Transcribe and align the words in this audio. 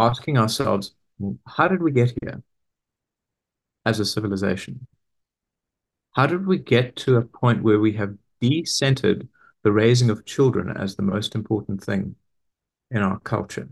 asking 0.00 0.38
ourselves, 0.38 0.94
how 1.46 1.68
did 1.68 1.82
we 1.82 1.92
get 1.92 2.12
here 2.22 2.42
as 3.84 4.00
a 4.00 4.04
civilization? 4.04 4.86
How 6.12 6.26
did 6.26 6.46
we 6.46 6.58
get 6.58 6.96
to 6.96 7.16
a 7.16 7.22
point 7.22 7.62
where 7.62 7.78
we 7.78 7.92
have 7.92 8.16
decentered 8.42 9.28
the 9.62 9.72
raising 9.72 10.10
of 10.10 10.24
children 10.24 10.74
as 10.76 10.96
the 10.96 11.02
most 11.02 11.34
important 11.34 11.84
thing 11.84 12.16
in 12.90 13.02
our 13.02 13.20
culture? 13.20 13.68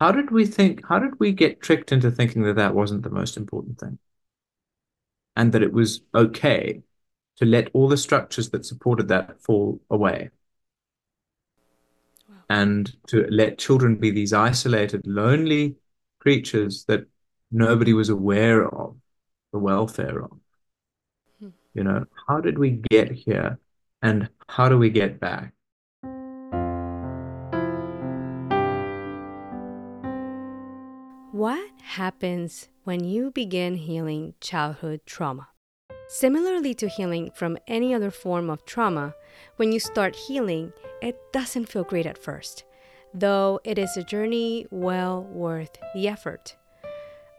How 0.00 0.12
did 0.12 0.30
we 0.30 0.46
think, 0.46 0.86
how 0.86 0.98
did 0.98 1.18
we 1.18 1.32
get 1.32 1.60
tricked 1.60 1.92
into 1.92 2.10
thinking 2.10 2.42
that 2.42 2.56
that 2.56 2.74
wasn't 2.74 3.02
the 3.02 3.10
most 3.10 3.36
important 3.36 3.78
thing? 3.78 3.98
And 5.34 5.52
that 5.52 5.62
it 5.62 5.72
was 5.72 6.02
okay 6.14 6.82
to 7.36 7.46
let 7.46 7.70
all 7.72 7.88
the 7.88 7.96
structures 7.96 8.50
that 8.50 8.66
supported 8.66 9.08
that 9.08 9.40
fall 9.40 9.80
away? 9.90 10.30
And 12.52 12.94
to 13.06 13.26
let 13.30 13.56
children 13.56 13.96
be 13.96 14.10
these 14.10 14.34
isolated, 14.34 15.06
lonely 15.06 15.76
creatures 16.20 16.84
that 16.86 17.06
nobody 17.50 17.94
was 17.94 18.10
aware 18.10 18.68
of 18.68 18.94
the 19.54 19.58
welfare 19.58 20.24
of. 20.24 20.32
Hmm. 21.40 21.48
You 21.72 21.84
know, 21.84 22.04
how 22.28 22.42
did 22.42 22.58
we 22.58 22.82
get 22.90 23.10
here 23.10 23.58
and 24.02 24.28
how 24.50 24.68
do 24.68 24.76
we 24.76 24.90
get 24.90 25.18
back? 25.18 25.54
What 31.32 31.70
happens 31.80 32.68
when 32.84 33.02
you 33.02 33.30
begin 33.30 33.76
healing 33.76 34.34
childhood 34.42 35.00
trauma? 35.06 35.48
Similarly 36.08 36.74
to 36.74 36.88
healing 36.88 37.30
from 37.34 37.56
any 37.66 37.94
other 37.94 38.10
form 38.10 38.50
of 38.50 38.66
trauma, 38.66 39.14
when 39.56 39.72
you 39.72 39.80
start 39.80 40.14
healing, 40.14 40.74
it 41.02 41.32
doesn't 41.32 41.66
feel 41.66 41.84
great 41.84 42.06
at 42.06 42.16
first, 42.16 42.64
though 43.12 43.60
it 43.64 43.76
is 43.76 43.96
a 43.96 44.04
journey 44.04 44.66
well 44.70 45.24
worth 45.24 45.76
the 45.94 46.06
effort. 46.08 46.56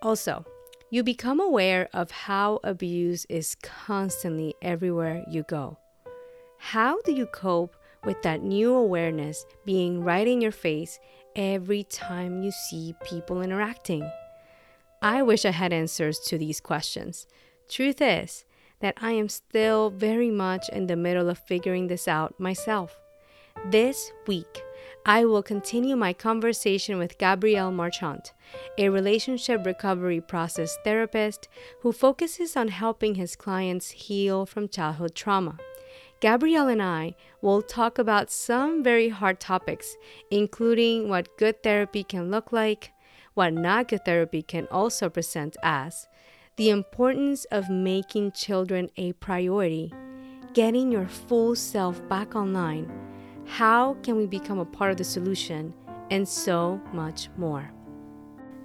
Also, 0.02 0.46
you 0.90 1.02
become 1.02 1.40
aware 1.40 1.90
of 1.94 2.12
how 2.12 2.60
abuse 2.64 3.26
is 3.30 3.56
constantly 3.64 4.54
everywhere 4.62 5.24
you 5.28 5.44
go. 5.44 5.78
How 6.60 7.02
do 7.02 7.14
you 7.14 7.26
cope 7.26 7.76
with 8.04 8.22
that 8.22 8.44
new 8.44 8.76
awareness 8.76 9.46
being 9.66 10.04
right 10.04 10.28
in 10.28 10.42
your 10.42 10.52
face 10.52 11.00
every 11.36 11.84
time 11.86 12.44
you 12.44 12.52
see 12.52 12.94
people 13.06 13.42
interacting? 13.42 14.08
I 15.02 15.22
wish 15.24 15.46
I 15.46 15.52
had 15.52 15.74
answers 15.74 16.20
to 16.28 16.38
these 16.38 16.60
questions. 16.60 17.28
Truth 17.70 18.02
is 18.02 18.46
that 18.82 18.96
I 19.02 19.14
am 19.14 19.30
still 19.30 19.90
very 19.90 20.30
much 20.30 20.68
in 20.70 20.88
the 20.88 20.98
middle 20.98 21.30
of 21.30 21.40
figuring 21.40 21.88
this 21.88 22.08
out 22.08 22.40
myself. 22.40 23.03
This 23.66 24.12
week, 24.28 24.62
I 25.06 25.26
will 25.26 25.42
continue 25.42 25.96
my 25.96 26.12
conversation 26.12 26.98
with 26.98 27.18
Gabriel 27.18 27.72
Marchand, 27.72 28.32
a 28.78 28.90
relationship 28.90 29.66
recovery 29.66 30.20
process 30.20 30.78
therapist 30.84 31.48
who 31.82 31.92
focuses 31.92 32.58
on 32.58 32.68
helping 32.68 33.16
his 33.16 33.36
clients 33.36 33.92
heal 33.92 34.46
from 34.46 34.68
childhood 34.68 35.16
trauma. 35.16 35.58
Gabriel 36.20 36.68
and 36.68 36.82
I 36.82 37.16
will 37.42 37.62
talk 37.62 37.98
about 37.98 38.30
some 38.30 38.84
very 38.84 39.10
hard 39.10 39.40
topics, 39.40 39.96
including 40.30 41.10
what 41.10 41.38
good 41.38 41.64
therapy 41.64 42.04
can 42.04 42.30
look 42.30 42.52
like, 42.52 42.92
what 43.34 43.54
not 43.54 43.88
good 43.88 44.06
therapy 44.06 44.42
can 44.42 44.68
also 44.72 45.10
present 45.10 45.58
as, 45.64 46.08
the 46.58 46.70
importance 46.70 47.46
of 47.46 47.70
making 47.70 48.34
children 48.34 48.90
a 48.98 49.14
priority, 49.14 49.92
getting 50.54 50.92
your 50.92 51.08
full 51.08 51.56
self 51.56 52.08
back 52.08 52.36
online, 52.36 53.13
how 53.54 53.94
can 54.02 54.16
we 54.16 54.26
become 54.26 54.58
a 54.58 54.66
part 54.66 54.90
of 54.90 54.98
the 54.98 55.04
solution, 55.04 55.74
and 56.10 56.28
so 56.28 56.82
much 56.92 57.30
more. 57.38 57.72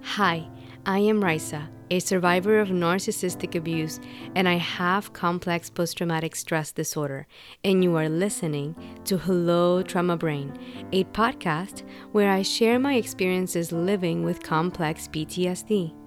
Hi, 0.01 0.47
I 0.85 0.99
am 0.99 1.21
Raysa 1.21 1.69
a 1.91 1.99
survivor 1.99 2.59
of 2.59 2.69
narcissistic 2.69 3.55
abuse, 3.55 3.99
and 4.35 4.47
I 4.47 4.55
have 4.55 5.13
complex 5.13 5.69
post 5.69 5.97
traumatic 5.97 6.35
stress 6.35 6.71
disorder. 6.71 7.27
And 7.63 7.83
you 7.83 7.95
are 7.95 8.09
listening 8.09 8.75
to 9.05 9.17
Hello 9.17 9.81
Trauma 9.81 10.17
Brain, 10.17 10.57
a 10.91 11.03
podcast 11.05 11.83
where 12.11 12.31
I 12.31 12.41
share 12.41 12.79
my 12.79 12.95
experiences 12.95 13.71
living 13.71 14.23
with 14.23 14.43
complex 14.43 15.07
PTSD. 15.07 15.98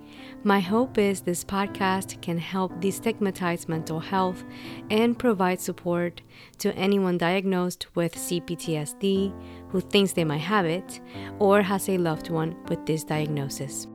My 0.45 0.59
hope 0.59 0.99
is 0.99 1.21
this 1.21 1.45
podcast 1.45 2.21
can 2.21 2.37
help 2.37 2.73
destigmatize 2.81 3.69
mental 3.69 4.01
health 4.01 4.43
and 4.91 5.17
provide 5.17 5.61
support 5.61 6.21
to 6.59 6.75
anyone 6.75 7.17
diagnosed 7.17 7.87
with 7.95 8.17
CPTSD 8.17 9.33
who 9.69 9.81
thinks 9.81 10.15
they 10.15 10.25
might 10.25 10.39
have 10.39 10.67
it 10.67 11.01
or 11.39 11.63
has 11.63 11.89
a 11.89 11.97
loved 11.97 12.29
one 12.29 12.57
with 12.69 12.85
this 12.87 13.05
diagnosis. 13.05 13.87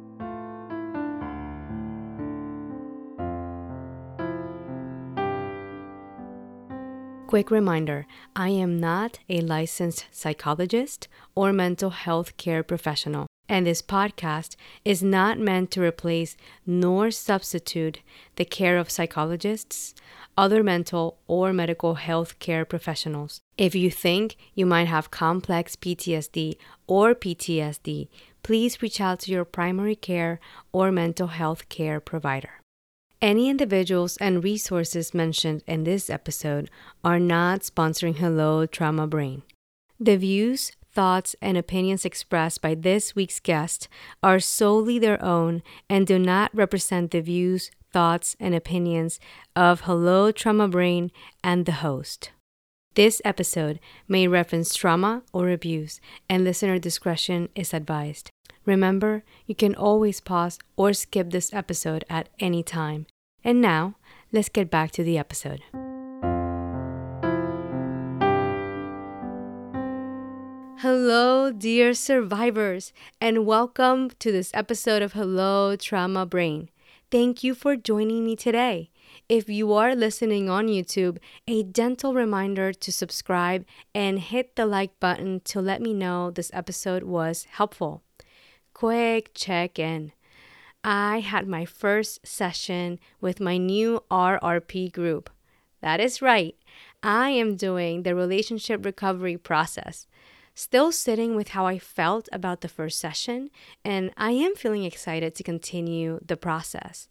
Quick 7.28 7.52
reminder 7.52 8.08
I 8.38 8.52
am 8.52 8.80
not 8.80 9.20
a 9.28 9.42
licensed 9.42 10.06
psychologist 10.12 11.10
or 11.36 11.52
mental 11.52 11.90
health 11.90 12.38
care 12.38 12.64
professional, 12.64 13.28
and 13.50 13.66
this 13.66 13.82
podcast 13.82 14.56
is 14.84 15.02
not 15.04 15.40
meant 15.40 15.72
to 15.72 15.82
replace 15.82 16.36
nor 16.66 17.12
substitute 17.12 18.00
the 18.36 18.46
care 18.46 18.78
of 18.78 18.90
psychologists, 18.90 19.94
other 20.38 20.64
mental 20.64 21.18
or 21.28 21.54
medical 21.54 21.96
health 21.96 22.38
care 22.40 22.66
professionals. 22.66 23.42
If 23.58 23.74
you 23.74 23.90
think 23.90 24.38
you 24.54 24.66
might 24.66 24.88
have 24.88 25.12
complex 25.12 25.76
PTSD 25.76 26.58
or 26.86 27.16
PTSD, 27.16 28.08
please 28.44 28.82
reach 28.82 29.02
out 29.02 29.20
to 29.22 29.32
your 29.32 29.46
primary 29.46 29.96
care 29.96 30.40
or 30.72 30.92
mental 30.92 31.28
health 31.28 31.68
care 31.70 32.00
provider. 32.00 32.62
Any 33.20 33.50
individuals 33.50 34.16
and 34.18 34.44
resources 34.44 35.14
mentioned 35.14 35.64
in 35.66 35.86
this 35.86 36.08
episode 36.08 36.70
are 37.04 37.20
not 37.20 37.62
sponsoring 37.62 38.18
Hello 38.18 38.68
Trauma 38.68 39.08
Brain. 39.08 39.42
The 40.00 40.18
views, 40.18 40.72
thoughts, 40.98 41.36
and 41.44 41.60
opinions 41.60 42.06
expressed 42.06 42.60
by 42.60 42.74
this 42.74 43.16
week's 43.16 43.40
guest 43.40 43.88
are 44.24 44.40
solely 44.40 44.98
their 44.98 45.24
own 45.24 45.62
and 45.88 46.08
do 46.08 46.18
not 46.18 46.50
represent 46.56 47.12
the 47.12 47.22
views, 47.22 47.70
thoughts, 47.94 48.36
and 48.40 48.56
opinions 48.56 49.20
of 49.56 49.82
Hello 49.82 50.32
Trauma 50.32 50.68
Brain 50.68 51.12
and 51.44 51.68
the 51.68 51.84
host. 51.86 52.32
This 52.96 53.22
episode 53.24 53.80
may 54.08 54.28
reference 54.28 54.74
trauma 54.74 55.22
or 55.32 55.52
abuse, 55.52 56.02
and 56.28 56.44
listener 56.44 56.80
discretion 56.80 57.50
is 57.54 57.76
advised. 57.76 58.32
Remember, 58.66 59.24
you 59.46 59.54
can 59.54 59.76
always 59.76 60.20
pause 60.20 60.58
or 60.76 60.94
skip 60.94 61.30
this 61.30 61.54
episode 61.54 62.06
at 62.10 62.30
any 62.40 62.64
time. 62.64 63.06
And 63.44 63.62
now, 63.62 63.98
let's 64.32 64.50
get 64.50 64.72
back 64.72 64.90
to 64.94 65.04
the 65.04 65.20
episode. 65.20 65.62
Hello, 70.82 71.52
dear 71.52 71.96
survivors, 71.96 72.94
and 73.20 73.48
welcome 73.48 74.12
to 74.20 74.32
this 74.32 74.52
episode 74.54 75.02
of 75.02 75.14
Hello 75.14 75.76
Trauma 75.76 76.24
Brain. 76.24 76.70
Thank 77.10 77.44
you 77.44 77.56
for 77.56 77.76
joining 77.76 78.24
me 78.24 78.36
today. 78.36 78.92
If 79.28 79.50
you 79.50 79.74
are 79.74 79.96
listening 79.96 80.52
on 80.52 80.68
YouTube, 80.68 81.18
a 81.48 81.64
gentle 81.64 82.14
reminder 82.14 82.74
to 82.74 82.92
subscribe 82.92 83.66
and 83.96 84.20
hit 84.20 84.56
the 84.56 84.68
like 84.68 85.00
button 85.00 85.40
to 85.46 85.62
let 85.62 85.82
me 85.82 85.96
know 85.96 86.30
this 86.30 86.52
episode 86.54 87.02
was 87.02 87.48
helpful. 87.50 88.04
Quick 88.76 89.32
check 89.34 89.80
in. 89.80 90.12
I 90.84 91.22
had 91.22 91.48
my 91.48 91.66
first 91.66 92.28
session 92.28 93.00
with 93.20 93.40
my 93.40 93.58
new 93.58 94.04
RRP 94.12 94.94
group. 94.94 95.32
That 95.82 96.00
is 96.00 96.22
right, 96.22 96.56
I 97.02 97.30
am 97.30 97.56
doing 97.56 98.04
the 98.04 98.14
relationship 98.14 98.86
recovery 98.86 99.38
process. 99.38 100.06
Still 100.58 100.92
sitting 100.92 101.36
with 101.36 101.50
how 101.50 101.68
I 101.68 101.78
felt 101.78 102.28
about 102.34 102.62
the 102.62 102.68
first 102.68 103.00
session, 103.00 103.52
and 103.86 104.10
I 104.18 104.32
am 104.32 104.56
feeling 104.56 104.86
excited 104.86 105.36
to 105.36 105.44
continue 105.44 106.20
the 106.26 106.36
process. 106.36 107.08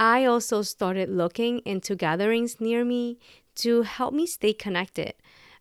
I 0.00 0.24
also 0.24 0.62
started 0.62 1.08
looking 1.08 1.60
into 1.60 1.94
gatherings 1.94 2.60
near 2.60 2.84
me 2.84 3.20
to 3.62 3.82
help 3.82 4.12
me 4.12 4.26
stay 4.26 4.52
connected. 4.52 5.14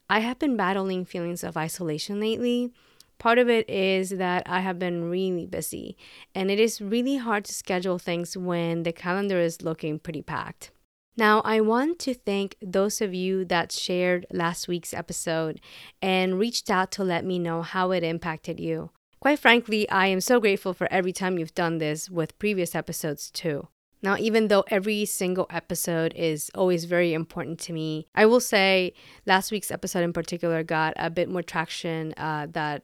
I 0.09 0.21
have 0.21 0.39
been 0.39 0.57
battling 0.57 1.05
feelings 1.05 1.43
of 1.43 1.55
isolation 1.55 2.19
lately 2.19 2.71
Part 3.19 3.37
of 3.37 3.47
it 3.49 3.69
is 3.69 4.09
that 4.09 4.41
I 4.47 4.61
have 4.61 4.79
been 4.79 5.11
really 5.11 5.45
busy, 5.45 5.95
and 6.33 6.49
it 6.49 6.59
is 6.59 6.81
really 6.81 7.17
hard 7.17 7.45
to 7.45 7.53
schedule 7.53 7.99
things 7.99 8.35
when 8.35 8.81
the 8.81 8.91
calendar 8.91 9.39
is 9.39 9.61
looking 9.61 9.99
pretty 9.99 10.23
packed. 10.23 10.71
Now, 11.17 11.41
I 11.41 11.59
want 11.59 11.99
to 11.99 12.13
thank 12.13 12.55
those 12.61 13.01
of 13.01 13.13
you 13.13 13.43
that 13.45 13.71
shared 13.71 14.25
last 14.31 14.67
week's 14.67 14.93
episode 14.93 15.59
and 16.01 16.39
reached 16.39 16.69
out 16.69 16.91
to 16.93 17.03
let 17.03 17.25
me 17.25 17.37
know 17.37 17.61
how 17.61 17.91
it 17.91 18.03
impacted 18.03 18.59
you. 18.59 18.91
Quite 19.19 19.39
frankly, 19.39 19.87
I 19.89 20.07
am 20.07 20.21
so 20.21 20.39
grateful 20.39 20.73
for 20.73 20.91
every 20.91 21.11
time 21.11 21.37
you've 21.37 21.53
done 21.53 21.77
this 21.77 22.09
with 22.09 22.39
previous 22.39 22.73
episodes 22.73 23.29
too. 23.29 23.67
Now, 24.01 24.17
even 24.17 24.47
though 24.47 24.63
every 24.67 25.05
single 25.05 25.45
episode 25.51 26.13
is 26.15 26.49
always 26.55 26.85
very 26.85 27.13
important 27.13 27.59
to 27.59 27.73
me, 27.73 28.07
I 28.15 28.25
will 28.25 28.39
say 28.39 28.93
last 29.27 29.51
week's 29.51 29.69
episode 29.69 30.03
in 30.03 30.11
particular 30.13 30.63
got 30.63 30.93
a 30.95 31.11
bit 31.11 31.29
more 31.29 31.43
traction 31.43 32.13
uh, 32.17 32.47
that 32.51 32.83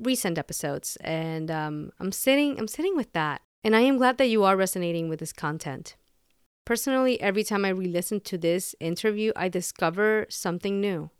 recent 0.00 0.38
episodes, 0.38 0.96
and 1.02 1.50
um, 1.50 1.90
I'm 2.00 2.12
sitting 2.12 2.58
I'm 2.58 2.68
sitting 2.68 2.96
with 2.96 3.12
that, 3.12 3.42
and 3.62 3.76
I 3.76 3.80
am 3.80 3.98
glad 3.98 4.16
that 4.16 4.28
you 4.28 4.42
are 4.44 4.56
resonating 4.56 5.10
with 5.10 5.20
this 5.20 5.34
content. 5.34 5.96
Personally, 6.64 7.20
every 7.20 7.44
time 7.44 7.64
I 7.66 7.68
re-listen 7.68 8.20
to 8.20 8.38
this 8.38 8.74
interview, 8.80 9.32
I 9.36 9.48
discover 9.48 10.24
something 10.30 10.80
new. 10.80 11.10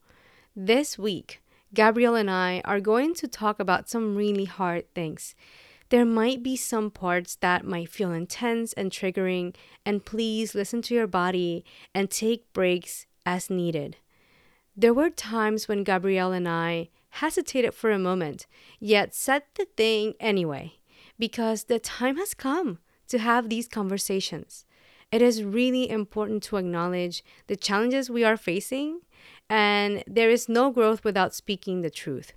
This 0.56 0.98
week, 0.98 1.42
Gabriel 1.74 2.14
and 2.14 2.30
I 2.30 2.62
are 2.64 2.80
going 2.80 3.14
to 3.16 3.28
talk 3.28 3.60
about 3.60 3.90
some 3.90 4.16
really 4.16 4.46
hard 4.46 4.92
things. 4.94 5.34
There 5.90 6.06
might 6.06 6.42
be 6.42 6.56
some 6.56 6.90
parts 6.90 7.36
that 7.36 7.66
might 7.66 7.90
feel 7.90 8.10
intense 8.10 8.72
and 8.72 8.90
triggering, 8.90 9.54
and 9.84 10.06
please 10.06 10.54
listen 10.54 10.80
to 10.82 10.94
your 10.94 11.06
body 11.06 11.62
and 11.94 12.10
take 12.10 12.50
breaks 12.54 13.04
as 13.26 13.50
needed. 13.50 13.96
There 14.74 14.94
were 14.94 15.10
times 15.10 15.68
when 15.68 15.84
Gabriel 15.84 16.32
and 16.32 16.48
I 16.48 16.88
hesitated 17.10 17.74
for 17.74 17.90
a 17.90 17.98
moment, 17.98 18.46
yet 18.80 19.14
said 19.14 19.42
the 19.56 19.66
thing 19.76 20.14
anyway, 20.18 20.74
because 21.18 21.64
the 21.64 21.78
time 21.78 22.16
has 22.16 22.32
come 22.32 22.78
to 23.08 23.18
have 23.18 23.50
these 23.50 23.68
conversations. 23.68 24.64
It 25.14 25.22
is 25.22 25.44
really 25.44 25.88
important 25.88 26.42
to 26.42 26.56
acknowledge 26.56 27.22
the 27.46 27.54
challenges 27.54 28.10
we 28.10 28.24
are 28.24 28.36
facing, 28.36 29.02
and 29.48 30.02
there 30.08 30.28
is 30.28 30.48
no 30.48 30.72
growth 30.72 31.04
without 31.04 31.32
speaking 31.32 31.82
the 31.82 31.88
truth. 31.88 32.32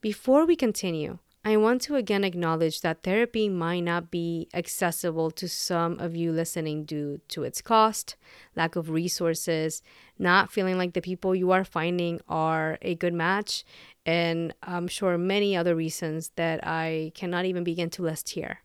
Before 0.00 0.46
we 0.46 0.54
continue, 0.54 1.18
I 1.44 1.56
want 1.56 1.82
to 1.82 1.96
again 1.96 2.22
acknowledge 2.22 2.82
that 2.82 3.02
therapy 3.02 3.48
might 3.48 3.80
not 3.80 4.12
be 4.12 4.48
accessible 4.54 5.32
to 5.32 5.48
some 5.48 5.98
of 5.98 6.14
you 6.14 6.30
listening 6.30 6.84
due 6.84 7.22
to 7.26 7.42
its 7.42 7.60
cost, 7.60 8.14
lack 8.54 8.76
of 8.76 8.88
resources, 8.88 9.82
not 10.16 10.52
feeling 10.52 10.78
like 10.78 10.92
the 10.92 11.02
people 11.02 11.34
you 11.34 11.50
are 11.50 11.64
finding 11.64 12.20
are 12.28 12.78
a 12.82 12.94
good 12.94 13.14
match, 13.14 13.64
and 14.04 14.54
I'm 14.62 14.86
sure 14.86 15.18
many 15.18 15.56
other 15.56 15.74
reasons 15.74 16.30
that 16.36 16.64
I 16.64 17.10
cannot 17.16 17.46
even 17.46 17.64
begin 17.64 17.90
to 17.90 18.02
list 18.02 18.28
here. 18.28 18.60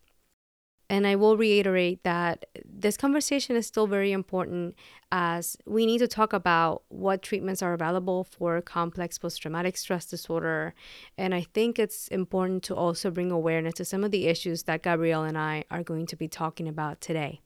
And 0.92 1.08
I 1.08 1.16
will 1.16 1.38
reiterate 1.38 2.04
that 2.04 2.48
this 2.66 2.98
conversation 2.98 3.56
is 3.56 3.66
still 3.66 3.88
very 3.88 4.12
important 4.12 4.76
as 5.10 5.56
we 5.66 5.86
need 5.86 6.00
to 6.00 6.08
talk 6.08 6.34
about 6.34 6.84
what 6.90 7.22
treatments 7.22 7.62
are 7.62 7.72
available 7.72 8.26
for 8.26 8.60
complex 8.60 9.18
post 9.18 9.42
traumatic 9.42 9.78
stress 9.78 10.06
disorder. 10.06 10.74
And 11.18 11.34
I 11.34 11.48
think 11.54 11.80
it's 11.80 12.10
important 12.10 12.64
to 12.64 12.76
also 12.76 13.10
bring 13.10 13.32
awareness 13.32 13.76
to 13.76 13.86
some 13.86 14.04
of 14.04 14.12
the 14.12 14.28
issues 14.28 14.64
that 14.64 14.84
Gabriel 14.84 15.24
and 15.24 15.38
I 15.38 15.64
are 15.72 15.82
going 15.82 16.08
to 16.08 16.18
be 16.18 16.28
talking 16.28 16.68
about 16.68 17.00
today. 17.00 17.40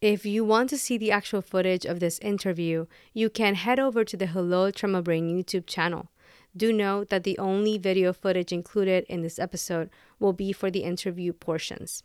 If 0.00 0.26
you 0.26 0.44
want 0.44 0.68
to 0.70 0.76
see 0.76 0.98
the 0.98 1.12
actual 1.12 1.40
footage 1.40 1.84
of 1.84 2.00
this 2.00 2.18
interview, 2.18 2.86
you 3.12 3.30
can 3.30 3.54
head 3.54 3.78
over 3.78 4.02
to 4.04 4.16
the 4.16 4.26
Hello 4.26 4.72
Trauma 4.72 5.02
Brain 5.02 5.28
YouTube 5.28 5.68
channel. 5.68 6.10
Do 6.56 6.72
note 6.72 7.10
that 7.10 7.22
the 7.22 7.38
only 7.38 7.78
video 7.78 8.12
footage 8.12 8.50
included 8.50 9.06
in 9.08 9.22
this 9.22 9.38
episode 9.38 9.88
will 10.18 10.32
be 10.32 10.52
for 10.52 10.68
the 10.68 10.82
interview 10.82 11.32
portions. 11.32 12.02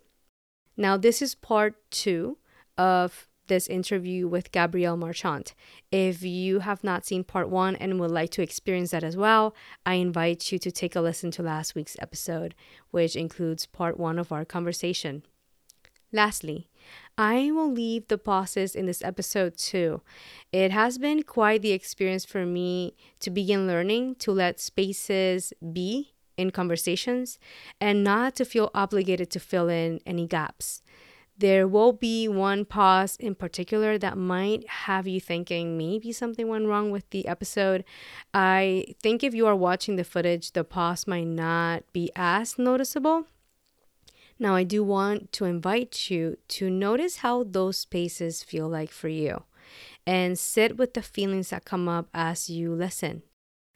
Now, 0.78 0.96
this 0.96 1.22
is 1.22 1.34
part 1.34 1.76
two 1.90 2.38
of 2.78 3.28
this 3.48 3.68
interview 3.68 4.28
with 4.28 4.52
Gabriel 4.52 4.98
Marchand. 4.98 5.54
If 5.92 6.22
you 6.22 6.60
have 6.60 6.84
not 6.84 7.06
seen 7.06 7.24
part 7.24 7.50
one 7.50 7.76
and 7.78 8.00
would 8.00 8.12
like 8.12 8.30
to 8.32 8.42
experience 8.42 8.92
that 8.92 9.04
as 9.04 9.18
well, 9.18 9.56
I 9.86 9.96
invite 9.96 10.52
you 10.52 10.60
to 10.60 10.72
take 10.72 10.96
a 10.96 11.02
listen 11.02 11.32
to 11.32 11.44
last 11.44 11.74
week's 11.74 11.98
episode, 12.00 12.54
which 12.92 13.16
includes 13.16 13.66
part 13.66 14.00
one 14.00 14.20
of 14.20 14.32
our 14.32 14.46
conversation. 14.46 15.24
Lastly, 16.12 16.70
I 17.18 17.52
will 17.52 17.72
leave 17.72 18.08
the 18.08 18.18
pauses 18.18 18.76
in 18.76 18.86
this 18.86 19.04
episode 19.04 19.58
too. 19.58 20.02
It 20.52 20.72
has 20.72 20.98
been 20.98 21.24
quite 21.24 21.62
the 21.62 21.72
experience 21.72 22.24
for 22.24 22.46
me 22.46 22.96
to 23.20 23.30
begin 23.30 23.68
learning 23.68 24.16
to 24.16 24.32
let 24.32 24.60
spaces 24.60 25.52
be 25.74 26.14
in 26.38 26.52
conversations 26.52 27.40
and 27.82 28.04
not 28.04 28.36
to 28.36 28.46
feel 28.46 28.72
obligated 28.74 29.30
to 29.32 29.40
fill 29.40 29.68
in 29.68 30.00
any 30.06 30.28
gaps. 30.28 30.82
There 31.40 31.68
will 31.68 31.94
be 31.94 32.28
one 32.28 32.66
pause 32.66 33.16
in 33.18 33.36
particular 33.36 34.00
that 34.00 34.18
might 34.18 34.68
have 34.68 35.08
you 35.08 35.22
thinking 35.22 35.78
maybe 35.78 36.12
something 36.12 36.48
went 36.48 36.66
wrong 36.66 36.90
with 36.90 37.08
the 37.12 37.28
episode. 37.28 37.84
I 38.34 38.96
think 39.04 39.24
if 39.24 39.36
you 39.36 39.46
are 39.46 39.56
watching 39.56 39.98
the 39.98 40.04
footage, 40.04 40.54
the 40.54 40.64
pause 40.64 41.06
might 41.06 41.28
not 41.28 41.84
be 41.94 42.10
as 42.16 42.58
noticeable. 42.58 43.28
Now, 44.40 44.56
I 44.56 44.64
do 44.64 44.84
want 44.84 45.32
to 45.34 45.46
invite 45.46 46.10
you 46.10 46.38
to 46.50 46.70
notice 46.70 47.18
how 47.18 47.44
those 47.44 47.78
spaces 47.78 48.44
feel 48.44 48.68
like 48.68 48.92
for 48.92 49.08
you 49.08 49.44
and 50.06 50.40
sit 50.40 50.78
with 50.78 50.94
the 50.94 51.02
feelings 51.02 51.50
that 51.50 51.66
come 51.66 51.88
up 51.88 52.08
as 52.14 52.50
you 52.50 52.74
listen. 52.74 53.24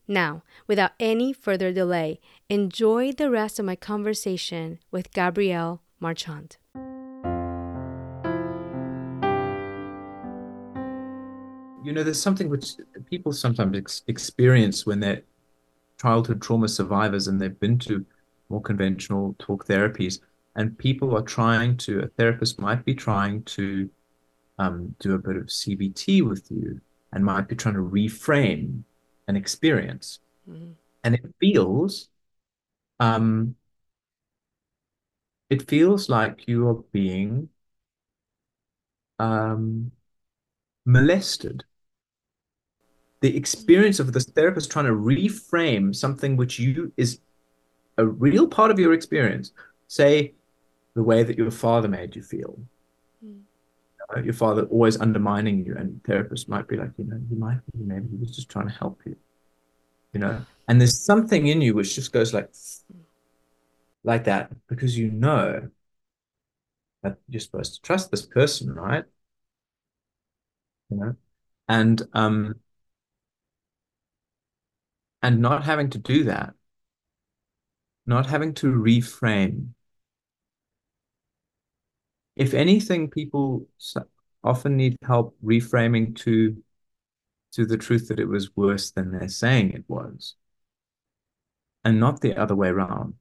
Now, 0.07 0.44
without 0.68 0.92
any 1.00 1.31
further 1.31 1.71
delay, 1.71 2.19
enjoy 2.50 3.12
the 3.12 3.30
rest 3.30 3.59
of 3.59 3.65
my 3.65 3.75
conversation 3.75 4.80
with 4.89 5.13
Gabriel 5.13 5.81
Marchand. 6.00 6.57
You 11.83 11.94
know, 11.94 12.03
there's 12.03 12.21
something 12.21 12.50
which 12.50 12.74
people 13.09 13.31
sometimes 13.31 13.77
ex- 13.77 14.03
experience 14.07 14.86
when 14.86 15.00
they're 15.00 15.24
childhood 16.00 16.42
trauma 16.42 16.68
survivors 16.68 17.27
and 17.27 17.39
they've 17.39 17.59
been 17.59 17.77
to 17.80 18.06
more 18.50 18.62
conventional 18.62 19.36
talk 19.39 19.65
therapies, 19.65 20.19
and 20.56 20.77
people 20.77 21.15
are 21.15 21.21
trying 21.21 21.77
to, 21.77 22.01
a 22.01 22.07
therapist 22.07 22.59
might 22.59 22.83
be 22.83 22.94
trying 22.94 23.44
to 23.44 23.89
um, 24.59 24.95
do 25.00 25.13
a 25.15 25.18
bit 25.18 25.38
of 25.38 25.45
CBT 25.45 26.27
with 26.27 26.47
you 26.51 26.81
and 27.13 27.24
might 27.24 27.47
be 27.47 27.56
trying 27.56 27.75
to 27.75 27.81
reframe 27.81 28.83
an 29.31 29.38
experience. 29.38 30.19
Mm-hmm. 30.48 30.72
And 31.04 31.16
it 31.16 31.25
feels 31.39 32.10
um 33.00 33.56
it 35.50 35.68
feels 35.68 36.10
like 36.10 36.48
you 36.48 36.68
are 36.68 36.83
being 36.92 37.50
um 39.18 39.92
molested. 40.86 41.63
The 43.22 43.36
experience 43.38 44.00
of 44.00 44.13
this 44.13 44.25
therapist 44.25 44.72
trying 44.72 44.86
to 44.86 44.94
reframe 44.94 45.95
something 45.95 46.36
which 46.38 46.60
you 46.60 46.92
is 46.98 47.19
a 47.98 48.06
real 48.06 48.48
part 48.48 48.72
of 48.72 48.80
your 48.80 48.94
experience. 48.94 49.51
Say 49.88 50.33
the 50.95 51.04
way 51.04 51.24
that 51.24 51.38
your 51.38 51.51
father 51.51 51.88
made 51.88 52.16
you 52.16 52.24
feel. 52.24 52.60
Your 54.18 54.34
father 54.34 54.63
always 54.63 55.00
undermining 55.00 55.66
you, 55.66 55.75
and 55.78 56.02
therapists 56.04 56.48
might 56.48 56.68
be 56.68 56.78
like, 56.78 56.92
you 56.98 57.06
know, 57.06 57.19
he 57.30 57.36
might 57.36 57.60
be, 57.72 57.84
maybe 57.84 58.08
he 58.10 58.18
was 58.18 58.36
just 58.36 58.50
trying 58.50 58.68
to 58.68 58.74
help 58.74 59.02
you, 59.06 59.16
you 60.13 60.19
know. 60.19 60.46
And 60.68 60.80
there's 60.80 61.00
something 61.00 61.48
in 61.48 61.62
you 61.62 61.74
which 61.74 61.96
just 61.96 62.12
goes 62.12 62.34
like, 62.34 62.50
like 64.04 64.25
that, 64.25 64.52
because 64.68 64.98
you 64.98 65.12
know 65.12 65.69
that 67.04 67.18
you're 67.30 67.40
supposed 67.40 67.76
to 67.76 67.81
trust 67.81 68.12
this 68.12 68.26
person, 68.26 68.74
right? 68.74 69.06
You 70.90 70.97
know, 70.97 71.16
and 71.68 72.02
um, 72.14 72.56
and 75.21 75.40
not 75.40 75.64
having 75.64 75.90
to 75.92 75.97
do 75.97 76.26
that, 76.26 76.54
not 78.06 78.26
having 78.26 78.54
to 78.56 78.68
reframe 78.68 79.69
if 82.35 82.54
anything, 82.54 83.09
people 83.09 83.68
often 84.44 84.78
need 84.78 84.98
help 85.04 85.36
reframing 85.44 86.16
to 86.18 86.62
to 87.54 87.66
the 87.66 87.78
truth 87.78 88.07
that 88.07 88.19
it 88.19 88.28
was 88.28 88.56
worse 88.56 88.92
than 88.92 89.12
they're 89.12 89.28
saying 89.28 89.71
it 89.71 89.83
was, 89.88 90.36
and 91.83 92.00
not 92.00 92.21
the 92.21 92.36
other 92.36 92.56
way 92.56 92.69
around. 92.69 93.16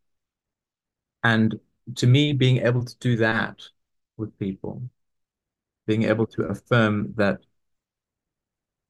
And 1.24 1.58
to 1.96 2.06
me, 2.06 2.32
being 2.32 2.58
able 2.58 2.84
to 2.84 2.96
do 2.98 3.16
that 3.16 3.60
with 4.16 4.38
people, 4.38 4.82
being 5.86 6.04
able 6.04 6.26
to 6.28 6.44
affirm 6.44 7.12
that, 7.16 7.40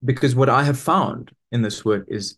because 0.04 0.34
what 0.34 0.50
I 0.50 0.64
have 0.64 0.78
found 0.78 1.30
in 1.52 1.62
this 1.62 1.86
work 1.86 2.04
is 2.08 2.36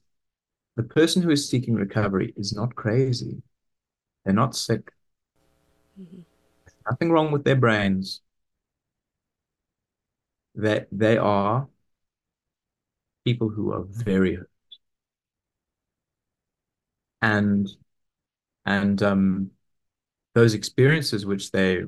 the 0.77 0.85
person 0.85 1.23
who 1.23 1.31
is 1.31 1.49
seeking 1.49 1.75
recovery 1.75 2.33
is 2.37 2.53
not 2.53 2.77
crazy. 2.77 3.43
They're 4.25 4.33
not 4.33 4.55
sick. 4.55 4.93
Mm-hmm 6.01 6.21
nothing 6.91 7.11
wrong 7.11 7.33
with 7.33 7.45
their 7.45 7.57
brains. 7.57 8.21
That 10.55 10.89
they, 10.93 11.17
are 11.17 11.69
people 13.25 13.49
who 13.49 13.73
are 13.73 13.85
very 13.85 14.37
hurt. 14.37 14.51
And 17.21 17.69
and 18.67 19.03
um, 19.03 19.51
those 20.35 20.55
experiences 20.55 21.27
which 21.27 21.51
they 21.51 21.85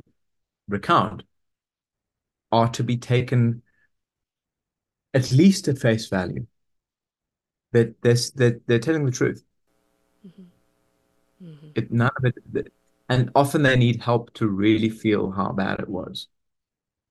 recount 0.69 1.23
are 2.53 2.69
to 2.69 2.83
be 2.83 2.97
taken 2.97 3.63
at 5.13 5.31
least 5.31 5.69
at 5.69 5.79
face 5.79 6.09
value. 6.09 6.47
That 7.73 8.01
they're, 8.03 8.17
they're, 8.35 8.61
they're 8.67 8.79
telling 8.79 9.05
the 9.05 9.13
truth. 9.13 9.45
Mm-hmm. 10.27 11.47
Mm-hmm. 11.47 11.67
It, 11.75 11.93
none 11.93 12.11
of 12.17 12.33
it, 12.55 12.73
and 13.09 13.31
often 13.35 13.63
they 13.63 13.77
need 13.77 14.03
help 14.03 14.33
to 14.35 14.49
really 14.49 14.89
feel 14.89 15.31
how 15.31 15.53
bad 15.53 15.81
it 15.81 15.89
was 15.89 16.29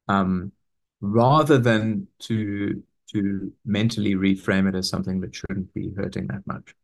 um, 0.07 0.51
rather 1.03 1.59
than 1.59 2.07
to 2.19 2.83
to 3.13 3.53
mentally 3.65 4.15
reframe 4.15 4.67
it 4.69 4.75
as 4.75 4.89
something 4.89 5.21
that 5.21 5.35
shouldn't 5.35 5.73
be 5.75 5.91
hurting 5.97 6.27
that 6.27 6.47
much 6.47 6.75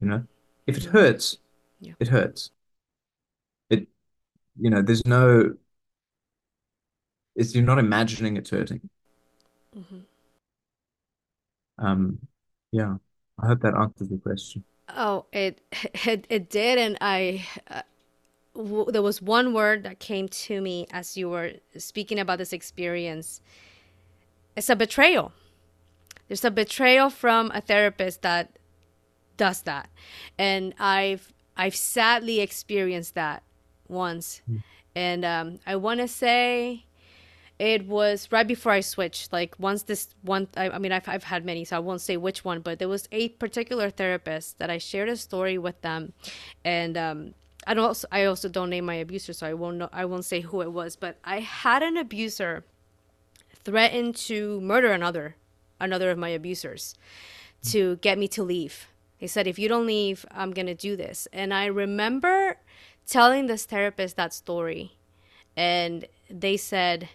you 0.00 0.06
know 0.08 0.24
if 0.66 0.76
it 0.76 0.84
hurts 0.84 1.38
Yeah. 1.80 1.94
It 2.00 2.08
hurts. 2.08 2.50
It, 3.70 3.88
you 4.60 4.70
know, 4.70 4.82
there's 4.82 5.06
no, 5.06 5.54
it's 7.36 7.54
you're 7.54 7.64
not 7.64 7.78
imagining 7.78 8.36
it's 8.36 8.50
hurting. 8.50 8.80
hmm 9.74 10.00
Um, 11.78 12.18
yeah. 12.72 12.96
I 13.42 13.46
hope 13.48 13.60
that 13.62 13.74
answers 13.74 14.08
the 14.08 14.18
question. 14.18 14.64
Oh, 14.88 15.26
it 15.32 15.60
it 16.06 16.26
it 16.28 16.50
did, 16.50 16.78
and 16.78 16.98
I 17.00 17.46
uh, 17.68 17.82
w 18.54 18.90
there 18.90 19.02
was 19.02 19.20
one 19.20 19.52
word 19.52 19.82
that 19.82 19.98
came 19.98 20.28
to 20.28 20.60
me 20.60 20.86
as 20.90 21.16
you 21.16 21.28
were 21.28 21.52
speaking 21.76 22.18
about 22.18 22.38
this 22.38 22.52
experience. 22.52 23.40
It's 24.56 24.70
a 24.70 24.76
betrayal. 24.76 25.32
There's 26.28 26.44
a 26.44 26.50
betrayal 26.50 27.10
from 27.10 27.50
a 27.54 27.60
therapist 27.60 28.22
that 28.22 28.58
does 29.36 29.62
that, 29.62 29.90
and 30.38 30.74
I've 30.78 31.32
I've 31.56 31.76
sadly 31.76 32.40
experienced 32.40 33.14
that 33.14 33.42
once, 33.88 34.42
and 34.94 35.24
um, 35.24 35.58
I 35.66 35.76
want 35.76 36.00
to 36.00 36.08
say. 36.08 36.84
It 37.56 37.86
was 37.86 38.28
right 38.32 38.48
before 38.48 38.72
I 38.72 38.80
switched. 38.80 39.32
Like 39.32 39.54
once 39.60 39.84
this 39.84 40.08
one, 40.22 40.48
I, 40.56 40.70
I 40.70 40.78
mean, 40.78 40.90
I've, 40.90 41.08
I've 41.08 41.22
had 41.22 41.44
many, 41.44 41.64
so 41.64 41.76
I 41.76 41.78
won't 41.78 42.00
say 42.00 42.16
which 42.16 42.44
one, 42.44 42.60
but 42.60 42.80
there 42.80 42.88
was 42.88 43.08
a 43.12 43.28
particular 43.28 43.90
therapist 43.90 44.58
that 44.58 44.70
I 44.70 44.78
shared 44.78 45.08
a 45.08 45.14
story 45.16 45.56
with 45.56 45.80
them, 45.80 46.14
and 46.64 46.96
um, 46.98 47.34
I 47.66 47.74
don't. 47.74 47.84
Also, 47.84 48.08
I 48.12 48.24
also 48.24 48.48
don't 48.48 48.70
name 48.70 48.86
my 48.86 48.94
abuser, 48.94 49.32
so 49.32 49.46
I 49.46 49.54
won't 49.54 49.76
know. 49.76 49.88
I 49.92 50.04
won't 50.04 50.24
say 50.24 50.40
who 50.40 50.60
it 50.60 50.72
was. 50.72 50.96
But 50.96 51.18
I 51.24 51.40
had 51.40 51.82
an 51.82 51.96
abuser 51.96 52.64
threaten 53.64 54.12
to 54.12 54.60
murder 54.60 54.92
another, 54.92 55.36
another 55.80 56.10
of 56.10 56.18
my 56.18 56.28
abusers, 56.28 56.94
to 57.70 57.96
get 57.96 58.18
me 58.18 58.28
to 58.28 58.42
leave. 58.42 58.88
He 59.16 59.26
said, 59.26 59.46
"If 59.46 59.58
you 59.58 59.68
don't 59.68 59.86
leave, 59.86 60.26
I'm 60.30 60.52
gonna 60.52 60.74
do 60.74 60.96
this." 60.96 61.26
And 61.32 61.54
I 61.54 61.66
remember 61.66 62.58
telling 63.06 63.46
this 63.46 63.64
therapist 63.64 64.16
that 64.16 64.34
story, 64.34 64.92
and 65.56 66.06
they 66.28 66.56
said 66.56 67.08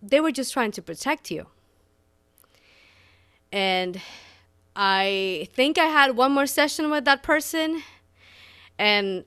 they 0.00 0.20
were 0.20 0.32
just 0.32 0.52
trying 0.52 0.72
to 0.72 0.82
protect 0.82 1.30
you. 1.30 1.46
And 3.52 4.00
I 4.74 5.48
think 5.52 5.78
I 5.78 5.86
had 5.86 6.16
one 6.16 6.32
more 6.32 6.46
session 6.46 6.90
with 6.90 7.04
that 7.04 7.22
person 7.22 7.82
and 8.78 9.24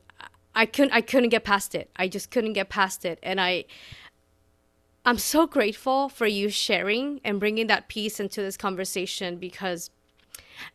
I 0.56 0.66
couldn't 0.66 0.94
I 0.94 1.02
couldn't 1.02 1.30
get 1.30 1.44
past 1.44 1.76
it. 1.76 1.90
I 1.96 2.08
just 2.08 2.32
couldn't 2.32 2.54
get 2.54 2.70
past 2.70 3.06
it 3.06 3.20
and 3.22 3.40
I 3.42 3.66
I'm 5.06 5.20
so 5.20 5.46
grateful 5.46 6.10
for 6.10 6.26
you 6.26 6.50
sharing 6.50 7.22
and 7.24 7.40
bringing 7.40 7.68
that 7.68 7.88
piece 7.88 8.20
into 8.20 8.42
this 8.42 8.58
conversation 8.58 9.38
because 9.38 9.92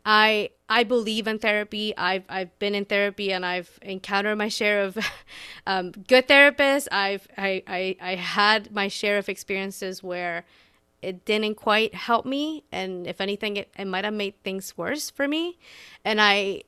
I 0.04 0.50
I 0.68 0.84
believe 0.84 1.26
in 1.26 1.38
therapy. 1.38 1.96
I've 1.96 2.24
I've 2.28 2.56
been 2.58 2.74
in 2.74 2.84
therapy 2.84 3.32
and 3.32 3.44
I've 3.44 3.78
encountered 3.82 4.36
my 4.38 4.48
share 4.48 4.82
of 4.82 4.98
um, 5.66 5.90
good 5.92 6.28
therapists. 6.28 6.88
I've 6.92 7.26
I, 7.36 7.62
I 7.66 7.96
I 8.00 8.14
had 8.14 8.72
my 8.72 8.88
share 8.88 9.18
of 9.18 9.28
experiences 9.28 10.02
where 10.02 10.44
it 11.02 11.24
didn't 11.24 11.54
quite 11.54 11.94
help 11.94 12.26
me, 12.26 12.62
and 12.70 13.06
if 13.06 13.20
anything, 13.22 13.56
it, 13.56 13.70
it 13.78 13.86
might 13.86 14.04
have 14.04 14.12
made 14.12 14.34
things 14.44 14.76
worse 14.76 15.08
for 15.08 15.26
me. 15.26 15.58
And 16.04 16.20
I 16.20 16.62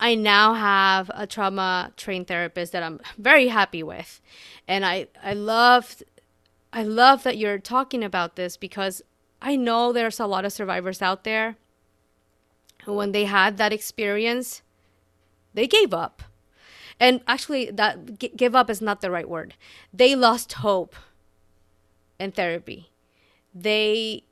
I 0.00 0.14
now 0.14 0.54
have 0.54 1.10
a 1.14 1.26
trauma 1.26 1.92
trained 1.96 2.26
therapist 2.26 2.72
that 2.72 2.82
I'm 2.82 3.00
very 3.16 3.48
happy 3.48 3.82
with, 3.82 4.20
and 4.66 4.84
I 4.84 5.08
I 5.22 5.34
love 5.34 6.02
I 6.72 6.82
love 6.82 7.22
that 7.22 7.38
you're 7.38 7.58
talking 7.58 8.02
about 8.02 8.36
this 8.36 8.56
because 8.56 9.02
I 9.40 9.56
know 9.56 9.92
there's 9.92 10.20
a 10.20 10.26
lot 10.26 10.44
of 10.44 10.52
survivors 10.52 11.00
out 11.00 11.24
there 11.24 11.56
when 12.86 13.12
they 13.12 13.24
had 13.24 13.56
that 13.56 13.72
experience, 13.72 14.62
they 15.52 15.66
gave 15.66 15.94
up. 15.94 16.22
And 17.00 17.20
actually, 17.26 17.70
that 17.70 18.18
g- 18.18 18.32
give 18.36 18.54
up 18.54 18.70
is 18.70 18.80
not 18.80 19.00
the 19.00 19.10
right 19.10 19.28
word. 19.28 19.54
They 19.92 20.14
lost 20.14 20.54
hope 20.54 20.94
in 22.18 22.32
therapy. 22.32 22.90
They 23.54 24.24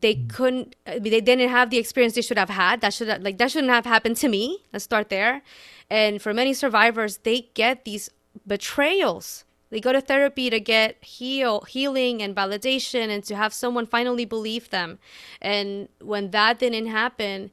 they 0.00 0.14
mm. 0.14 0.28
couldn't 0.28 0.76
uh, 0.86 0.98
they 0.98 1.20
didn't 1.20 1.48
have 1.48 1.70
the 1.70 1.78
experience 1.78 2.14
they 2.14 2.22
should 2.22 2.38
have 2.38 2.50
had. 2.50 2.80
That 2.80 2.94
should 2.94 3.08
have, 3.08 3.22
like 3.22 3.38
that 3.38 3.50
shouldn't 3.50 3.72
have 3.72 3.86
happened 3.86 4.16
to 4.18 4.28
me. 4.28 4.64
Let's 4.72 4.84
start 4.84 5.08
there. 5.08 5.42
And 5.90 6.20
for 6.20 6.32
many 6.32 6.54
survivors 6.54 7.18
they 7.18 7.50
get 7.54 7.84
these 7.84 8.10
betrayals. 8.46 9.44
They 9.70 9.80
go 9.80 9.92
to 9.92 10.02
therapy 10.02 10.50
to 10.50 10.60
get 10.60 11.02
heal 11.02 11.62
healing 11.62 12.22
and 12.22 12.36
validation 12.36 13.08
and 13.08 13.24
to 13.24 13.36
have 13.36 13.54
someone 13.54 13.86
finally 13.86 14.24
believe 14.24 14.70
them. 14.70 14.98
And 15.40 15.88
when 16.00 16.30
that 16.30 16.58
didn't 16.58 16.86
happen 16.86 17.50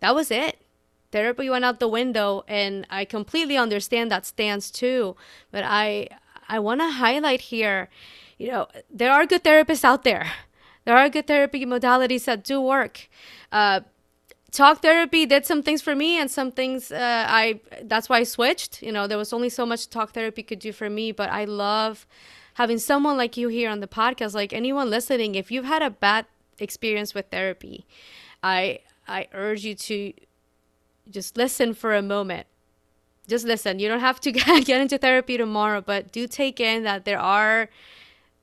that 0.00 0.14
was 0.14 0.30
it. 0.30 0.60
Therapy 1.10 1.48
went 1.50 1.64
out 1.64 1.80
the 1.80 1.88
window 1.88 2.44
and 2.46 2.86
i 2.90 3.04
completely 3.04 3.56
understand 3.56 4.10
that 4.10 4.26
stance 4.26 4.70
too. 4.70 5.16
But 5.50 5.64
i 5.64 6.08
i 6.48 6.58
want 6.58 6.80
to 6.80 6.90
highlight 6.90 7.42
here 7.52 7.90
you 8.38 8.48
know 8.50 8.66
there 8.88 9.12
are 9.12 9.26
good 9.26 9.44
therapists 9.44 9.84
out 9.84 10.02
there 10.04 10.30
there 10.88 10.96
are 10.96 11.10
good 11.10 11.26
therapy 11.26 11.66
modalities 11.66 12.24
that 12.24 12.42
do 12.42 12.58
work. 12.62 13.10
Uh, 13.52 13.80
talk 14.50 14.80
therapy 14.80 15.26
did 15.26 15.44
some 15.44 15.62
things 15.62 15.82
for 15.82 15.94
me 15.94 16.18
and 16.18 16.30
some 16.30 16.50
things 16.50 16.90
uh, 16.90 17.26
i 17.28 17.60
that's 17.82 18.08
why 18.08 18.20
i 18.20 18.22
switched. 18.24 18.82
You 18.82 18.92
know 18.92 19.06
there 19.06 19.18
was 19.18 19.34
only 19.34 19.50
so 19.50 19.66
much 19.66 19.90
talk 19.90 20.14
therapy 20.14 20.42
could 20.42 20.60
do 20.60 20.72
for 20.72 20.88
me 20.88 21.12
but 21.12 21.28
i 21.28 21.44
love 21.44 22.06
having 22.54 22.78
someone 22.78 23.18
like 23.18 23.36
you 23.36 23.48
here 23.48 23.68
on 23.68 23.80
the 23.80 23.86
podcast 23.86 24.32
like 24.34 24.54
anyone 24.54 24.88
listening. 24.88 25.34
If 25.34 25.50
you've 25.50 25.66
had 25.66 25.82
a 25.82 25.90
bad 25.90 26.24
experience 26.58 27.14
with 27.14 27.26
therapy 27.26 27.86
i 28.42 28.78
i 29.06 29.26
urge 29.34 29.66
you 29.66 29.74
to 29.74 30.14
just 31.10 31.36
listen 31.36 31.74
for 31.74 31.94
a 31.94 32.02
moment. 32.02 32.46
Just 33.26 33.44
listen. 33.44 33.78
You 33.78 33.88
don't 33.88 34.06
have 34.08 34.20
to 34.20 34.32
get 34.70 34.80
into 34.80 34.96
therapy 34.96 35.36
tomorrow 35.36 35.82
but 35.82 36.12
do 36.12 36.26
take 36.26 36.60
in 36.60 36.84
that 36.84 37.04
there 37.04 37.20
are 37.20 37.68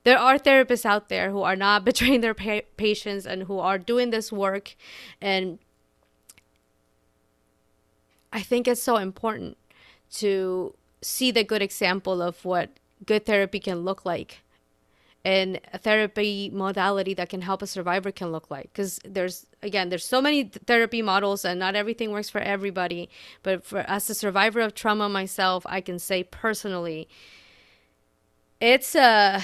there 0.06 0.18
are 0.20 0.38
therapists 0.38 0.86
out 0.86 1.08
there 1.08 1.30
who 1.32 1.42
are 1.42 1.56
not 1.56 1.84
betraying 1.90 2.20
their 2.20 2.32
pa- 2.32 2.68
patients 2.76 3.26
and 3.26 3.42
who 3.42 3.58
are 3.58 3.76
doing 3.76 4.10
this 4.10 4.30
work 4.30 4.76
and 5.20 5.58
I 8.32 8.42
think 8.42 8.68
it's 8.68 8.82
so 8.82 8.96
important 8.98 9.56
to 10.22 10.74
see 11.02 11.30
the 11.32 11.42
good 11.42 11.62
example 11.62 12.22
of 12.22 12.44
what 12.44 12.70
good 13.04 13.26
therapy 13.26 13.58
can 13.58 13.80
look 13.80 14.04
like 14.04 14.42
and 15.24 15.60
a 15.72 15.78
therapy 15.78 16.50
modality 16.52 17.12
that 17.14 17.28
can 17.28 17.40
help 17.40 17.60
a 17.60 17.66
survivor 17.66 18.12
can 18.12 18.30
look 18.30 18.48
like. 18.48 18.70
Because 18.72 19.00
there's 19.04 19.46
again 19.60 19.88
there's 19.88 20.04
so 20.04 20.22
many 20.22 20.44
therapy 20.44 21.02
models 21.02 21.44
and 21.44 21.58
not 21.58 21.74
everything 21.74 22.12
works 22.12 22.30
for 22.30 22.40
everybody 22.40 23.08
but 23.42 23.64
for 23.64 23.80
as 23.88 24.08
a 24.08 24.14
survivor 24.14 24.60
of 24.60 24.74
trauma 24.74 25.08
myself 25.08 25.64
i 25.66 25.80
can 25.80 25.98
say 25.98 26.22
personally 26.22 27.08
it's 28.60 28.94
a 28.94 29.42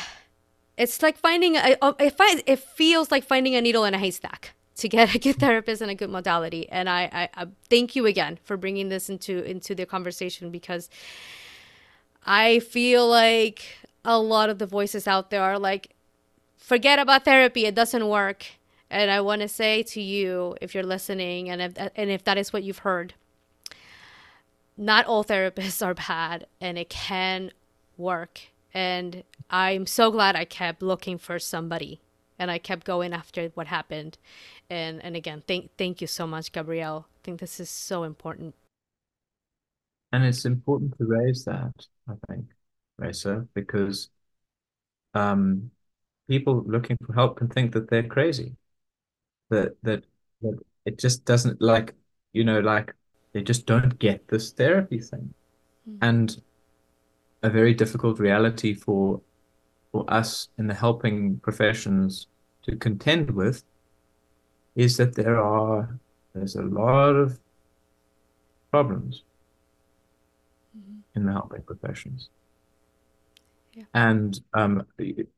it's 0.76 1.02
like 1.02 1.18
finding 1.18 1.56
a, 1.56 1.76
it, 1.82 2.44
it 2.46 2.58
feels 2.58 3.10
like 3.10 3.24
finding 3.24 3.54
a 3.54 3.60
needle 3.60 3.84
in 3.84 3.94
a 3.94 3.98
haystack 3.98 4.54
to 4.76 4.88
get 4.88 5.14
a 5.14 5.18
good 5.18 5.36
therapist 5.36 5.82
and 5.82 5.90
a 5.90 5.94
good 5.94 6.10
modality. 6.10 6.68
And 6.68 6.88
I, 6.88 7.02
I, 7.12 7.42
I 7.42 7.46
thank 7.68 7.96
you 7.96 8.06
again 8.06 8.38
for 8.44 8.56
bringing 8.56 8.88
this 8.88 9.08
into 9.08 9.42
into 9.44 9.74
the 9.74 9.86
conversation 9.86 10.50
because 10.50 10.88
I 12.24 12.60
feel 12.60 13.08
like 13.08 13.64
a 14.04 14.18
lot 14.18 14.50
of 14.50 14.58
the 14.58 14.66
voices 14.66 15.06
out 15.06 15.30
there 15.30 15.42
are 15.42 15.58
like, 15.58 15.94
forget 16.56 16.98
about 16.98 17.24
therapy, 17.24 17.66
it 17.66 17.74
doesn't 17.74 18.06
work. 18.08 18.46
And 18.90 19.10
I 19.10 19.20
want 19.20 19.40
to 19.42 19.48
say 19.48 19.82
to 19.84 20.02
you, 20.02 20.54
if 20.60 20.74
you're 20.74 20.84
listening, 20.84 21.48
and 21.48 21.62
if 21.62 21.72
and 21.96 22.10
if 22.10 22.24
that 22.24 22.36
is 22.36 22.52
what 22.52 22.62
you've 22.62 22.78
heard, 22.78 23.14
not 24.76 25.06
all 25.06 25.24
therapists 25.24 25.84
are 25.86 25.94
bad, 25.94 26.46
and 26.60 26.76
it 26.76 26.90
can 26.90 27.52
work. 27.96 28.51
And 28.74 29.24
I'm 29.50 29.86
so 29.86 30.10
glad 30.10 30.36
I 30.36 30.44
kept 30.44 30.82
looking 30.82 31.18
for 31.18 31.38
somebody 31.38 32.00
and 32.38 32.50
I 32.50 32.58
kept 32.58 32.84
going 32.84 33.12
after 33.12 33.48
what 33.54 33.66
happened. 33.66 34.18
And 34.70 35.02
and 35.04 35.14
again, 35.16 35.42
thank 35.46 35.70
thank 35.76 36.00
you 36.00 36.06
so 36.06 36.26
much, 36.26 36.52
Gabriel. 36.52 37.06
I 37.08 37.18
think 37.22 37.40
this 37.40 37.60
is 37.60 37.70
so 37.70 38.04
important. 38.04 38.54
And 40.12 40.24
it's 40.24 40.44
important 40.44 40.96
to 40.98 41.04
raise 41.06 41.44
that, 41.44 41.72
I 42.08 42.12
think, 42.28 42.46
Raysa, 43.00 43.48
because 43.54 44.10
um, 45.14 45.70
people 46.28 46.62
looking 46.66 46.98
for 47.06 47.14
help 47.14 47.38
can 47.38 47.48
think 47.48 47.72
that 47.72 47.88
they're 47.88 48.02
crazy, 48.02 48.56
that 49.50 49.76
that 49.82 50.04
that 50.42 50.58
it 50.84 50.98
just 50.98 51.24
doesn't 51.24 51.62
like, 51.62 51.94
you 52.32 52.44
know, 52.44 52.60
like 52.60 52.94
they 53.32 53.42
just 53.42 53.66
don't 53.66 53.98
get 53.98 54.28
this 54.28 54.52
therapy 54.52 54.98
thing. 54.98 55.32
And 56.00 56.40
a 57.42 57.50
very 57.50 57.74
difficult 57.74 58.18
reality 58.18 58.74
for 58.74 59.20
for 59.90 60.04
us 60.08 60.48
in 60.58 60.66
the 60.68 60.74
helping 60.74 61.38
professions 61.40 62.26
to 62.62 62.76
contend 62.76 63.30
with 63.30 63.62
is 64.74 64.96
that 64.96 65.14
there 65.14 65.40
are 65.42 65.98
there's 66.34 66.56
a 66.56 66.62
lot 66.62 67.10
of 67.14 67.38
problems 68.70 69.22
in 71.14 71.26
the 71.26 71.32
helping 71.32 71.62
professions. 71.62 72.30
Yeah. 73.74 73.84
And 73.94 74.40
um, 74.54 74.86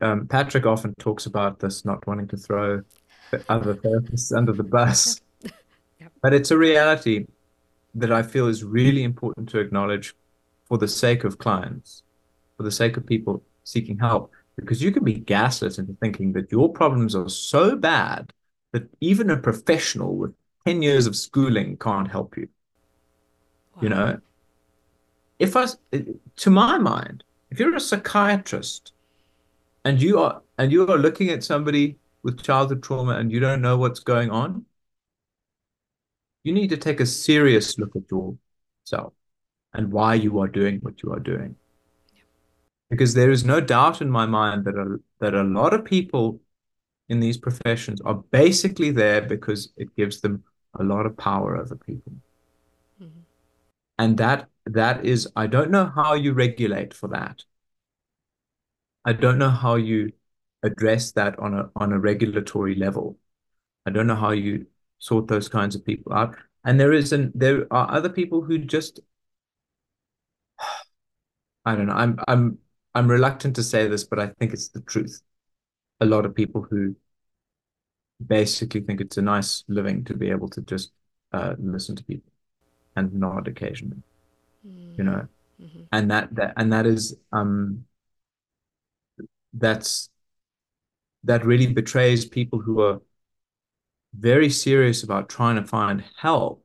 um, 0.01 0.27
Patrick 0.29 0.67
often 0.67 0.95
talks 0.99 1.27
about 1.27 1.59
this 1.59 1.85
not 1.85 2.07
wanting 2.07 2.29
to 2.29 2.37
throw 2.37 2.83
the 3.33 3.43
other 3.49 3.75
therapists 3.75 4.37
under 4.37 4.53
the 4.53 4.63
bus, 4.63 5.21
Yep. 6.01 6.13
but 6.23 6.33
it's 6.35 6.51
a 6.53 6.59
reality. 6.59 7.27
that 7.97 8.11
I 8.13 8.23
feel 8.23 8.49
is 8.49 8.65
really 8.65 9.05
important 9.05 9.49
to 9.51 9.59
acknowledge 9.61 10.15
for 10.65 10.79
the 10.79 10.89
sake 10.89 11.25
of 11.25 11.39
clients, 11.39 12.03
for 12.57 12.63
the 12.63 12.71
sake 12.71 12.97
of 12.97 13.07
people 13.07 13.43
seeking 13.65 13.99
help, 13.99 14.31
because 14.57 14.83
you 14.83 14.93
can 14.93 15.05
be 15.05 15.15
gaslit 15.15 15.79
into 15.79 15.97
thinking 16.01 16.33
that 16.33 16.51
your 16.51 16.73
problems 16.73 17.15
are 17.15 17.29
so 17.29 17.77
bad 17.77 18.33
that 18.73 18.89
even 19.01 19.31
a 19.31 19.37
professional 19.37 20.17
with 20.17 20.35
10 20.67 20.83
years 20.83 21.07
of 21.07 21.17
schooling 21.17 21.77
can't 21.77 22.11
help 22.11 22.37
you. 22.37 22.49
Wow. 23.77 23.83
You 23.83 23.89
know, 23.89 24.21
if 25.39 25.57
I, 25.57 25.67
to 26.37 26.51
my 26.51 26.79
mind, 26.79 27.25
if 27.51 27.59
you're 27.59 27.75
a 27.75 27.81
psychiatrist 27.81 28.93
and 29.85 30.01
you 30.01 30.19
are 30.21 30.43
and 30.59 30.73
you 30.73 30.87
are 30.89 30.99
looking 30.99 31.31
at 31.31 31.45
somebody 31.45 31.97
with 32.23 32.43
childhood 32.43 32.83
trauma 32.83 33.17
and 33.17 33.31
you 33.31 33.41
don't 33.41 33.61
know 33.61 33.77
what's 33.77 34.01
going 34.01 34.31
on, 34.31 34.65
you 36.43 36.53
need 36.53 36.71
to 36.71 36.77
take 36.77 37.01
a 37.01 37.07
serious 37.07 37.79
look 37.79 37.95
at 37.97 38.03
yourself 38.11 39.13
and 39.75 39.93
why 39.93 40.15
you 40.15 40.39
are 40.39 40.49
doing 40.49 40.79
what 40.81 41.03
you 41.03 41.13
are 41.13 41.21
doing. 41.21 41.57
Because 42.91 43.15
there 43.15 43.31
is 43.31 43.45
no 43.45 43.61
doubt 43.61 44.01
in 44.01 44.11
my 44.11 44.27
mind 44.27 44.65
that 44.65 44.77
a, 44.77 45.01
that 45.21 45.35
a 45.35 45.43
lot 45.43 45.75
of 45.75 45.85
people 45.85 46.41
in 47.09 47.21
these 47.21 47.37
professions 47.37 48.01
are 48.03 48.15
basically 48.15 48.91
there 48.91 49.21
because 49.21 49.73
it 49.77 49.95
gives 49.97 50.21
them 50.21 50.45
a 50.79 50.85
lot 50.85 51.07
of 51.07 51.17
power 51.17 51.57
over 51.57 51.77
people. 51.77 52.13
Mm-hmm. 53.03 53.21
And 53.99 54.17
that 54.19 54.49
that 54.67 55.05
is, 55.05 55.29
I 55.37 55.47
don't 55.47 55.71
know 55.71 55.93
how 55.95 56.15
you 56.15 56.33
regulate 56.33 56.95
for 56.95 57.09
that. 57.09 57.45
I 59.05 59.13
don't 59.13 59.39
know 59.39 59.51
how 59.51 59.75
you 59.75 60.13
address 60.63 61.13
that 61.13 61.39
on 61.39 61.55
a 61.55 61.71
on 61.77 61.93
a 61.93 61.99
regulatory 61.99 62.75
level. 62.75 63.19
I 63.87 63.91
don't 63.91 64.07
know 64.07 64.15
how 64.15 64.31
you 64.31 64.67
sort 64.99 65.29
those 65.29 65.49
kinds 65.49 65.75
of 65.75 65.85
people 65.85 66.13
out. 66.15 66.37
And 66.65 66.81
there 66.81 66.93
is 66.93 67.13
an 67.13 67.33
there 67.35 67.67
are 67.71 67.91
other 67.91 68.09
people 68.09 68.41
who 68.43 68.59
just 68.59 69.01
I 71.65 71.75
don't 71.75 71.87
know. 71.87 71.95
I'm 71.95 72.19
I'm 72.29 72.59
I'm 72.95 73.09
reluctant 73.09 73.57
to 73.57 73.63
say 73.63 73.89
this, 73.89 74.05
but 74.05 74.19
I 74.19 74.29
think 74.39 74.53
it's 74.53 74.69
the 74.69 74.81
truth. 74.83 75.21
A 76.01 76.07
lot 76.07 76.27
of 76.27 76.35
people 76.35 76.63
who 76.63 76.95
basically 78.25 78.81
think 78.81 79.01
it's 79.01 79.17
a 79.17 79.23
nice 79.23 79.65
living 79.69 80.05
to 80.05 80.15
be 80.15 80.31
able 80.31 80.49
to 80.49 80.61
just 80.63 80.93
uh, 81.33 81.55
listen 81.59 81.97
to 81.97 82.05
people 82.05 82.31
and 82.97 83.13
nod 83.13 83.49
occasionally, 83.49 84.03
mm. 84.67 84.97
you 84.97 85.05
know, 85.05 85.27
mm-hmm. 85.61 85.83
and 85.93 86.11
that 86.11 86.35
that 86.35 86.55
and 86.57 86.73
that 86.73 86.87
is 86.87 87.17
um 87.33 87.85
that's 89.53 90.11
that 91.25 91.45
really 91.45 91.67
betrays 91.67 92.25
people 92.25 92.61
who 92.61 92.81
are 92.81 93.01
very 94.17 94.51
serious 94.51 95.03
about 95.03 95.29
trying 95.29 95.57
to 95.57 95.65
find 95.65 96.05
help 96.17 96.65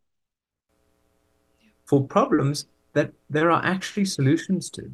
for 1.86 2.06
problems 2.06 2.66
that 2.94 3.14
there 3.30 3.52
are 3.52 3.64
actually 3.64 4.06
solutions 4.06 4.70
to. 4.72 4.92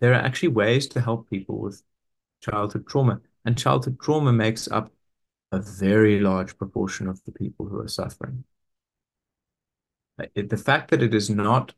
There 0.00 0.12
are 0.12 0.20
actually 0.20 0.48
ways 0.48 0.86
to 0.88 1.00
help 1.00 1.30
people 1.30 1.58
with 1.58 1.82
childhood 2.40 2.86
trauma. 2.86 3.20
And 3.44 3.58
childhood 3.58 3.98
trauma 4.00 4.32
makes 4.32 4.68
up 4.70 4.92
a 5.52 5.60
very 5.60 6.20
large 6.20 6.56
proportion 6.56 7.08
of 7.08 7.22
the 7.24 7.32
people 7.32 7.66
who 7.66 7.80
are 7.80 7.88
suffering. 7.88 8.44
The 10.34 10.56
fact 10.56 10.90
that 10.90 11.02
it 11.02 11.14
is 11.14 11.28
not 11.30 11.74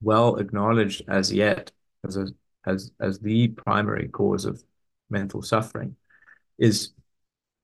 well 0.00 0.36
acknowledged 0.36 1.02
as 1.08 1.32
yet 1.32 1.72
as 2.04 2.16
a, 2.16 2.26
as 2.66 2.90
as 3.00 3.20
the 3.20 3.48
primary 3.48 4.08
cause 4.08 4.44
of 4.44 4.62
mental 5.08 5.42
suffering 5.42 5.96
is 6.58 6.92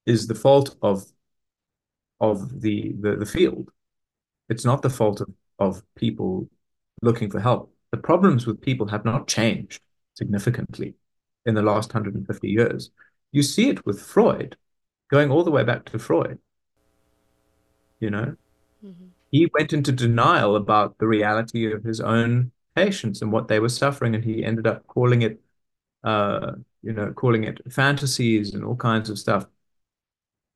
is 0.06 0.26
the 0.26 0.34
fault 0.34 0.76
of 0.82 1.04
of 2.20 2.60
the 2.60 2.94
the, 3.00 3.16
the 3.16 3.26
field. 3.26 3.70
It's 4.48 4.64
not 4.64 4.82
the 4.82 4.90
fault 4.90 5.20
of, 5.20 5.28
of 5.58 5.82
people 5.94 6.48
looking 7.02 7.30
for 7.30 7.40
help. 7.40 7.72
The 7.90 7.98
problems 7.98 8.46
with 8.46 8.60
people 8.60 8.88
have 8.88 9.04
not 9.04 9.28
changed 9.28 9.80
significantly 10.14 10.94
in 11.46 11.54
the 11.54 11.62
last 11.62 11.94
150 11.94 12.49
years. 12.49 12.90
You 13.32 13.42
see 13.42 13.68
it 13.68 13.84
with 13.86 14.00
Freud, 14.00 14.56
going 15.10 15.30
all 15.30 15.44
the 15.44 15.50
way 15.50 15.64
back 15.64 15.84
to 15.86 15.99
Freud. 15.99 16.38
You 18.00 18.10
know, 18.10 18.36
mm-hmm. 18.84 19.06
he 19.30 19.50
went 19.52 19.73
into 19.73 19.92
denial 19.92 20.56
about 20.56 20.99
the 20.99 21.06
reality 21.06 21.73
of 21.73 21.82
his 21.82 22.00
own 22.00 22.52
patients 22.75 23.23
and 23.23 23.32
what 23.32 23.49
they 23.49 23.58
were 23.58 23.68
suffering, 23.68 24.14
and 24.14 24.25
he 24.25 24.44
ended 24.44 24.66
up 24.66 24.86
calling 24.86 25.23
it, 25.23 25.40
uh, 26.04 26.52
you 26.82 26.92
know, 26.92 27.12
calling 27.12 27.44
it 27.44 27.60
fantasies 27.73 28.54
and 28.54 28.64
all 28.64 28.76
kinds 28.76 29.10
of 29.10 29.18
stuff. 29.18 29.47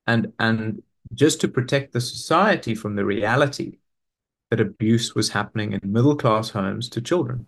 And 0.06 0.32
and 0.38 0.82
just 1.14 1.40
to 1.40 1.48
protect 1.48 1.92
the 1.92 2.00
society 2.00 2.74
from 2.74 2.96
the 2.96 3.04
reality 3.04 3.78
that 4.52 4.60
abuse 4.60 5.14
was 5.14 5.30
happening 5.30 5.72
in 5.72 5.80
middle 5.82 6.14
class 6.14 6.50
homes 6.50 6.90
to 6.90 7.00
children. 7.00 7.46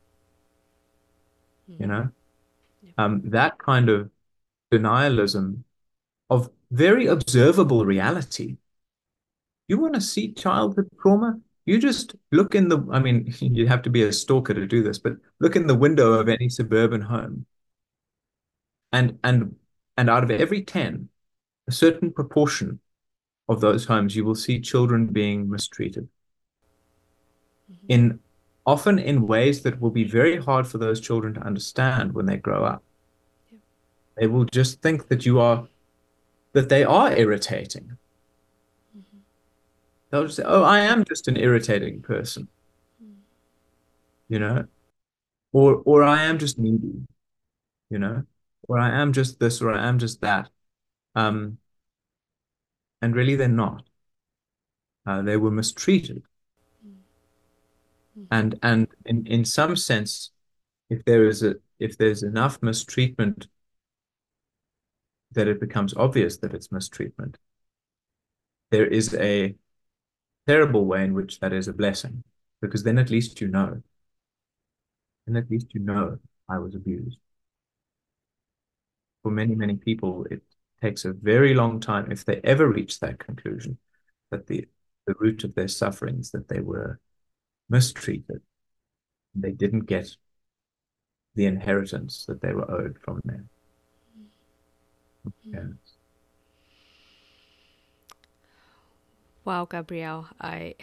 Mm-hmm. 1.71 1.83
You 1.83 1.87
know, 1.87 2.09
um, 2.97 3.21
that 3.27 3.59
kind 3.59 3.91
of 3.91 4.11
denialism 4.73 5.65
of 6.31 6.49
very 6.71 7.07
observable 7.07 7.85
reality. 7.85 8.57
You 9.69 9.77
want 9.79 9.93
to 9.97 10.01
see 10.01 10.33
childhood 10.33 10.89
trauma? 10.99 11.39
You 11.67 11.79
just 11.79 12.17
look 12.33 12.55
in 12.55 12.71
the, 12.71 12.83
I 12.91 13.01
mean, 13.01 13.35
you 13.39 13.67
have 13.67 13.83
to 13.83 13.91
be 13.91 14.05
a 14.05 14.11
stalker 14.11 14.55
to 14.55 14.67
do 14.67 14.83
this, 14.83 14.99
but 14.99 15.13
look 15.41 15.57
in 15.57 15.67
the 15.67 15.75
window 15.75 16.15
of 16.15 16.31
any 16.31 16.49
suburban 16.49 17.03
home. 17.03 17.45
And 18.95 19.19
and 19.23 19.57
and 19.99 20.09
out 20.09 20.25
of 20.25 20.31
every 20.31 20.63
10, 20.63 21.11
a 21.69 21.73
certain 21.73 22.11
proportion 22.15 22.81
of 23.47 23.61
those 23.61 23.85
homes, 23.85 24.17
you 24.17 24.25
will 24.25 24.35
see 24.35 24.59
children 24.59 25.09
being 25.09 25.51
mistreated. 25.51 26.09
In 27.89 28.21
often 28.67 28.99
in 28.99 29.27
ways 29.27 29.63
that 29.63 29.81
will 29.81 29.91
be 29.91 30.05
very 30.05 30.37
hard 30.37 30.67
for 30.67 30.79
those 30.79 31.01
children 31.01 31.35
to 31.35 31.41
understand 31.41 32.15
when 32.15 32.27
they 32.27 32.37
grow 32.37 32.65
up. 32.65 32.83
Yeah. 33.53 33.59
They 34.17 34.27
will 34.27 34.45
just 34.45 34.81
think 34.81 35.09
that 35.09 35.27
you 35.27 35.41
are 35.41 35.69
that 36.53 36.69
they 36.69 36.85
are 36.85 37.15
irritating. 37.15 37.97
Mm-hmm. 38.97 39.19
They'll 40.11 40.25
just 40.25 40.37
say, 40.37 40.45
"Oh, 40.47 40.63
I 40.63 40.81
am 40.81 41.05
just 41.05 41.29
an 41.29 41.37
irritating 41.37 42.01
person," 42.01 42.49
mm. 43.03 43.15
you 44.29 44.39
know, 44.39 44.67
or 45.53 45.83
or 45.85 46.03
I 46.03 46.25
am 46.25 46.39
just 46.39 46.59
needy, 46.59 47.07
you 47.91 47.99
know, 47.99 48.23
or 48.69 48.79
I 48.79 48.91
am 48.91 49.13
just 49.13 49.41
this, 49.41 49.61
or 49.61 49.73
I 49.73 49.87
am 49.87 49.99
just 49.99 50.21
that, 50.21 50.49
um, 51.15 51.59
and 53.03 53.15
really 53.15 53.37
they're 53.37 53.49
not. 53.49 53.85
Uh, 55.07 55.21
they 55.21 55.37
were 55.37 55.51
mistreated, 55.51 56.23
mm-hmm. 58.19 58.27
and 58.31 58.59
and 58.63 58.89
in 59.07 59.27
in 59.27 59.45
some 59.45 59.77
sense, 59.77 60.31
if 60.91 61.05
there 61.05 61.27
is 61.27 61.43
a 61.43 61.57
if 61.79 61.99
there's 61.99 62.23
enough 62.23 62.59
mistreatment 62.63 63.49
that 65.33 65.49
it 65.49 65.61
becomes 65.61 65.95
obvious 65.97 66.39
that 66.39 66.55
it's 66.55 66.71
mistreatment, 66.71 67.39
there 68.71 68.87
is 68.87 69.15
a 69.15 69.57
terrible 70.47 70.85
way 70.85 71.05
in 71.05 71.15
which 71.15 71.41
that 71.41 71.53
is 71.53 71.69
a 71.69 71.73
blessing, 71.73 72.23
because 72.61 72.85
then 72.85 72.99
at 72.99 73.11
least 73.11 73.41
you 73.41 73.49
know. 73.49 73.83
And 75.27 75.37
at 75.39 75.51
least 75.51 75.75
you 75.75 75.81
know 75.81 76.19
I 76.49 76.59
was 76.59 76.75
abused. 76.75 77.19
For 79.23 79.31
many, 79.31 79.55
many 79.55 79.77
people, 79.77 80.27
it 80.31 80.43
takes 80.83 81.07
a 81.07 81.13
very 81.15 81.55
long 81.55 81.81
time, 81.81 82.13
if 82.13 82.25
they 82.27 82.41
ever 82.45 82.69
reach 82.69 83.01
that 83.01 83.19
conclusion, 83.19 83.79
that 84.31 84.47
the, 84.47 84.69
the 85.07 85.15
root 85.19 85.45
of 85.45 85.55
their 85.55 85.69
suffering 85.69 86.19
is 86.19 86.31
that 86.33 86.49
they 86.49 86.61
were 86.61 87.01
mistreated. 87.69 88.43
They 89.35 89.53
didn't 89.53 89.87
get 89.87 90.17
the 91.35 91.47
inheritance 91.47 92.25
that 92.27 92.41
they 92.41 92.53
were 92.53 92.71
owed 92.71 92.99
from 93.05 93.21
them. 93.25 93.49
Hmm. 95.25 95.53
Yes. 95.53 95.95
Wow, 99.45 99.67
Gabriel, 99.67 100.27
I 100.41 100.75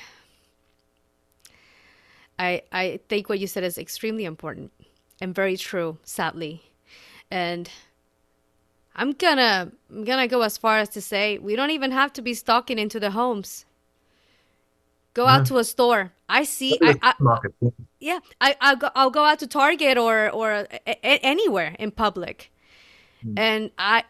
I 2.38 2.62
I 2.72 3.00
think 3.10 3.30
what 3.30 3.40
you 3.40 3.48
said 3.48 3.64
is 3.64 3.78
extremely 3.78 4.26
important 4.26 4.72
and 5.20 5.34
very 5.34 5.58
true, 5.58 5.98
sadly. 6.04 6.64
And 7.30 7.70
I'm 8.96 9.14
gonna 9.14 9.72
I'm 9.90 10.04
gonna 10.04 10.28
go 10.28 10.42
as 10.42 10.58
far 10.58 10.78
as 10.80 10.90
to 10.90 11.02
say 11.02 11.38
we 11.38 11.56
don't 11.56 11.72
even 11.72 11.92
have 11.92 12.14
to 12.14 12.22
be 12.22 12.34
stalking 12.34 12.78
into 12.78 13.00
the 13.00 13.12
homes. 13.12 13.66
Go 15.14 15.28
out 15.28 15.46
to 15.48 15.58
a 15.58 15.64
store. 15.64 16.14
I 16.30 16.44
see. 16.46 16.78
I, 16.82 16.96
I, 17.02 17.38
yeah, 18.00 18.20
I 18.40 18.56
I'll 18.62 18.76
go, 18.78 18.90
I'll 18.96 19.10
go 19.10 19.26
out 19.26 19.40
to 19.40 19.48
Target 19.48 19.98
or 19.98 20.30
or 20.30 20.52
a, 20.52 20.68
a, 20.88 21.20
anywhere 21.26 21.76
in 21.78 21.92
public, 21.92 22.52
mm. 23.26 23.38
and 23.38 23.72
I 23.78 24.06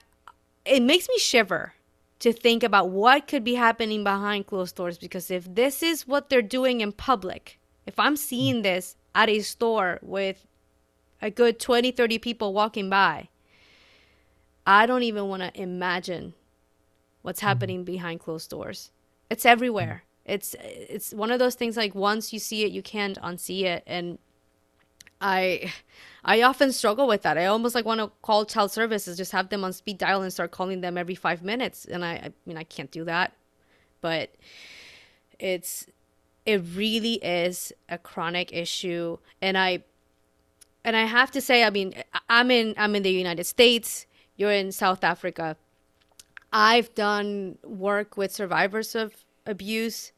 it 0.63 0.83
makes 0.83 1.09
me 1.09 1.17
shiver 1.17 1.73
to 2.19 2.31
think 2.31 2.61
about 2.61 2.89
what 2.89 3.27
could 3.27 3.43
be 3.43 3.55
happening 3.55 4.03
behind 4.03 4.45
closed 4.45 4.75
doors 4.75 4.99
because 4.99 5.31
if 5.31 5.55
this 5.55 5.81
is 5.81 6.07
what 6.07 6.29
they're 6.29 6.43
doing 6.43 6.81
in 6.81 6.91
public, 6.91 7.59
if 7.87 7.97
I'm 7.97 8.15
seeing 8.15 8.57
mm. 8.57 8.63
this 8.63 8.95
at 9.15 9.27
a 9.27 9.39
store 9.39 9.97
with 10.03 10.45
a 11.19 11.31
good 11.31 11.59
20, 11.59 11.91
30 11.91 12.19
people 12.19 12.53
walking 12.53 12.89
by, 12.91 13.29
I 14.67 14.85
don't 14.85 15.03
even 15.03 15.27
want 15.29 15.41
to 15.41 15.59
imagine 15.59 16.35
what's 17.23 17.39
mm. 17.39 17.47
happening 17.47 17.83
behind 17.83 18.19
closed 18.19 18.51
doors. 18.51 18.91
It's 19.31 19.45
everywhere. 19.45 20.03
It's 20.25 20.55
it's 20.59 21.13
one 21.13 21.31
of 21.31 21.39
those 21.39 21.55
things 21.55 21.75
like 21.77 21.95
once 21.95 22.31
you 22.31 22.39
see 22.39 22.63
it, 22.63 22.71
you 22.71 22.81
can't 22.81 23.19
unsee 23.21 23.63
it, 23.63 23.83
and 23.87 24.19
I 25.19 25.71
I 26.23 26.41
often 26.41 26.71
struggle 26.71 27.07
with 27.07 27.23
that. 27.23 27.37
I 27.37 27.45
almost 27.47 27.75
like 27.75 27.85
want 27.85 27.99
to 28.01 28.11
call 28.21 28.45
child 28.45 28.71
services, 28.71 29.17
just 29.17 29.31
have 29.31 29.49
them 29.49 29.63
on 29.63 29.73
speed 29.73 29.97
dial 29.97 30.21
and 30.21 30.31
start 30.31 30.51
calling 30.51 30.81
them 30.81 30.97
every 30.97 31.15
five 31.15 31.43
minutes. 31.43 31.85
And 31.85 32.05
I, 32.05 32.11
I 32.13 32.33
mean, 32.45 32.57
I 32.57 32.63
can't 32.63 32.91
do 32.91 33.03
that, 33.05 33.33
but 34.01 34.35
it's 35.39 35.87
it 36.45 36.61
really 36.75 37.15
is 37.15 37.71
a 37.89 37.97
chronic 37.97 38.53
issue, 38.53 39.17
and 39.41 39.57
I 39.57 39.83
and 40.83 40.95
I 40.95 41.05
have 41.05 41.31
to 41.31 41.41
say, 41.41 41.63
I 41.63 41.69
mean, 41.69 41.95
I'm 42.29 42.51
in 42.51 42.75
I'm 42.77 42.95
in 42.95 43.03
the 43.03 43.11
United 43.11 43.45
States. 43.45 44.05
You're 44.35 44.51
in 44.51 44.71
South 44.71 45.03
Africa. 45.03 45.57
I've 46.53 46.93
done 46.95 47.57
work 47.63 48.17
with 48.17 48.31
survivors 48.31 48.95
of 48.95 49.13
abuse 49.45 50.11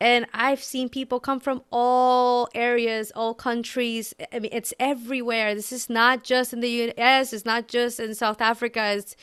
and 0.00 0.26
I've 0.32 0.62
seen 0.62 0.88
people 0.88 1.18
come 1.18 1.40
from 1.40 1.62
all 1.72 2.48
areas, 2.54 3.10
all 3.16 3.34
countries. 3.34 4.14
I 4.32 4.38
mean, 4.38 4.52
it's 4.52 4.72
everywhere. 4.78 5.54
This 5.54 5.72
is 5.72 5.90
not 5.90 6.22
just 6.22 6.52
in 6.52 6.60
the 6.60 6.92
US, 6.96 7.32
it's 7.32 7.44
not 7.44 7.66
just 7.66 7.98
in 7.98 8.14
South 8.14 8.40
Africa. 8.40 8.94
It's 8.96 9.16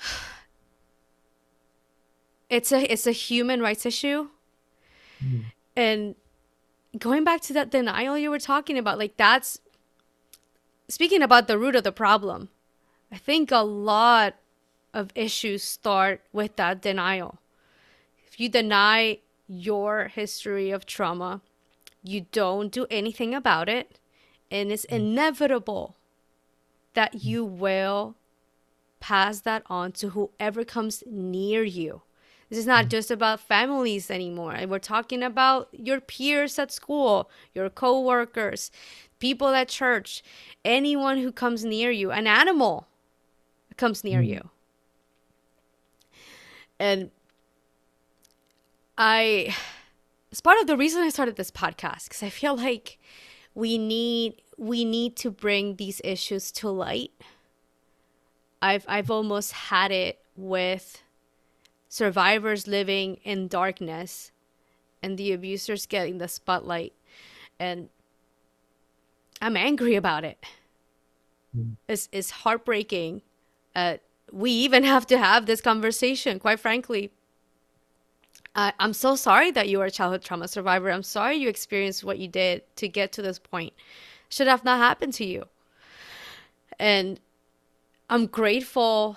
it's 2.50 2.72
a 2.72 2.92
it's 2.92 3.06
a 3.06 3.12
human 3.12 3.62
rights 3.62 3.86
issue. 3.86 4.28
Mm. 5.24 5.44
And 5.76 6.14
going 6.98 7.24
back 7.24 7.40
to 7.42 7.52
that 7.54 7.70
denial 7.70 8.18
you 8.18 8.30
were 8.30 8.38
talking 8.38 8.76
about, 8.76 8.98
like 8.98 9.16
that's 9.16 9.60
speaking 10.88 11.22
about 11.22 11.48
the 11.48 11.58
root 11.58 11.74
of 11.74 11.84
the 11.84 11.92
problem. 11.92 12.50
I 13.10 13.16
think 13.16 13.50
a 13.50 13.58
lot 13.58 14.34
of 14.92 15.10
issues 15.14 15.62
start 15.62 16.20
with 16.32 16.56
that 16.56 16.82
denial. 16.82 17.38
If 18.34 18.40
you 18.40 18.48
deny 18.48 19.18
your 19.46 20.08
history 20.08 20.72
of 20.72 20.86
trauma, 20.86 21.40
you 22.02 22.26
don't 22.32 22.72
do 22.72 22.84
anything 22.90 23.32
about 23.32 23.68
it, 23.68 24.00
and 24.50 24.72
it's 24.72 24.84
mm. 24.86 24.96
inevitable 24.96 25.94
that 26.94 27.22
you 27.22 27.44
will 27.44 28.16
pass 28.98 29.42
that 29.42 29.62
on 29.66 29.92
to 29.92 30.08
whoever 30.08 30.64
comes 30.64 31.04
near 31.06 31.62
you. 31.62 32.02
This 32.50 32.58
is 32.58 32.66
not 32.66 32.86
mm. 32.86 32.88
just 32.88 33.12
about 33.12 33.38
families 33.38 34.10
anymore. 34.10 34.58
We're 34.66 34.80
talking 34.80 35.22
about 35.22 35.68
your 35.70 36.00
peers 36.00 36.58
at 36.58 36.72
school, 36.72 37.30
your 37.54 37.70
coworkers, 37.70 38.72
people 39.20 39.50
at 39.50 39.68
church, 39.68 40.24
anyone 40.64 41.18
who 41.18 41.30
comes 41.30 41.64
near 41.64 41.92
you, 41.92 42.10
an 42.10 42.26
animal 42.26 42.88
comes 43.76 44.02
near 44.02 44.20
mm. 44.20 44.26
you. 44.26 44.50
And 46.80 47.12
I 48.96 49.54
it's 50.30 50.40
part 50.40 50.60
of 50.60 50.66
the 50.66 50.76
reason 50.76 51.02
I 51.02 51.08
started 51.08 51.36
this 51.36 51.50
podcast 51.50 52.04
because 52.04 52.22
I 52.22 52.30
feel 52.30 52.56
like 52.56 52.98
we 53.54 53.78
need 53.78 54.42
we 54.56 54.84
need 54.84 55.16
to 55.16 55.30
bring 55.30 55.76
these 55.76 56.00
issues 56.04 56.50
to 56.52 56.68
light. 56.68 57.12
I've 58.62 58.84
I've 58.88 59.10
almost 59.10 59.52
had 59.52 59.90
it 59.90 60.20
with 60.36 61.02
survivors 61.88 62.66
living 62.66 63.18
in 63.22 63.46
darkness 63.46 64.32
and 65.02 65.16
the 65.16 65.32
abusers 65.32 65.86
getting 65.86 66.18
the 66.18 66.28
spotlight 66.28 66.92
and 67.58 67.88
I'm 69.40 69.56
angry 69.56 69.94
about 69.94 70.24
it. 70.24 70.38
Mm. 71.56 71.76
It's, 71.88 72.08
it's 72.12 72.30
heartbreaking. 72.30 73.22
Uh, 73.76 73.98
we 74.32 74.50
even 74.50 74.84
have 74.84 75.06
to 75.08 75.18
have 75.18 75.46
this 75.46 75.60
conversation, 75.60 76.38
quite 76.38 76.58
frankly, 76.58 77.12
uh, 78.54 78.70
I'm 78.78 78.92
so 78.92 79.16
sorry 79.16 79.50
that 79.50 79.68
you 79.68 79.80
are 79.80 79.86
a 79.86 79.90
childhood 79.90 80.22
trauma 80.22 80.48
survivor. 80.48 80.90
I'm 80.90 81.02
sorry 81.02 81.36
you 81.36 81.48
experienced 81.48 82.04
what 82.04 82.18
you 82.18 82.28
did 82.28 82.62
to 82.76 82.88
get 82.88 83.12
to 83.12 83.22
this 83.22 83.38
point. 83.38 83.72
Should 84.28 84.46
have 84.46 84.64
not 84.64 84.78
happened 84.78 85.14
to 85.14 85.24
you. 85.24 85.46
And 86.78 87.20
I'm 88.08 88.26
grateful 88.26 89.16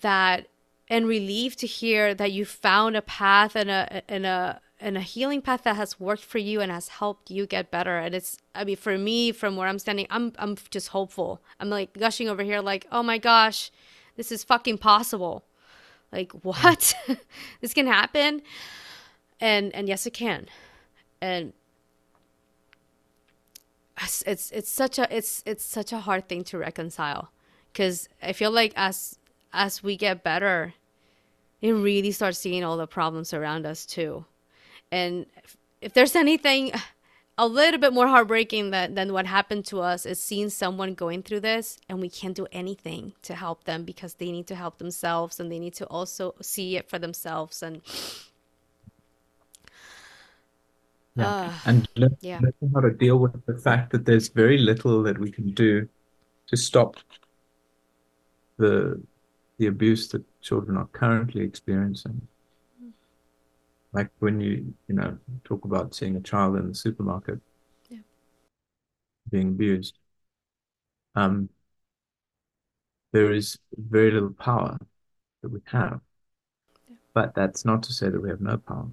that 0.00 0.48
and 0.90 1.06
relieved 1.06 1.58
to 1.58 1.66
hear 1.66 2.14
that 2.14 2.32
you 2.32 2.44
found 2.44 2.96
a 2.96 3.02
path 3.02 3.54
and 3.54 3.70
a 3.70 4.02
and 4.08 4.24
a 4.24 4.60
and 4.80 4.96
a 4.96 5.00
healing 5.00 5.42
path 5.42 5.64
that 5.64 5.76
has 5.76 5.98
worked 5.98 6.24
for 6.24 6.38
you 6.38 6.60
and 6.60 6.70
has 6.70 6.88
helped 6.88 7.30
you 7.30 7.46
get 7.46 7.70
better. 7.70 7.98
And 7.98 8.14
it's 8.14 8.38
I 8.54 8.64
mean 8.64 8.76
for 8.76 8.96
me 8.96 9.32
from 9.32 9.56
where 9.56 9.68
I'm 9.68 9.78
standing, 9.78 10.06
I'm 10.10 10.32
I'm 10.38 10.56
just 10.70 10.88
hopeful. 10.88 11.40
I'm 11.60 11.68
like 11.70 11.92
gushing 11.92 12.28
over 12.28 12.42
here 12.42 12.60
like, 12.60 12.86
"Oh 12.90 13.02
my 13.02 13.18
gosh, 13.18 13.70
this 14.16 14.32
is 14.32 14.44
fucking 14.44 14.78
possible." 14.78 15.44
Like 16.12 16.32
what? 16.42 16.94
this 17.60 17.74
can 17.74 17.86
happen? 17.86 18.42
And 19.40 19.74
and 19.74 19.88
yes 19.88 20.06
it 20.06 20.12
can. 20.12 20.46
And 21.20 21.52
it's 24.26 24.50
it's 24.50 24.70
such 24.70 24.98
a 24.98 25.16
it's 25.16 25.42
it's 25.46 25.64
such 25.64 25.92
a 25.92 25.98
hard 25.98 26.28
thing 26.28 26.44
to 26.44 26.58
reconcile 26.58 27.30
cuz 27.74 28.08
I 28.22 28.32
feel 28.32 28.50
like 28.50 28.72
as 28.76 29.18
as 29.52 29.82
we 29.82 29.96
get 29.96 30.22
better 30.22 30.74
you 31.60 31.74
really 31.74 32.12
start 32.12 32.36
seeing 32.36 32.62
all 32.64 32.76
the 32.76 32.86
problems 32.86 33.34
around 33.34 33.66
us 33.66 33.84
too. 33.84 34.24
And 34.92 35.26
if, 35.42 35.56
if 35.80 35.92
there's 35.92 36.14
anything 36.14 36.72
a 37.38 37.46
little 37.46 37.78
bit 37.78 37.92
more 37.92 38.08
heartbreaking 38.08 38.70
than, 38.70 38.94
than 38.94 39.12
what 39.12 39.24
happened 39.24 39.64
to 39.66 39.80
us 39.80 40.04
is 40.04 40.20
seeing 40.20 40.50
someone 40.50 40.94
going 40.94 41.22
through 41.22 41.38
this 41.38 41.78
and 41.88 42.00
we 42.00 42.10
can't 42.10 42.34
do 42.34 42.48
anything 42.50 43.12
to 43.22 43.36
help 43.36 43.62
them 43.64 43.84
because 43.84 44.14
they 44.14 44.32
need 44.32 44.48
to 44.48 44.56
help 44.56 44.78
themselves 44.78 45.38
and 45.38 45.50
they 45.50 45.60
need 45.60 45.74
to 45.74 45.86
also 45.86 46.34
see 46.42 46.76
it 46.76 46.90
for 46.90 46.98
themselves 46.98 47.62
and 47.62 47.80
yeah. 51.14 51.28
Uh, 51.28 51.52
and 51.64 51.88
learn, 51.96 52.16
yeah. 52.20 52.40
how 52.74 52.80
to 52.80 52.90
deal 52.90 53.18
with 53.18 53.44
the 53.46 53.56
fact 53.56 53.90
that 53.90 54.04
there's 54.04 54.28
very 54.28 54.58
little 54.58 55.02
that 55.04 55.18
we 55.18 55.30
can 55.30 55.50
do 55.50 55.88
to 56.48 56.56
stop 56.56 56.96
the 58.56 59.00
the 59.58 59.66
abuse 59.66 60.08
that 60.08 60.24
children 60.40 60.76
are 60.76 60.86
currently 60.92 61.42
experiencing 61.42 62.20
like 63.92 64.10
when 64.18 64.40
you 64.40 64.74
you 64.86 64.94
know 64.94 65.16
talk 65.44 65.64
about 65.64 65.94
seeing 65.94 66.16
a 66.16 66.20
child 66.20 66.56
in 66.56 66.68
the 66.68 66.74
supermarket. 66.74 67.40
Yeah. 67.88 67.98
being 69.30 69.48
abused. 69.48 69.98
Um 71.14 71.48
there 73.12 73.32
is 73.32 73.58
very 73.76 74.10
little 74.10 74.32
power 74.32 74.78
that 75.42 75.48
we 75.48 75.60
have. 75.66 76.00
Yeah. 76.88 76.96
but 77.14 77.34
that's 77.34 77.64
not 77.64 77.82
to 77.84 77.92
say 77.92 78.10
that 78.10 78.20
we 78.20 78.28
have 78.28 78.40
no 78.40 78.58
power. 78.58 78.88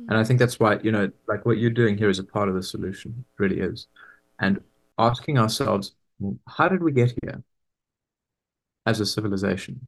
Mm-hmm. 0.00 0.08
and 0.08 0.18
i 0.18 0.24
think 0.24 0.38
that's 0.38 0.58
why 0.58 0.78
you 0.82 0.92
know 0.92 1.10
like 1.28 1.44
what 1.44 1.58
you're 1.58 1.70
doing 1.70 1.96
here 1.98 2.08
is 2.08 2.18
a 2.18 2.24
part 2.24 2.48
of 2.48 2.54
the 2.54 2.62
solution. 2.62 3.10
It 3.18 3.42
really 3.42 3.60
is. 3.60 3.86
And 4.40 4.60
asking 4.98 5.38
ourselves 5.38 5.94
how 6.48 6.68
did 6.68 6.82
we 6.82 6.92
get 6.92 7.14
here 7.22 7.42
as 8.86 9.00
a 9.00 9.06
civilization? 9.06 9.86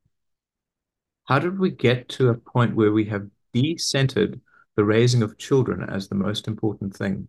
How 1.24 1.38
did 1.38 1.58
we 1.58 1.70
get 1.70 2.08
to 2.10 2.28
a 2.30 2.34
point 2.34 2.74
where 2.74 2.92
we 2.92 3.04
have 3.06 3.28
de-centered 3.52 4.40
the 4.76 4.84
raising 4.84 5.22
of 5.22 5.38
children 5.38 5.88
as 5.88 6.08
the 6.08 6.14
most 6.14 6.48
important 6.48 6.96
thing 6.96 7.28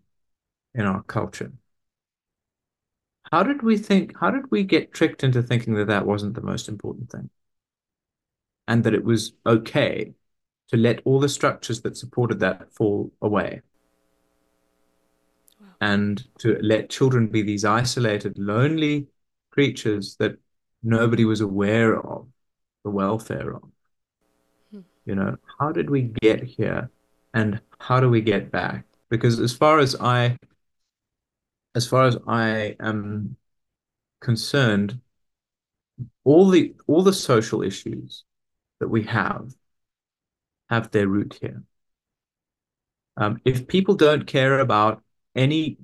in 0.74 0.86
our 0.86 1.04
culture. 1.04 1.52
How 3.32 3.44
did 3.44 3.64
we 3.64 3.78
think, 3.78 4.18
how 4.20 4.32
did 4.32 4.52
we 4.52 4.64
get 4.64 4.94
tricked 4.94 5.24
into 5.24 5.42
thinking 5.42 5.74
that 5.76 5.88
that 5.88 6.06
wasn't 6.06 6.36
the 6.36 6.42
most 6.42 6.68
important 6.68 7.10
thing? 7.10 7.30
And 8.68 8.84
that 8.84 8.94
it 8.94 9.04
was 9.04 9.34
okay 9.46 10.14
to 10.70 10.78
let 10.78 11.02
all 11.04 11.20
the 11.20 11.30
structures 11.30 11.82
that 11.82 11.98
supported 11.98 12.40
that 12.40 12.74
fall 12.74 13.12
away. 13.22 13.62
Wow. 15.60 15.68
And 15.82 16.26
to 16.40 16.58
let 16.62 16.90
children 16.90 17.28
be 17.28 17.42
these 17.42 17.66
isolated, 17.66 18.38
lonely 18.38 19.08
creatures 19.52 20.16
that 20.20 20.38
nobody 20.82 21.26
was 21.26 21.42
aware 21.42 22.00
of 22.00 22.28
the 22.84 22.90
welfare 22.90 23.56
of. 23.56 23.64
You 25.06 25.16
know, 25.16 25.38
how 25.60 25.72
did 25.72 25.90
we 25.90 26.04
get 26.22 26.44
here 26.44 26.90
and 27.34 27.60
how 27.80 28.00
do 28.00 28.10
we 28.10 28.22
get 28.22 28.52
back? 28.52 28.86
Because 29.10 29.40
as 29.40 29.54
far 29.54 29.80
as 29.80 29.96
I 30.00 30.38
as 31.76 31.88
far 31.88 32.06
as 32.06 32.18
I 32.28 32.76
am 32.80 33.36
concerned, 34.22 35.00
all 36.24 36.50
the 36.50 36.76
all 36.88 37.04
the 37.04 37.14
social 37.14 37.62
issues 37.62 38.24
that 38.80 38.88
we 38.88 39.04
have 39.04 39.54
have 40.70 40.92
their 40.92 41.08
root 41.08 41.38
here. 41.42 41.64
Um, 43.18 43.40
if 43.46 43.68
people 43.68 43.96
don't 43.96 44.26
care 44.26 44.60
about 44.60 45.04
any 45.36 45.78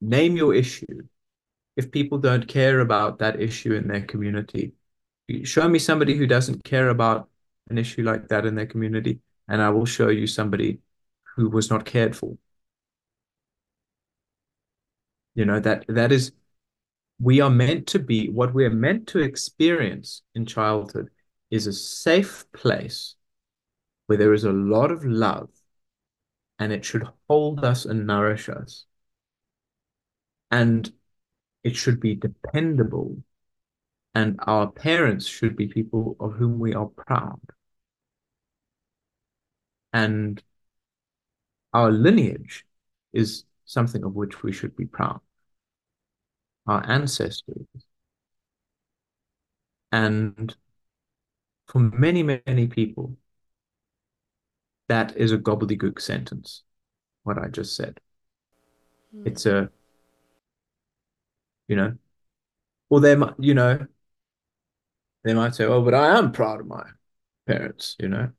name 0.00 0.36
your 0.36 0.54
issue, 0.54 1.06
if 1.76 1.90
people 1.90 2.18
don't 2.18 2.48
care 2.48 2.80
about 2.80 3.18
that 3.18 3.40
issue 3.40 3.74
in 3.74 3.86
their 3.86 4.02
community, 4.02 4.72
show 5.44 5.68
me 5.68 5.78
somebody 5.78 6.16
who 6.16 6.26
doesn't 6.26 6.64
care 6.64 6.88
about 6.88 7.28
an 7.72 7.78
issue 7.78 8.02
like 8.02 8.28
that 8.28 8.46
in 8.46 8.54
their 8.54 8.66
community, 8.66 9.20
and 9.48 9.60
I 9.60 9.70
will 9.70 9.86
show 9.86 10.08
you 10.08 10.26
somebody 10.26 10.78
who 11.34 11.48
was 11.48 11.70
not 11.70 11.84
cared 11.84 12.14
for. 12.14 12.36
You 15.34 15.46
know, 15.46 15.60
that 15.60 15.86
that 15.88 16.12
is 16.12 16.32
we 17.18 17.40
are 17.40 17.50
meant 17.50 17.86
to 17.88 17.98
be 17.98 18.28
what 18.28 18.52
we 18.52 18.64
are 18.64 18.70
meant 18.70 19.06
to 19.08 19.20
experience 19.20 20.22
in 20.34 20.44
childhood 20.44 21.08
is 21.50 21.66
a 21.66 21.72
safe 21.72 22.44
place 22.52 23.14
where 24.06 24.18
there 24.18 24.34
is 24.34 24.44
a 24.44 24.52
lot 24.52 24.90
of 24.90 25.04
love 25.04 25.48
and 26.58 26.72
it 26.72 26.84
should 26.84 27.08
hold 27.28 27.64
us 27.64 27.84
and 27.84 28.06
nourish 28.06 28.48
us. 28.48 28.84
And 30.50 30.92
it 31.64 31.76
should 31.76 32.00
be 32.00 32.14
dependable. 32.14 33.22
And 34.14 34.38
our 34.46 34.70
parents 34.70 35.26
should 35.26 35.56
be 35.56 35.66
people 35.66 36.16
of 36.20 36.34
whom 36.34 36.58
we 36.58 36.74
are 36.74 36.86
proud. 36.86 37.40
And 39.92 40.42
our 41.72 41.90
lineage 41.90 42.64
is 43.12 43.44
something 43.64 44.04
of 44.04 44.14
which 44.14 44.42
we 44.42 44.52
should 44.52 44.76
be 44.76 44.86
proud. 44.86 45.20
Our 46.66 46.84
ancestors. 46.88 47.66
And 49.90 50.54
for 51.66 51.78
many, 51.80 52.22
many 52.22 52.66
people, 52.66 53.16
that 54.88 55.16
is 55.16 55.32
a 55.32 55.38
gobbledygook 55.38 56.00
sentence, 56.00 56.62
what 57.22 57.38
I 57.38 57.48
just 57.48 57.76
said. 57.76 58.00
Mm. 59.14 59.26
It's 59.26 59.46
a, 59.46 59.70
you 61.68 61.76
know, 61.76 61.96
or 62.90 63.00
they 63.00 63.16
might, 63.16 63.34
you 63.38 63.54
know, 63.54 63.86
they 65.24 65.34
might 65.34 65.54
say, 65.54 65.64
oh, 65.64 65.82
but 65.82 65.94
I 65.94 66.18
am 66.18 66.32
proud 66.32 66.60
of 66.60 66.66
my 66.66 66.84
parents, 67.46 67.96
you 67.98 68.08
know. 68.08 68.30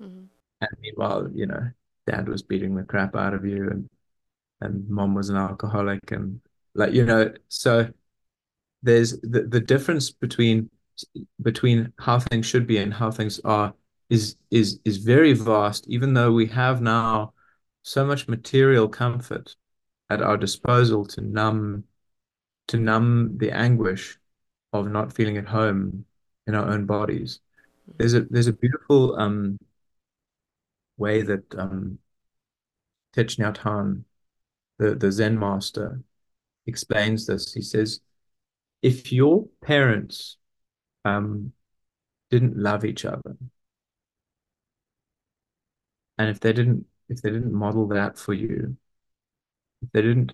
Mm-hmm. 0.00 0.24
And 0.62 0.70
meanwhile, 0.80 1.28
you 1.34 1.46
know, 1.46 1.70
dad 2.06 2.28
was 2.28 2.42
beating 2.42 2.74
the 2.74 2.84
crap 2.84 3.16
out 3.16 3.34
of 3.34 3.44
you 3.44 3.68
and 3.68 3.90
and 4.60 4.88
mom 4.88 5.14
was 5.14 5.28
an 5.28 5.36
alcoholic 5.36 6.12
and 6.12 6.40
like, 6.74 6.92
you 6.92 7.04
know, 7.04 7.32
so 7.48 7.88
there's 8.82 9.20
the, 9.20 9.42
the 9.42 9.60
difference 9.60 10.10
between 10.10 10.70
between 11.42 11.92
how 11.98 12.20
things 12.20 12.46
should 12.46 12.66
be 12.66 12.78
and 12.78 12.94
how 12.94 13.10
things 13.10 13.40
are 13.44 13.74
is 14.08 14.36
is 14.50 14.78
is 14.84 14.98
very 14.98 15.32
vast, 15.32 15.86
even 15.88 16.14
though 16.14 16.32
we 16.32 16.46
have 16.46 16.80
now 16.80 17.32
so 17.82 18.04
much 18.04 18.28
material 18.28 18.88
comfort 18.88 19.56
at 20.10 20.22
our 20.22 20.36
disposal 20.36 21.04
to 21.06 21.20
numb 21.20 21.84
to 22.68 22.76
numb 22.76 23.36
the 23.38 23.50
anguish 23.50 24.18
of 24.72 24.88
not 24.88 25.12
feeling 25.12 25.36
at 25.38 25.48
home 25.48 26.04
in 26.46 26.54
our 26.54 26.68
own 26.70 26.86
bodies. 26.86 27.40
There's 27.98 28.14
a 28.14 28.20
there's 28.22 28.46
a 28.46 28.52
beautiful 28.52 29.18
um, 29.18 29.58
way 31.04 31.22
that 31.22 31.44
um, 31.58 31.98
Thich 33.14 33.34
Nhat 33.40 33.58
Hanh, 33.64 34.04
the, 34.78 34.94
the 34.94 35.12
Zen 35.12 35.38
master, 35.38 36.00
explains 36.66 37.26
this. 37.26 37.52
He 37.52 37.62
says, 37.62 38.00
if 38.82 39.12
your 39.12 39.46
parents 39.60 40.36
um, 41.04 41.52
didn't 42.30 42.56
love 42.56 42.84
each 42.84 43.04
other, 43.04 43.36
and 46.18 46.30
if 46.30 46.40
they 46.40 46.52
didn't 46.52 46.86
if 47.08 47.20
they 47.22 47.30
didn't 47.30 47.52
model 47.52 47.86
that 47.88 48.18
for 48.18 48.34
you, 48.34 48.76
if 49.82 49.90
they 49.92 50.02
didn't 50.02 50.32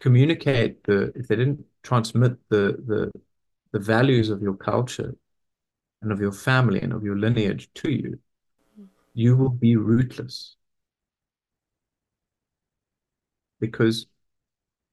communicate 0.00 0.84
the 0.84 1.12
if 1.14 1.28
they 1.28 1.36
didn't 1.36 1.64
transmit 1.82 2.32
the 2.48 2.64
the 2.90 3.10
the 3.72 3.78
values 3.78 4.30
of 4.30 4.42
your 4.42 4.56
culture 4.56 5.14
and 6.02 6.12
of 6.12 6.20
your 6.20 6.32
family 6.32 6.80
and 6.80 6.92
of 6.92 7.04
your 7.04 7.18
lineage 7.18 7.70
to 7.74 7.90
you, 7.90 8.18
you 9.14 9.36
will 9.36 9.50
be 9.50 9.76
rootless 9.76 10.56
because 13.58 14.06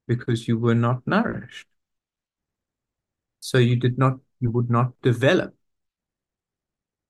because 0.08 0.48
you 0.48 0.58
were 0.58 0.76
not 0.76 1.06
nourished. 1.06 1.68
So 3.40 3.58
you 3.58 3.76
did 3.76 3.98
not 3.98 4.20
you 4.40 4.52
would 4.52 4.70
not 4.70 4.94
develop 5.02 5.54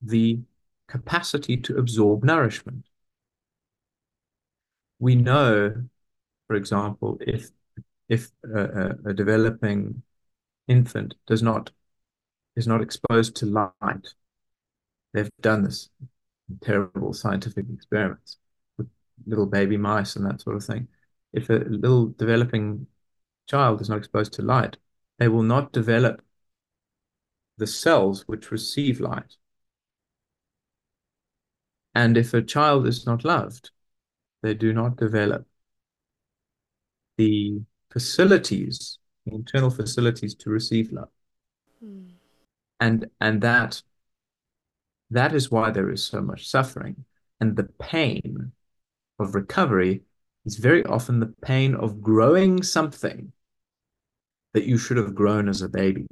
the 0.01 0.39
capacity 0.87 1.57
to 1.57 1.77
absorb 1.77 2.23
nourishment. 2.23 2.85
We 4.99 5.15
know, 5.15 5.87
for 6.47 6.55
example, 6.55 7.17
if 7.21 7.49
if 8.09 8.31
a, 8.43 8.95
a, 9.05 9.13
developing 9.13 10.03
infant 10.67 11.15
does 11.27 11.43
not 11.43 11.71
is 12.55 12.67
not 12.67 12.81
exposed 12.81 13.35
to 13.37 13.45
light, 13.45 14.07
they've 15.13 15.29
done 15.41 15.63
this 15.63 15.89
terrible 16.61 17.13
scientific 17.13 17.65
experiments 17.73 18.37
with 18.77 18.87
little 19.25 19.45
baby 19.45 19.77
mice 19.77 20.15
and 20.15 20.25
that 20.25 20.41
sort 20.41 20.55
of 20.55 20.63
thing. 20.63 20.87
If 21.33 21.49
a 21.49 21.53
little 21.53 22.07
developing 22.07 22.87
child 23.47 23.81
is 23.81 23.89
not 23.89 23.97
exposed 23.97 24.33
to 24.33 24.41
light, 24.41 24.77
they 25.19 25.27
will 25.27 25.43
not 25.43 25.71
develop 25.71 26.21
the 27.57 27.67
cells 27.67 28.27
which 28.27 28.51
receive 28.51 28.99
light. 28.99 29.35
And 31.95 32.15
if 32.15 32.33
a 32.33 32.43
child 32.43 32.85
is 32.85 33.05
not 33.05 33.25
loved, 33.25 33.71
they 34.43 34.53
do 34.53 34.71
not 34.71 34.97
develop 34.97 35.47
the 37.17 37.61
facilities, 37.91 38.99
the 39.25 39.33
internal 39.33 39.71
facilities 39.71 40.35
to 40.35 40.51
receive 40.51 40.91
love. 40.91 41.09
Mm. 41.83 42.11
And 42.79 43.09
and 43.19 43.41
that 43.41 43.81
that 45.11 45.33
is 45.33 45.51
why 45.51 45.71
there 45.71 45.89
is 45.89 46.05
so 46.05 46.21
much 46.21 46.49
suffering. 46.49 47.05
And 47.39 47.55
the 47.55 47.69
pain 47.79 48.51
of 49.19 49.35
recovery 49.35 50.03
is 50.45 50.57
very 50.57 50.83
often 50.85 51.19
the 51.19 51.33
pain 51.41 51.75
of 51.75 52.01
growing 52.01 52.63
something 52.63 53.31
that 54.53 54.65
you 54.65 54.77
should 54.77 54.97
have 54.97 55.13
grown 55.13 55.47
as 55.47 55.61
a 55.61 55.69
baby 55.69 56.07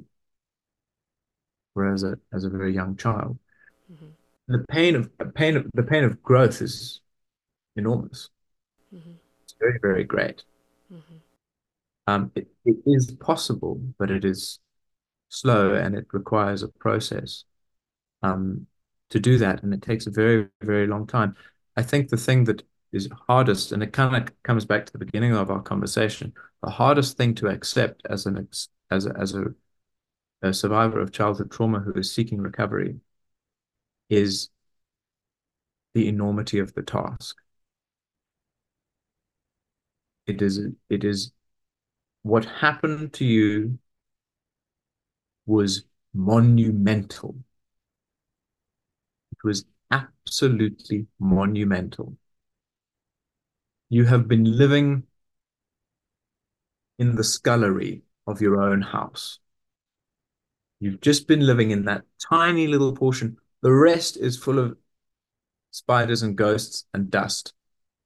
or 1.74 1.92
as 1.92 2.04
a 2.04 2.18
as 2.34 2.44
a 2.44 2.50
very 2.50 2.74
young 2.74 2.96
child. 2.96 3.40
Mm-hmm 3.92 4.08
the 4.48 4.64
pain 4.70 4.96
of 4.96 5.10
pain 5.34 5.58
of 5.58 5.66
the 5.74 5.84
pain 5.84 6.04
of 6.04 6.22
growth 6.22 6.62
is 6.62 7.02
enormous. 7.76 8.30
Mm-hmm. 8.94 9.12
It's 9.44 9.56
very 9.60 9.80
very 9.82 10.04
great. 10.04 10.44
Mm-hmm. 10.92 11.16
Um, 12.08 12.32
it, 12.36 12.48
it 12.66 12.78
is 12.86 13.12
possible, 13.20 13.82
but 13.98 14.12
it 14.12 14.24
is 14.24 14.60
slow 15.30 15.74
and 15.74 15.96
it 15.96 16.06
requires 16.14 16.62
a 16.62 16.68
process 16.68 17.44
um, 18.22 18.68
to 19.10 19.20
do 19.20 19.38
that, 19.38 19.64
and 19.64 19.74
it 19.74 19.82
takes 19.82 20.08
a 20.08 20.12
very 20.12 20.48
very 20.62 20.88
long 20.88 21.08
time. 21.08 21.36
I 21.78 21.84
think 21.84 22.10
the 22.10 22.18
thing 22.18 22.46
that 22.46 22.64
is 22.92 23.10
hardest, 23.28 23.72
and 23.72 23.84
it 23.84 23.94
kind 23.94 24.16
of 24.16 24.44
comes 24.44 24.66
back 24.66 24.86
to 24.86 24.92
the 24.94 25.06
beginning 25.06 25.34
of 25.36 25.52
our 25.52 25.62
conversation, 25.62 26.34
the 26.64 26.70
hardest 26.70 27.18
thing 27.18 27.36
to 27.36 27.48
accept 27.48 28.02
as 28.10 28.26
an 28.26 28.48
as 28.92 29.06
a, 29.06 29.14
as 29.18 29.36
a, 29.36 29.46
a 30.42 30.54
survivor 30.54 31.00
of 31.00 31.12
childhood 31.12 31.52
trauma 31.52 31.80
who 31.80 31.94
is 31.94 32.12
seeking 32.12 32.42
recovery 32.42 33.00
is 34.10 34.50
the 35.94 36.08
enormity 36.08 36.60
of 36.60 36.74
the 36.74 36.84
task. 36.84 37.38
It 40.28 40.42
is 40.42 40.60
it 40.90 41.04
is 41.04 41.32
what 42.24 42.46
happened 42.46 43.14
to 43.14 43.26
you 43.26 43.78
was 45.46 45.86
monumental. 46.14 47.36
It 49.36 49.48
was 49.48 49.66
absolutely 49.92 51.08
monumental. 51.20 52.18
You 53.90 54.06
have 54.06 54.28
been 54.28 54.58
living 54.58 55.04
in 56.98 57.16
the 57.16 57.24
scullery 57.24 58.04
of 58.26 58.42
your 58.42 58.62
own 58.62 58.82
house. 58.82 59.40
You've 60.80 61.02
just 61.02 61.28
been 61.28 61.46
living 61.46 61.72
in 61.72 61.86
that 61.86 62.04
tiny 62.30 62.68
little 62.68 62.96
portion 62.96 63.38
the 63.66 63.74
rest 63.74 64.18
is 64.18 64.38
full 64.38 64.60
of 64.60 64.78
spiders 65.72 66.22
and 66.22 66.36
ghosts 66.36 66.86
and 66.94 67.10
dust. 67.10 67.54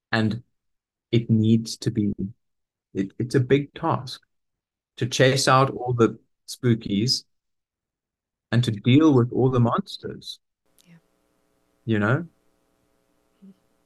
And 0.10 0.42
it 1.12 1.30
needs 1.30 1.76
to 1.80 1.92
be, 1.92 2.14
it, 2.94 3.12
it's 3.20 3.36
a 3.36 3.42
big 3.42 3.74
task 3.74 4.22
to 4.96 5.06
chase 5.06 5.50
out 5.50 5.70
all 5.72 5.92
the 5.92 6.18
spookies 6.48 7.26
and 8.54 8.64
to 8.64 8.72
deal 8.72 9.14
with 9.14 9.34
all 9.34 9.50
the 9.50 9.60
monsters. 9.60 10.40
You 11.86 12.00
know? 12.00 12.26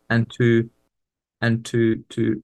And 0.10 0.29
to 0.32 0.69
and 1.41 1.65
to 1.65 2.03
to 2.10 2.43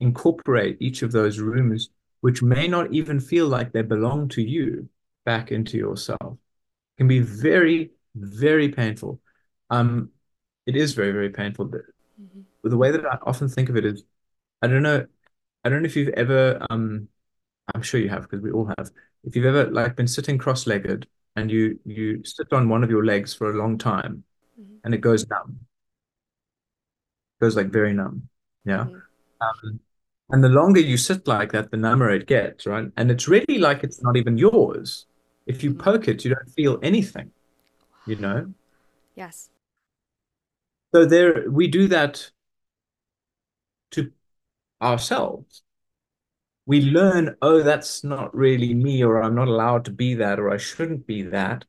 incorporate 0.00 0.76
each 0.80 1.02
of 1.02 1.12
those 1.12 1.38
rooms 1.38 1.90
which 2.20 2.42
may 2.42 2.66
not 2.66 2.92
even 2.92 3.20
feel 3.20 3.46
like 3.46 3.72
they 3.72 3.82
belong 3.82 4.28
to 4.28 4.42
you 4.42 4.88
back 5.24 5.50
into 5.52 5.78
yourself 5.78 6.32
it 6.32 6.98
can 6.98 7.08
be 7.08 7.20
very 7.20 7.90
very 8.16 8.68
painful. 8.68 9.20
Um, 9.70 10.10
it 10.66 10.76
is 10.76 10.94
very, 10.94 11.12
very 11.12 11.30
painful. 11.30 11.66
But 11.66 11.82
mm-hmm. 12.20 12.68
the 12.68 12.76
way 12.76 12.90
that 12.90 13.04
I 13.04 13.18
often 13.22 13.48
think 13.48 13.68
of 13.68 13.76
it 13.76 13.84
is, 13.84 14.02
I 14.62 14.66
don't 14.66 14.82
know, 14.82 15.06
I 15.64 15.68
don't 15.68 15.82
know 15.82 15.86
if 15.86 15.96
you've 15.96 16.08
ever, 16.10 16.64
um, 16.70 17.08
I'm 17.74 17.82
sure 17.82 18.00
you 18.00 18.08
have 18.08 18.22
because 18.22 18.40
we 18.40 18.50
all 18.50 18.70
have. 18.78 18.90
If 19.24 19.36
you've 19.36 19.46
ever 19.46 19.70
like 19.70 19.96
been 19.96 20.08
sitting 20.08 20.38
cross-legged 20.38 21.06
and 21.34 21.50
you 21.50 21.78
you 21.84 22.24
sit 22.24 22.52
on 22.52 22.68
one 22.68 22.84
of 22.84 22.90
your 22.90 23.04
legs 23.04 23.34
for 23.34 23.50
a 23.50 23.58
long 23.58 23.76
time, 23.76 24.22
mm-hmm. 24.60 24.76
and 24.84 24.94
it 24.94 25.00
goes 25.00 25.26
numb, 25.28 25.60
it 27.40 27.44
goes 27.44 27.56
like 27.56 27.68
very 27.68 27.92
numb, 27.92 28.28
yeah. 28.64 28.84
Mm-hmm. 28.84 29.68
Um, 29.68 29.80
and 30.30 30.42
the 30.42 30.48
longer 30.48 30.80
you 30.80 30.96
sit 30.96 31.28
like 31.28 31.52
that, 31.52 31.70
the 31.70 31.76
number 31.76 32.10
it 32.10 32.26
gets, 32.26 32.66
right? 32.66 32.90
And 32.96 33.10
it's 33.10 33.28
really 33.28 33.58
like 33.58 33.84
it's 33.84 34.02
not 34.02 34.16
even 34.16 34.36
yours. 34.36 35.06
If 35.46 35.62
you 35.62 35.70
mm-hmm. 35.70 35.80
poke 35.82 36.08
it, 36.08 36.24
you 36.24 36.34
don't 36.34 36.50
feel 36.50 36.80
anything 36.82 37.30
you 38.06 38.16
know? 38.16 38.52
Yes. 39.14 39.50
So 40.94 41.04
there 41.04 41.50
we 41.50 41.66
do 41.66 41.88
that 41.88 42.30
to 43.90 44.12
ourselves. 44.80 45.62
We 46.64 46.80
learn, 46.80 47.36
oh, 47.42 47.62
that's 47.62 48.02
not 48.02 48.34
really 48.34 48.74
me, 48.74 49.04
or 49.04 49.22
I'm 49.22 49.34
not 49.34 49.48
allowed 49.48 49.84
to 49.84 49.92
be 49.92 50.14
that, 50.14 50.40
or 50.40 50.50
I 50.50 50.56
shouldn't 50.56 51.06
be 51.06 51.22
that. 51.22 51.64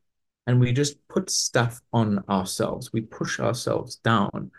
And 0.48 0.60
we 0.60 0.72
just 0.72 1.06
put 1.10 1.30
stuff 1.30 1.82
on 1.94 2.24
ourselves. 2.30 2.92
We 2.92 3.02
push 3.02 3.40
ourselves 3.40 3.98
down. 3.98 4.50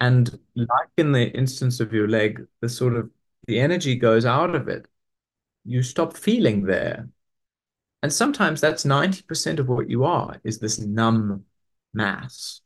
And 0.00 0.38
like 0.54 0.88
in 0.96 1.12
the 1.12 1.30
instance 1.32 1.80
of 1.80 1.92
your 1.92 2.08
leg, 2.08 2.46
the 2.60 2.68
sort 2.68 2.96
of 2.96 3.10
the 3.46 3.60
energy 3.60 3.96
goes 3.96 4.24
out 4.24 4.54
of 4.54 4.68
it. 4.68 4.86
You 5.64 5.82
stop 5.82 6.16
feeling 6.16 6.64
there. 6.64 7.08
And 8.02 8.12
sometimes 8.12 8.60
that's 8.60 8.84
90% 8.84 9.58
of 9.58 9.68
what 9.68 9.90
you 9.90 10.04
are 10.04 10.40
is 10.44 10.58
this 10.58 10.78
numb 10.78 11.44
mass 11.92 12.60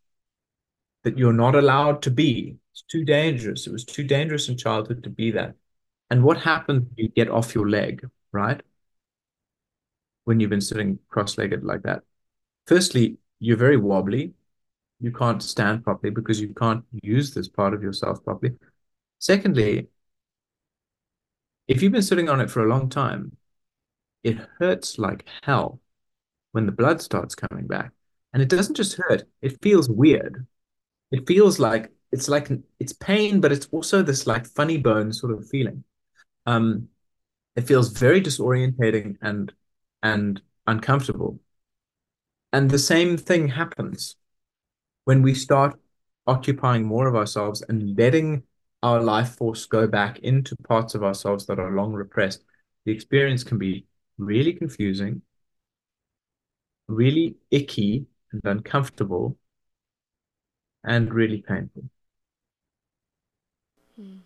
that 1.04 1.18
you're 1.18 1.32
not 1.32 1.54
allowed 1.54 2.02
to 2.02 2.10
be. 2.10 2.56
It's 2.72 2.84
too 2.90 3.04
dangerous. 3.04 3.66
It 3.66 3.72
was 3.72 3.84
too 3.84 4.04
dangerous 4.04 4.48
in 4.48 4.56
childhood 4.56 5.02
to 5.04 5.10
be 5.10 5.30
that. 5.32 5.54
And 6.10 6.22
what 6.22 6.38
happens 6.38 6.82
when 6.84 6.94
you 6.96 7.08
get 7.08 7.30
off 7.30 7.54
your 7.54 7.68
leg, 7.68 8.06
right? 8.32 8.62
When 10.24 10.40
you've 10.40 10.50
been 10.50 10.60
sitting 10.60 10.98
cross-legged 11.08 11.64
like 11.64 11.82
that. 11.82 12.02
Firstly, 12.66 13.18
you're 13.38 13.56
very 13.56 13.76
wobbly. 13.76 14.34
You 15.00 15.12
can't 15.12 15.42
stand 15.42 15.84
properly 15.84 16.10
because 16.12 16.40
you 16.40 16.54
can't 16.54 16.84
use 17.02 17.34
this 17.34 17.48
part 17.48 17.74
of 17.74 17.82
yourself 17.82 18.24
properly. 18.24 18.56
Secondly, 19.18 19.88
if 21.68 21.82
you've 21.82 21.92
been 21.92 22.02
sitting 22.02 22.28
on 22.28 22.40
it 22.40 22.50
for 22.50 22.64
a 22.64 22.68
long 22.68 22.88
time, 22.88 23.36
it 24.24 24.38
hurts 24.58 24.98
like 24.98 25.26
hell 25.42 25.80
when 26.52 26.66
the 26.66 26.72
blood 26.72 27.02
starts 27.02 27.34
coming 27.34 27.66
back. 27.66 27.92
And 28.32 28.42
it 28.42 28.50
doesn't 28.50 28.76
just 28.76 28.94
hurt, 28.96 29.24
it 29.42 29.62
feels 29.62 29.88
weird. 29.90 30.46
It 31.12 31.26
feels 31.26 31.58
like 31.60 31.92
it's 32.12 32.28
like 32.28 32.50
it's 32.80 32.94
pain, 32.94 33.40
but 33.40 33.52
it's 33.52 33.68
also 33.72 34.02
this 34.02 34.26
like 34.26 34.46
funny 34.46 34.78
bone 34.78 35.12
sort 35.12 35.32
of 35.32 35.48
feeling. 35.48 35.84
Um, 36.46 36.88
it 37.56 37.62
feels 37.62 37.90
very 37.92 38.20
disorientating 38.22 39.16
and 39.22 39.52
and 40.02 40.42
uncomfortable. 40.66 41.40
And 42.52 42.70
the 42.70 42.78
same 42.78 43.16
thing 43.16 43.48
happens 43.48 44.16
when 45.04 45.22
we 45.22 45.34
start 45.34 45.78
occupying 46.26 46.84
more 46.84 47.06
of 47.06 47.14
ourselves 47.16 47.62
and 47.68 47.96
letting 47.96 48.42
our 48.82 49.00
life 49.02 49.36
force 49.36 49.66
go 49.66 49.86
back 49.86 50.18
into 50.20 50.56
parts 50.56 50.94
of 50.94 51.02
ourselves 51.04 51.46
that 51.46 51.58
are 51.58 51.72
long 51.72 51.92
repressed. 51.92 52.44
The 52.84 52.92
experience 52.92 53.44
can 53.44 53.58
be 53.58 53.86
really 54.18 54.52
confusing, 54.52 55.22
really 56.88 57.36
icky 57.50 58.06
and 58.32 58.42
uncomfortable, 58.44 59.36
and 60.84 61.12
really 61.12 61.42
painful. 61.42 61.84
Hmm. 63.96 64.18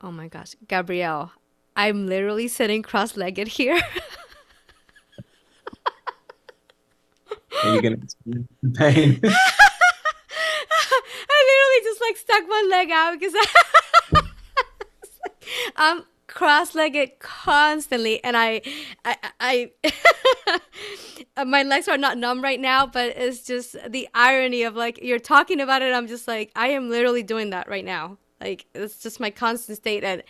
Oh 0.00 0.12
my 0.12 0.28
gosh, 0.28 0.54
Gabriel, 0.68 1.32
I'm 1.74 2.06
literally 2.06 2.48
sitting 2.48 2.82
cross 2.82 3.16
legged 3.16 3.48
here. 3.48 3.80
Are 7.64 7.74
you 7.74 7.80
to 7.82 7.96
pain? 8.74 9.20
I 11.28 11.38
literally 11.48 11.82
just 11.82 12.00
like 12.00 12.16
stuck 12.16 12.48
one 12.48 12.70
leg 12.70 12.90
out 12.90 13.18
because 13.18 13.34
I'm 15.76 16.04
cross-legged 16.28 17.18
constantly 17.18 18.22
and 18.22 18.36
i 18.36 18.60
i, 19.06 19.16
I 19.40 19.70
my 21.46 21.62
legs 21.62 21.88
are 21.88 21.96
not 21.96 22.18
numb 22.18 22.42
right 22.42 22.60
now 22.60 22.86
but 22.86 23.16
it's 23.16 23.42
just 23.42 23.74
the 23.88 24.06
irony 24.12 24.62
of 24.64 24.74
like 24.76 24.98
you're 25.00 25.18
talking 25.18 25.60
about 25.60 25.80
it 25.80 25.94
i'm 25.94 26.06
just 26.06 26.28
like 26.28 26.50
i 26.54 26.68
am 26.68 26.90
literally 26.90 27.22
doing 27.22 27.50
that 27.50 27.68
right 27.70 27.84
now 27.86 28.18
like 28.40 28.66
it's 28.74 29.02
just 29.02 29.18
my 29.18 29.30
constant 29.30 29.78
state 29.78 30.04
and 30.04 30.22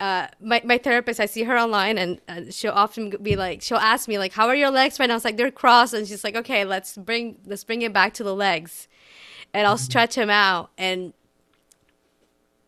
uh, 0.00 0.26
my, 0.40 0.60
my 0.64 0.78
therapist 0.78 1.18
i 1.18 1.26
see 1.26 1.44
her 1.44 1.58
online 1.58 1.96
and 1.96 2.20
uh, 2.28 2.40
she'll 2.50 2.72
often 2.72 3.10
be 3.22 3.36
like 3.36 3.62
she'll 3.62 3.78
ask 3.78 4.06
me 4.08 4.18
like 4.18 4.32
how 4.32 4.46
are 4.46 4.54
your 4.54 4.70
legs? 4.70 5.00
Right 5.00 5.06
now 5.06 5.16
it's 5.16 5.24
like 5.24 5.36
they're 5.36 5.50
crossed 5.50 5.94
and 5.94 6.06
she's 6.06 6.24
like 6.24 6.36
okay 6.36 6.64
let's 6.64 6.96
bring 6.96 7.38
let's 7.46 7.64
bring 7.64 7.82
it 7.82 7.92
back 7.92 8.14
to 8.14 8.24
the 8.24 8.34
legs. 8.34 8.88
And 9.52 9.66
i'll 9.66 9.76
mm-hmm. 9.76 9.84
stretch 9.84 10.16
them 10.16 10.30
out 10.30 10.70
and 10.76 11.14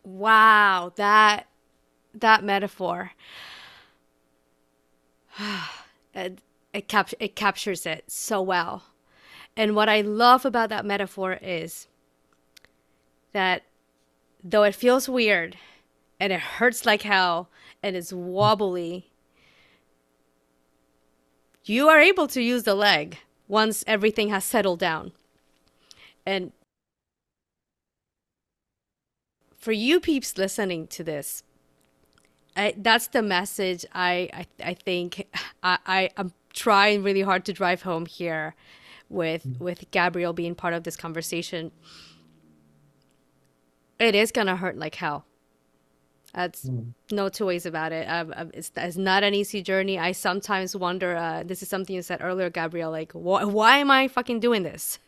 wow 0.03 0.93
that 0.95 1.47
that 2.13 2.43
metaphor. 2.43 3.11
It, 6.15 6.39
it, 6.73 6.87
cap- 6.87 7.13
it 7.19 7.35
captures 7.35 7.85
it 7.85 8.05
so 8.07 8.41
well. 8.41 8.85
And 9.55 9.75
what 9.75 9.87
i 9.87 10.01
love 10.01 10.45
about 10.45 10.69
that 10.69 10.83
metaphor 10.83 11.37
is 11.43 11.87
that 13.33 13.61
though 14.43 14.63
it 14.63 14.75
feels 14.75 15.09
weird 15.09 15.57
and 16.19 16.33
it 16.33 16.39
hurts 16.39 16.85
like 16.85 17.03
hell 17.03 17.49
and 17.83 17.95
it's 17.95 18.13
wobbly 18.13 19.09
you 21.65 21.87
are 21.89 21.99
able 21.99 22.27
to 22.27 22.41
use 22.41 22.63
the 22.63 22.75
leg 22.75 23.17
once 23.47 23.83
everything 23.87 24.29
has 24.29 24.43
settled 24.43 24.79
down 24.79 25.11
and 26.25 26.51
for 29.55 29.71
you 29.71 29.99
peeps 29.99 30.37
listening 30.37 30.87
to 30.87 31.03
this 31.03 31.43
I, 32.55 32.73
that's 32.77 33.07
the 33.07 33.21
message 33.21 33.85
I 33.93 34.29
I, 34.33 34.47
I 34.63 34.73
think 34.73 35.27
I, 35.63 35.77
I 35.85 36.09
am 36.17 36.33
trying 36.53 37.03
really 37.03 37.21
hard 37.21 37.45
to 37.45 37.53
drive 37.53 37.83
home 37.83 38.05
here 38.05 38.55
with 39.09 39.45
with 39.59 39.89
Gabriel 39.91 40.33
being 40.33 40.55
part 40.55 40.73
of 40.73 40.83
this 40.83 40.95
conversation. 40.95 41.71
It 43.99 44.15
is 44.15 44.31
gonna 44.31 44.55
hurt 44.55 44.77
like 44.77 44.95
hell. 44.95 45.25
That's 46.33 46.65
mm. 46.65 46.93
no 47.11 47.29
two 47.29 47.45
ways 47.45 47.65
about 47.65 47.91
it. 47.91 48.05
Um, 48.05 48.33
um, 48.35 48.51
it's, 48.53 48.71
it's 48.75 48.97
not 48.97 49.23
an 49.23 49.33
easy 49.33 49.61
journey. 49.61 49.97
I 49.97 50.11
sometimes 50.11 50.75
wonder. 50.75 51.15
Uh, 51.15 51.43
this 51.43 51.63
is 51.63 51.69
something 51.69 51.95
you 51.95 52.01
said 52.01 52.21
earlier, 52.21 52.49
Gabriel. 52.49 52.91
Like, 52.91 53.11
wh- 53.13 53.47
why 53.47 53.77
am 53.77 53.89
I 53.89 54.07
fucking 54.07 54.39
doing 54.39 54.63
this? 54.63 54.99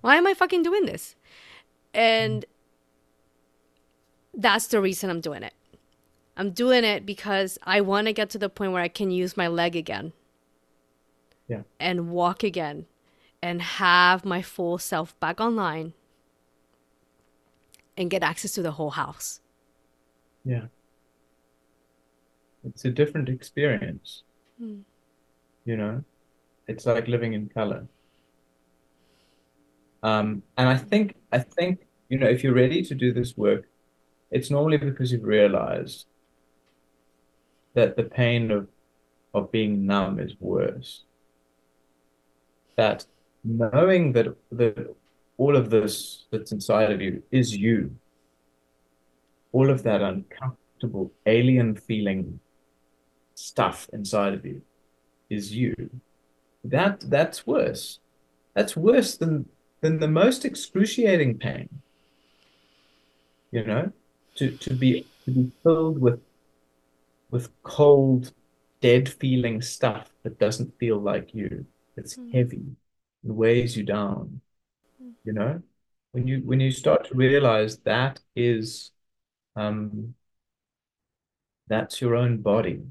Why 0.00 0.16
am 0.16 0.26
I 0.26 0.34
fucking 0.34 0.62
doing 0.62 0.86
this? 0.86 1.16
And 1.94 2.44
that's 4.34 4.66
the 4.66 4.80
reason 4.80 5.10
I'm 5.10 5.20
doing 5.20 5.42
it 5.42 5.52
I'm 6.36 6.50
doing 6.50 6.84
it 6.84 7.04
because 7.04 7.58
I 7.62 7.80
want 7.80 8.06
to 8.06 8.12
get 8.12 8.30
to 8.30 8.38
the 8.38 8.48
point 8.48 8.72
where 8.72 8.82
I 8.82 8.88
can 8.88 9.10
use 9.10 9.36
my 9.36 9.48
leg 9.48 9.76
again. 9.76 10.12
Yeah. 11.48 11.62
And 11.78 12.10
walk 12.10 12.42
again 12.42 12.86
and 13.42 13.60
have 13.60 14.24
my 14.24 14.40
full 14.40 14.78
self 14.78 15.18
back 15.20 15.40
online 15.40 15.92
and 17.96 18.10
get 18.10 18.22
access 18.22 18.52
to 18.52 18.62
the 18.62 18.72
whole 18.72 18.90
house. 18.90 19.40
Yeah. 20.44 20.66
It's 22.64 22.84
a 22.84 22.90
different 22.90 23.28
experience. 23.28 24.22
Hmm. 24.58 24.80
You 25.64 25.76
know, 25.76 26.04
it's 26.66 26.86
like 26.86 27.08
living 27.08 27.32
in 27.34 27.48
color. 27.48 27.86
Um, 30.02 30.42
and 30.56 30.68
I 30.68 30.76
think, 30.76 31.14
I 31.30 31.38
think, 31.38 31.86
you 32.08 32.18
know, 32.18 32.26
if 32.26 32.42
you're 32.42 32.54
ready 32.54 32.82
to 32.82 32.94
do 32.94 33.12
this 33.12 33.36
work, 33.36 33.68
it's 34.30 34.50
normally 34.50 34.78
because 34.78 35.12
you've 35.12 35.24
realized 35.24 36.06
that 37.74 37.96
the 37.96 38.04
pain 38.04 38.50
of 38.50 38.68
of 39.34 39.50
being 39.50 39.86
numb 39.86 40.18
is 40.18 40.34
worse. 40.40 41.04
That 42.76 43.06
knowing 43.44 44.12
that 44.12 44.36
that 44.52 44.94
all 45.42 45.56
of 45.56 45.70
this 45.70 46.26
that's 46.30 46.52
inside 46.52 46.92
of 46.92 47.00
you 47.00 47.14
is 47.32 47.56
you. 47.56 47.96
All 49.50 49.70
of 49.70 49.82
that 49.82 50.00
uncomfortable 50.00 51.12
alien 51.26 51.74
feeling 51.74 52.38
stuff 53.34 53.90
inside 53.92 54.34
of 54.34 54.46
you 54.46 54.62
is 55.30 55.52
you. 55.52 55.74
That 56.62 56.94
that's 57.16 57.44
worse. 57.44 57.98
That's 58.54 58.76
worse 58.76 59.16
than 59.16 59.48
than 59.80 59.98
the 59.98 60.14
most 60.22 60.44
excruciating 60.44 61.38
pain. 61.38 61.68
You 63.50 63.64
know, 63.64 63.92
to 64.36 64.44
to 64.64 64.74
be 64.74 65.06
to 65.24 65.30
be 65.32 65.50
filled 65.64 65.98
with 66.00 66.20
with 67.32 67.48
cold, 67.64 68.32
dead 68.80 69.08
feeling 69.08 69.60
stuff 69.60 70.06
that 70.22 70.38
doesn't 70.38 70.78
feel 70.78 70.98
like 70.98 71.34
you. 71.34 71.66
It's 71.96 72.16
mm. 72.16 72.32
heavy. 72.32 72.66
It 73.24 73.32
weighs 73.42 73.76
you 73.76 73.82
down. 73.82 74.40
You 75.24 75.32
know? 75.32 75.62
When 76.12 76.26
you 76.26 76.42
when 76.44 76.60
you 76.60 76.70
start 76.70 77.08
to 77.08 77.14
realize 77.14 77.78
that 77.78 78.20
is 78.36 78.90
um 79.56 80.14
that's 81.68 82.00
your 82.00 82.14
own 82.14 82.42
body. 82.42 82.82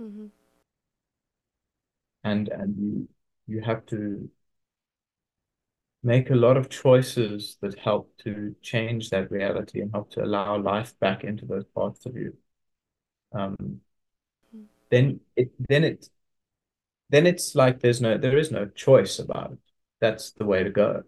Mm-hmm. 0.00 0.26
And 2.24 2.48
and 2.48 2.76
you 2.76 3.08
you 3.46 3.60
have 3.62 3.86
to 3.86 4.28
make 6.02 6.30
a 6.30 6.34
lot 6.34 6.56
of 6.56 6.70
choices 6.70 7.58
that 7.60 7.78
help 7.78 8.10
to 8.24 8.54
change 8.62 9.10
that 9.10 9.30
reality 9.30 9.80
and 9.80 9.92
help 9.92 10.10
to 10.10 10.24
allow 10.24 10.56
life 10.56 10.98
back 10.98 11.24
into 11.24 11.44
those 11.44 11.66
parts 11.74 12.06
of 12.06 12.16
you 12.16 12.34
um, 13.32 13.80
then 14.90 15.20
it 15.36 15.52
then 15.68 15.84
it 15.84 16.08
then 17.10 17.26
it's 17.26 17.54
like 17.54 17.80
there's 17.80 18.00
no 18.00 18.18
there 18.18 18.38
is 18.38 18.50
no 18.50 18.66
choice 18.66 19.18
about 19.18 19.52
it. 19.52 19.58
That's 20.00 20.32
the 20.32 20.44
way 20.44 20.64
to 20.64 20.70
go. 20.70 21.02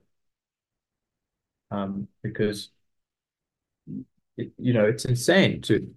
Um, 1.73 2.09
because 2.23 2.71
it, 4.37 4.53
you 4.59 4.73
know 4.73 4.85
it's 4.85 5.05
insane 5.05 5.61
to 5.63 5.93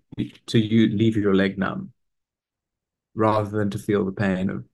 to 0.48 0.60
you 0.60 0.88
leave 0.88 1.16
your 1.16 1.36
leg 1.36 1.58
numb 1.58 1.92
rather 3.14 3.50
than 3.50 3.70
to 3.70 3.78
feel 3.78 4.06
the 4.06 4.12
pain 4.12 4.50
of 4.50 4.66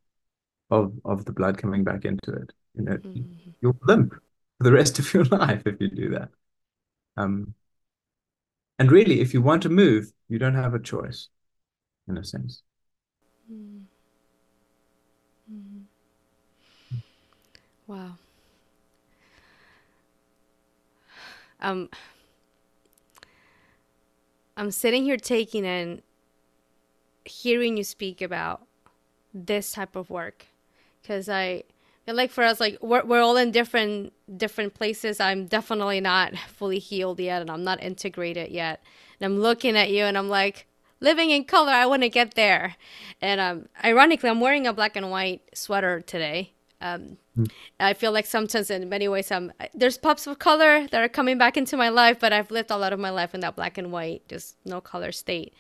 of 0.70 0.94
of 1.04 1.26
the 1.26 1.34
blood 1.34 1.58
coming 1.58 1.84
back 1.84 2.06
into 2.06 2.32
it. 2.32 2.54
You 2.76 2.84
know, 2.84 2.98
mm-hmm. 2.98 3.50
you'll 3.62 3.78
limp 3.84 4.14
for 4.14 4.64
the 4.64 4.72
rest 4.72 5.00
of 5.00 5.14
your 5.14 5.26
life 5.40 5.64
if 5.66 5.80
you 5.80 5.90
do 5.90 6.10
that. 6.12 6.30
Um, 7.18 7.54
and 8.80 8.92
really, 8.92 9.20
if 9.20 9.34
you 9.34 9.42
want 9.42 9.64
to 9.64 9.70
move, 9.70 10.12
you 10.30 10.40
don't 10.40 10.56
have 10.56 10.74
a 10.74 10.80
choice, 10.80 11.28
in 12.08 12.18
a 12.18 12.24
sense. 12.24 12.64
Mm-hmm. 13.52 13.82
Wow. 17.88 18.18
Um, 21.62 21.90
I'm 24.58 24.72
sitting 24.72 25.04
here 25.04 25.18
taking 25.18 25.66
in, 25.66 26.02
hearing 27.26 27.78
you 27.78 27.84
speak 27.84 28.22
about 28.22 28.62
this 29.34 29.72
type 29.74 29.96
of 29.96 30.10
work, 30.10 30.46
because 31.02 31.30
I 31.30 31.64
feel 32.06 32.16
like 32.16 32.32
for 32.32 32.44
us, 32.44 32.60
like 32.60 32.78
we're 32.82 33.04
we're 33.06 33.22
all 33.22 33.38
in 33.38 33.52
different 33.52 34.14
different 34.38 34.74
places. 34.74 35.20
I'm 35.20 35.46
definitely 35.46 36.02
not 36.02 36.38
fully 36.38 36.80
healed 36.80 37.20
yet, 37.20 37.42
and 37.42 37.50
I'm 37.50 37.64
not 37.64 37.82
integrated 37.82 38.50
yet. 38.52 38.84
And 39.20 39.26
I'm 39.26 39.40
looking 39.40 39.78
at 39.78 39.92
you, 39.92 40.04
and 40.04 40.18
I'm 40.18 40.30
like, 40.30 40.68
living 41.00 41.32
in 41.32 41.44
color. 41.44 41.72
I 41.72 41.86
want 41.86 42.04
to 42.04 42.10
get 42.10 42.36
there. 42.36 42.76
And 43.22 43.42
um, 43.42 43.70
ironically, 43.84 44.30
I'm 44.30 44.40
wearing 44.40 44.68
a 44.68 44.74
black 44.74 44.96
and 44.96 45.12
white 45.12 45.42
sweater 45.54 46.02
today. 46.02 46.54
Um, 46.82 47.18
mm. 47.38 47.50
I 47.80 47.94
feel 47.94 48.12
like 48.12 48.26
sometimes, 48.26 48.70
in 48.70 48.90
many 48.90 49.08
ways, 49.08 49.32
um, 49.32 49.52
there's 49.74 49.98
pops 49.98 50.28
of 50.28 50.40
color 50.40 50.88
that 50.88 51.02
are 51.02 51.10
coming 51.10 51.38
back 51.38 51.56
into 51.56 51.78
my 51.78 51.90
life, 51.90 52.20
but 52.20 52.34
I've 52.34 52.52
lived 52.52 52.72
a 52.72 52.78
lot 52.78 52.92
of 52.92 53.00
my 53.00 53.12
life 53.12 53.34
in 53.34 53.40
that 53.42 53.56
black 53.56 53.78
and 53.78 53.92
white, 53.92 54.28
just 54.28 54.58
no 54.66 54.82
color 54.82 55.12
state. 55.12 55.54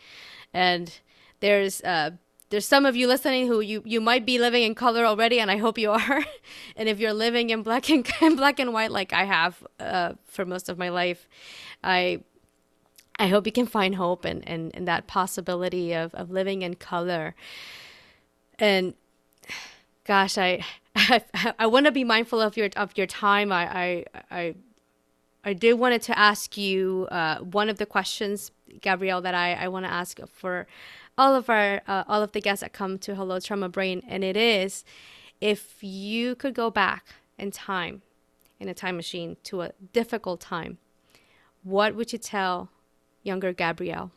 And 0.53 0.99
there's 1.39 1.81
uh, 1.81 2.11
there's 2.51 2.67
some 2.67 2.85
of 2.85 2.97
you 2.97 3.07
listening 3.07 3.47
who 3.47 3.61
you, 3.61 3.81
you 3.85 4.01
might 4.01 4.25
be 4.25 4.37
living 4.37 4.63
in 4.63 4.75
color 4.75 5.05
already, 5.05 5.39
and 5.39 5.49
I 5.49 5.57
hope 5.57 5.77
you 5.77 5.91
are. 5.91 6.23
and 6.75 6.89
if 6.89 6.99
you're 6.99 7.13
living 7.13 7.49
in 7.49 7.63
black 7.63 7.89
and 7.89 8.05
black 8.35 8.59
and 8.59 8.73
white 8.73 8.91
like 8.91 9.13
I 9.13 9.23
have 9.23 9.63
uh, 9.79 10.13
for 10.25 10.45
most 10.45 10.67
of 10.67 10.77
my 10.77 10.89
life, 10.89 11.27
I 11.83 12.23
I 13.17 13.27
hope 13.27 13.45
you 13.45 13.53
can 13.53 13.67
find 13.67 13.95
hope 13.95 14.25
and 14.25 14.47
and, 14.47 14.75
and 14.75 14.87
that 14.87 15.07
possibility 15.07 15.93
of, 15.93 16.13
of 16.13 16.29
living 16.29 16.61
in 16.61 16.75
color. 16.75 17.35
And 18.59 18.95
gosh, 20.03 20.37
I 20.37 20.63
I, 21.09 21.53
I 21.59 21.67
want 21.67 21.85
to 21.85 21.91
be 21.91 22.03
mindful 22.03 22.41
of 22.41 22.57
your 22.57 22.69
of 22.75 22.97
your 22.97 23.07
time. 23.07 23.51
I 23.51 23.63
I 23.83 24.05
I, 24.29 24.55
I 25.43 25.53
did 25.53 25.73
wanted 25.73 26.01
to 26.03 26.17
ask 26.17 26.57
you 26.57 27.07
uh, 27.11 27.39
one 27.39 27.69
of 27.69 27.77
the 27.77 27.85
questions, 27.85 28.51
Gabriel, 28.81 29.21
that 29.21 29.33
I, 29.33 29.53
I 29.53 29.67
want 29.67 29.85
to 29.85 29.91
ask 29.91 30.19
for 30.27 30.67
all 31.17 31.35
of 31.35 31.49
our 31.49 31.81
uh, 31.87 32.03
all 32.07 32.21
of 32.21 32.31
the 32.33 32.41
guests 32.41 32.61
that 32.61 32.73
come 32.73 32.99
to 32.99 33.15
Hello 33.15 33.39
Trauma 33.39 33.69
Brain, 33.69 34.03
and 34.07 34.23
it 34.23 34.37
is 34.37 34.83
if 35.39 35.83
you 35.83 36.35
could 36.35 36.53
go 36.53 36.69
back 36.69 37.07
in 37.37 37.49
time, 37.51 38.03
in 38.59 38.69
a 38.69 38.73
time 38.73 38.95
machine 38.95 39.37
to 39.43 39.61
a 39.61 39.71
difficult 39.91 40.39
time, 40.39 40.77
what 41.63 41.95
would 41.95 42.13
you 42.13 42.19
tell 42.19 42.69
younger 43.23 43.51
Gabriel? 43.51 44.11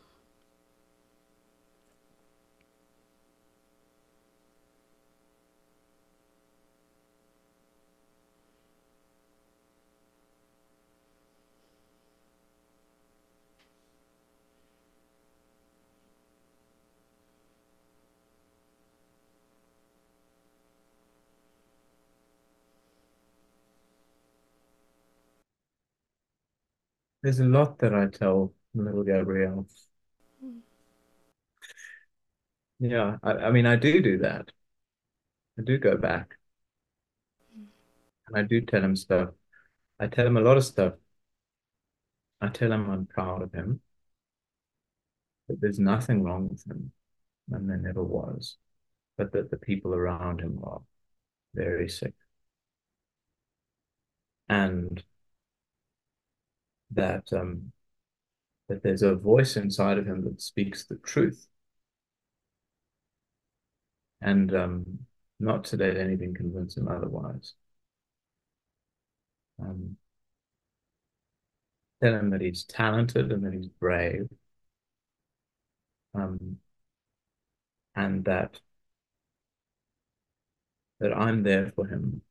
There's 27.24 27.40
a 27.40 27.44
lot 27.46 27.78
that 27.78 27.94
I 27.94 28.06
tell 28.08 28.52
little 28.74 29.02
Gabriel. 29.02 29.66
Mm. 30.44 30.58
Yeah, 32.78 33.16
I, 33.22 33.30
I 33.30 33.50
mean, 33.50 33.64
I 33.64 33.76
do 33.76 34.02
do 34.02 34.18
that. 34.18 34.52
I 35.58 35.62
do 35.62 35.78
go 35.78 35.96
back. 35.96 36.36
Mm. 37.58 37.64
And 38.28 38.36
I 38.36 38.42
do 38.42 38.60
tell 38.60 38.84
him 38.84 38.94
stuff. 38.94 39.30
I 39.98 40.06
tell 40.06 40.26
him 40.26 40.36
a 40.36 40.42
lot 40.42 40.58
of 40.58 40.66
stuff. 40.66 40.92
I 42.42 42.48
tell 42.48 42.70
him 42.70 42.90
I'm 42.90 43.06
proud 43.06 43.40
of 43.40 43.54
him. 43.54 43.80
That 45.48 45.62
there's 45.62 45.78
nothing 45.78 46.24
wrong 46.24 46.50
with 46.50 46.66
him. 46.66 46.92
And 47.50 47.70
there 47.70 47.78
never 47.78 48.02
was. 48.02 48.58
But 49.16 49.32
that 49.32 49.50
the 49.50 49.56
people 49.56 49.94
around 49.94 50.42
him 50.42 50.60
are 50.62 50.82
very 51.54 51.88
sick. 51.88 52.12
And 54.46 55.02
that 56.92 57.24
um, 57.32 57.72
that 58.68 58.82
there's 58.82 59.02
a 59.02 59.14
voice 59.14 59.56
inside 59.56 59.98
of 59.98 60.06
him 60.06 60.24
that 60.24 60.40
speaks 60.40 60.84
the 60.86 60.96
truth, 60.96 61.46
and 64.20 64.54
um, 64.54 64.98
not 65.40 65.64
to 65.64 65.76
let 65.76 65.96
anything 65.96 66.34
convince 66.34 66.76
him 66.76 66.88
otherwise. 66.88 67.54
Um, 69.60 69.96
tell 72.02 72.14
him 72.14 72.30
that 72.30 72.40
he's 72.40 72.64
talented 72.64 73.32
and 73.32 73.44
that 73.44 73.52
he's 73.52 73.68
brave, 73.68 74.28
um, 76.14 76.58
and 77.96 78.24
that 78.24 78.60
that 81.00 81.16
I'm 81.16 81.42
there 81.42 81.72
for 81.74 81.86
him 81.86 82.22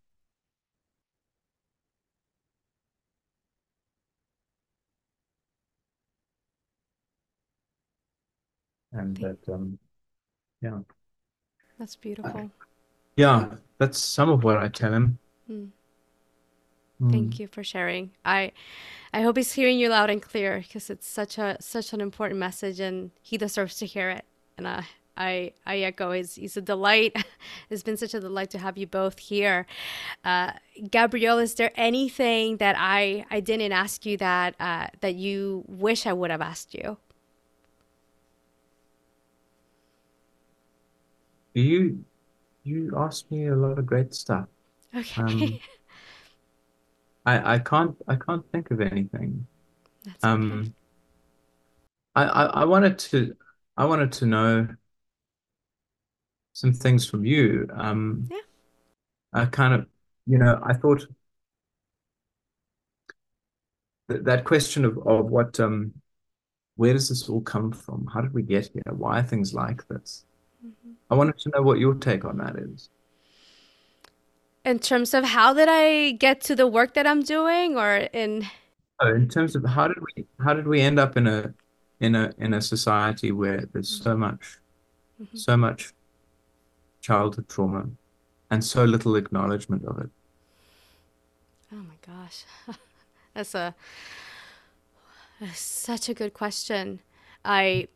and 8.93 9.17
that 9.17 9.37
um 9.49 9.77
yeah 10.61 10.79
that's 11.77 11.95
beautiful 11.95 12.49
yeah 13.15 13.47
that's 13.77 13.97
some 13.97 14.29
of 14.29 14.43
what 14.43 14.57
i 14.57 14.67
tell 14.67 14.93
him 14.93 15.17
mm. 15.49 15.69
Mm. 17.01 17.11
thank 17.11 17.39
you 17.39 17.47
for 17.47 17.63
sharing 17.63 18.11
i 18.23 18.51
i 19.13 19.21
hope 19.21 19.37
he's 19.37 19.53
hearing 19.53 19.79
you 19.79 19.89
loud 19.89 20.09
and 20.09 20.21
clear 20.21 20.59
because 20.59 20.89
it's 20.89 21.07
such 21.07 21.37
a 21.37 21.57
such 21.59 21.93
an 21.93 22.01
important 22.01 22.39
message 22.39 22.79
and 22.79 23.11
he 23.21 23.37
deserves 23.37 23.77
to 23.77 23.85
hear 23.85 24.09
it 24.09 24.25
and 24.57 24.67
i 24.67 24.85
I, 25.15 25.53
I 25.65 25.77
echo. 25.79 26.11
He's, 26.11 26.35
he's 26.35 26.57
a 26.57 26.61
delight. 26.61 27.15
it's 27.69 27.83
been 27.83 27.97
such 27.97 28.13
a 28.13 28.19
delight 28.19 28.49
to 28.51 28.57
have 28.57 28.77
you 28.77 28.87
both 28.87 29.19
here. 29.19 29.65
Uh, 30.23 30.53
Gabriel, 30.89 31.37
is 31.37 31.55
there 31.55 31.71
anything 31.75 32.57
that 32.57 32.75
I, 32.77 33.25
I 33.29 33.39
didn't 33.39 33.71
ask 33.71 34.05
you 34.05 34.17
that 34.17 34.55
uh, 34.59 34.87
that 35.01 35.15
you 35.15 35.63
wish 35.67 36.07
I 36.07 36.13
would 36.13 36.31
have 36.31 36.41
asked 36.41 36.73
you? 36.73 36.97
You 41.53 42.03
you 42.63 42.93
asked 42.97 43.31
me 43.31 43.47
a 43.47 43.55
lot 43.55 43.77
of 43.77 43.85
great 43.85 44.13
stuff. 44.13 44.47
Okay. 44.95 45.21
Um, 45.21 45.59
I 47.25 47.55
I 47.55 47.59
can't 47.59 47.95
I 48.07 48.15
can't 48.15 48.45
think 48.51 48.71
of 48.71 48.81
anything. 48.81 49.45
That's 50.05 50.23
um, 50.23 50.51
okay. 50.51 50.71
I, 52.15 52.23
I 52.23 52.45
I 52.61 52.65
wanted 52.65 52.99
to 52.99 53.35
I 53.77 53.85
wanted 53.85 54.11
to 54.13 54.25
know 54.25 54.67
some 56.53 56.73
things 56.73 57.07
from 57.09 57.25
you. 57.25 57.67
Um, 57.73 58.27
yeah. 58.29 58.37
I 59.33 59.45
kind 59.45 59.73
of 59.73 59.87
you 60.25 60.37
know 60.37 60.59
I 60.63 60.73
thought 60.73 61.05
that 64.07 64.25
that 64.25 64.43
question 64.43 64.85
of 64.85 64.97
of 65.07 65.25
what 65.25 65.59
um 65.59 65.93
where 66.75 66.93
does 66.93 67.09
this 67.09 67.29
all 67.29 67.41
come 67.41 67.71
from? 67.71 68.07
How 68.13 68.21
did 68.21 68.33
we 68.33 68.41
get 68.41 68.69
here? 68.73 68.81
Why 68.91 69.19
are 69.19 69.23
things 69.23 69.53
like 69.53 69.87
this? 69.87 70.25
I 71.09 71.15
wanted 71.15 71.37
to 71.39 71.51
know 71.53 71.61
what 71.61 71.79
your 71.79 71.95
take 71.95 72.25
on 72.25 72.37
that 72.37 72.55
is. 72.55 72.89
In 74.65 74.79
terms 74.79 75.13
of 75.13 75.25
how 75.25 75.53
did 75.53 75.67
I 75.69 76.11
get 76.11 76.41
to 76.41 76.55
the 76.55 76.67
work 76.67 76.93
that 76.93 77.05
I'm 77.05 77.21
doing, 77.21 77.77
or 77.77 77.95
in 77.95 78.45
oh, 79.01 79.13
in 79.13 79.27
terms 79.27 79.55
of 79.55 79.65
how 79.65 79.87
did 79.87 79.97
we 79.99 80.25
how 80.43 80.53
did 80.53 80.67
we 80.67 80.81
end 80.81 80.99
up 80.99 81.17
in 81.17 81.27
a 81.27 81.53
in 81.99 82.15
a 82.15 82.33
in 82.37 82.53
a 82.53 82.61
society 82.61 83.31
where 83.31 83.65
there's 83.73 83.89
so 83.89 84.15
much 84.15 84.59
mm-hmm. 85.21 85.37
so 85.37 85.57
much 85.57 85.93
childhood 87.01 87.49
trauma 87.49 87.85
and 88.49 88.63
so 88.63 88.85
little 88.85 89.15
acknowledgement 89.15 89.83
of 89.85 89.99
it. 89.99 90.09
Oh 91.71 91.77
my 91.77 91.95
gosh. 92.05 92.45
That's 93.33 93.55
a 93.55 93.73
that's 95.39 95.59
such 95.59 96.07
a 96.07 96.13
good 96.13 96.33
question. 96.33 96.99
I 97.43 97.87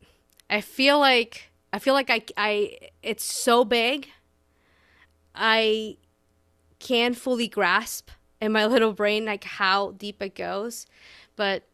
I 0.50 0.60
feel 0.60 0.98
like 0.98 1.47
I 1.72 1.78
feel 1.78 1.94
like 1.94 2.10
I, 2.10 2.22
I 2.36 2.78
it's 3.02 3.24
so 3.24 3.64
big. 3.64 4.08
I 5.34 5.96
can't 6.78 7.16
fully 7.16 7.48
grasp 7.48 8.10
in 8.40 8.52
my 8.52 8.66
little 8.74 8.92
brain 8.92 9.24
like 9.24 9.44
how 9.44 9.92
deep 9.92 10.22
it 10.22 10.34
goes 10.34 10.86
but 11.36 11.64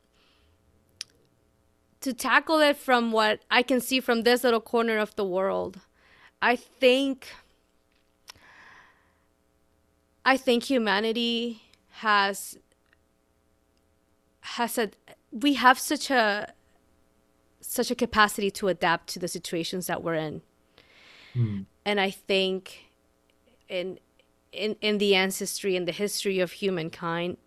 to 2.01 2.13
tackle 2.13 2.61
it 2.61 2.77
from 2.77 3.13
what 3.13 3.41
i 3.51 3.63
can 3.63 3.81
see 3.81 4.01
from 4.01 4.23
this 4.23 4.45
little 4.45 4.61
corner 4.61 4.99
of 4.99 5.15
the 5.17 5.25
world 5.25 5.81
i 6.41 6.57
think 6.57 7.35
i 10.25 10.37
think 10.37 10.65
humanity 10.65 11.63
has 11.91 12.59
has 14.41 14.79
a 14.79 14.91
we 15.33 15.55
have 15.55 15.79
such 15.79 16.11
a 16.11 16.53
such 17.67 17.91
a 17.91 17.95
capacity 17.95 18.51
to 18.51 18.69
adapt 18.69 19.09
to 19.09 19.19
the 19.19 19.29
situations 19.29 19.87
that 19.87 20.03
we're 20.03 20.15
in 20.15 20.43
Mm. 21.35 21.67
and 21.85 22.01
i 22.01 22.11
think 22.11 22.85
in 23.69 23.99
in 24.53 24.77
in 24.81 24.99
the 24.99 25.17
ancestry 25.17 25.75
and 25.75 25.89
the 25.89 25.93
history 25.93 26.39
of 26.39 26.53
humankind 26.53 27.39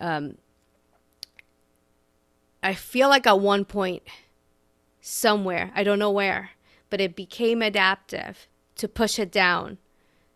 um 0.00 0.38
i 2.62 2.72
feel 2.72 3.10
like 3.10 3.26
at 3.26 3.38
one 3.38 3.66
point 3.66 4.02
somewhere 5.02 5.70
i 5.74 5.82
don't 5.84 5.98
know 5.98 6.10
where 6.10 6.50
but 6.88 7.02
it 7.02 7.14
became 7.14 7.60
adaptive 7.60 8.48
to 8.76 8.88
push 8.88 9.18
it 9.18 9.30
down 9.30 9.76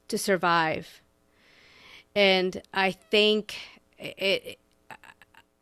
to 0.08 0.18
survive 0.18 1.00
and 2.14 2.60
i 2.74 2.90
think 2.90 3.56
it 3.98 4.58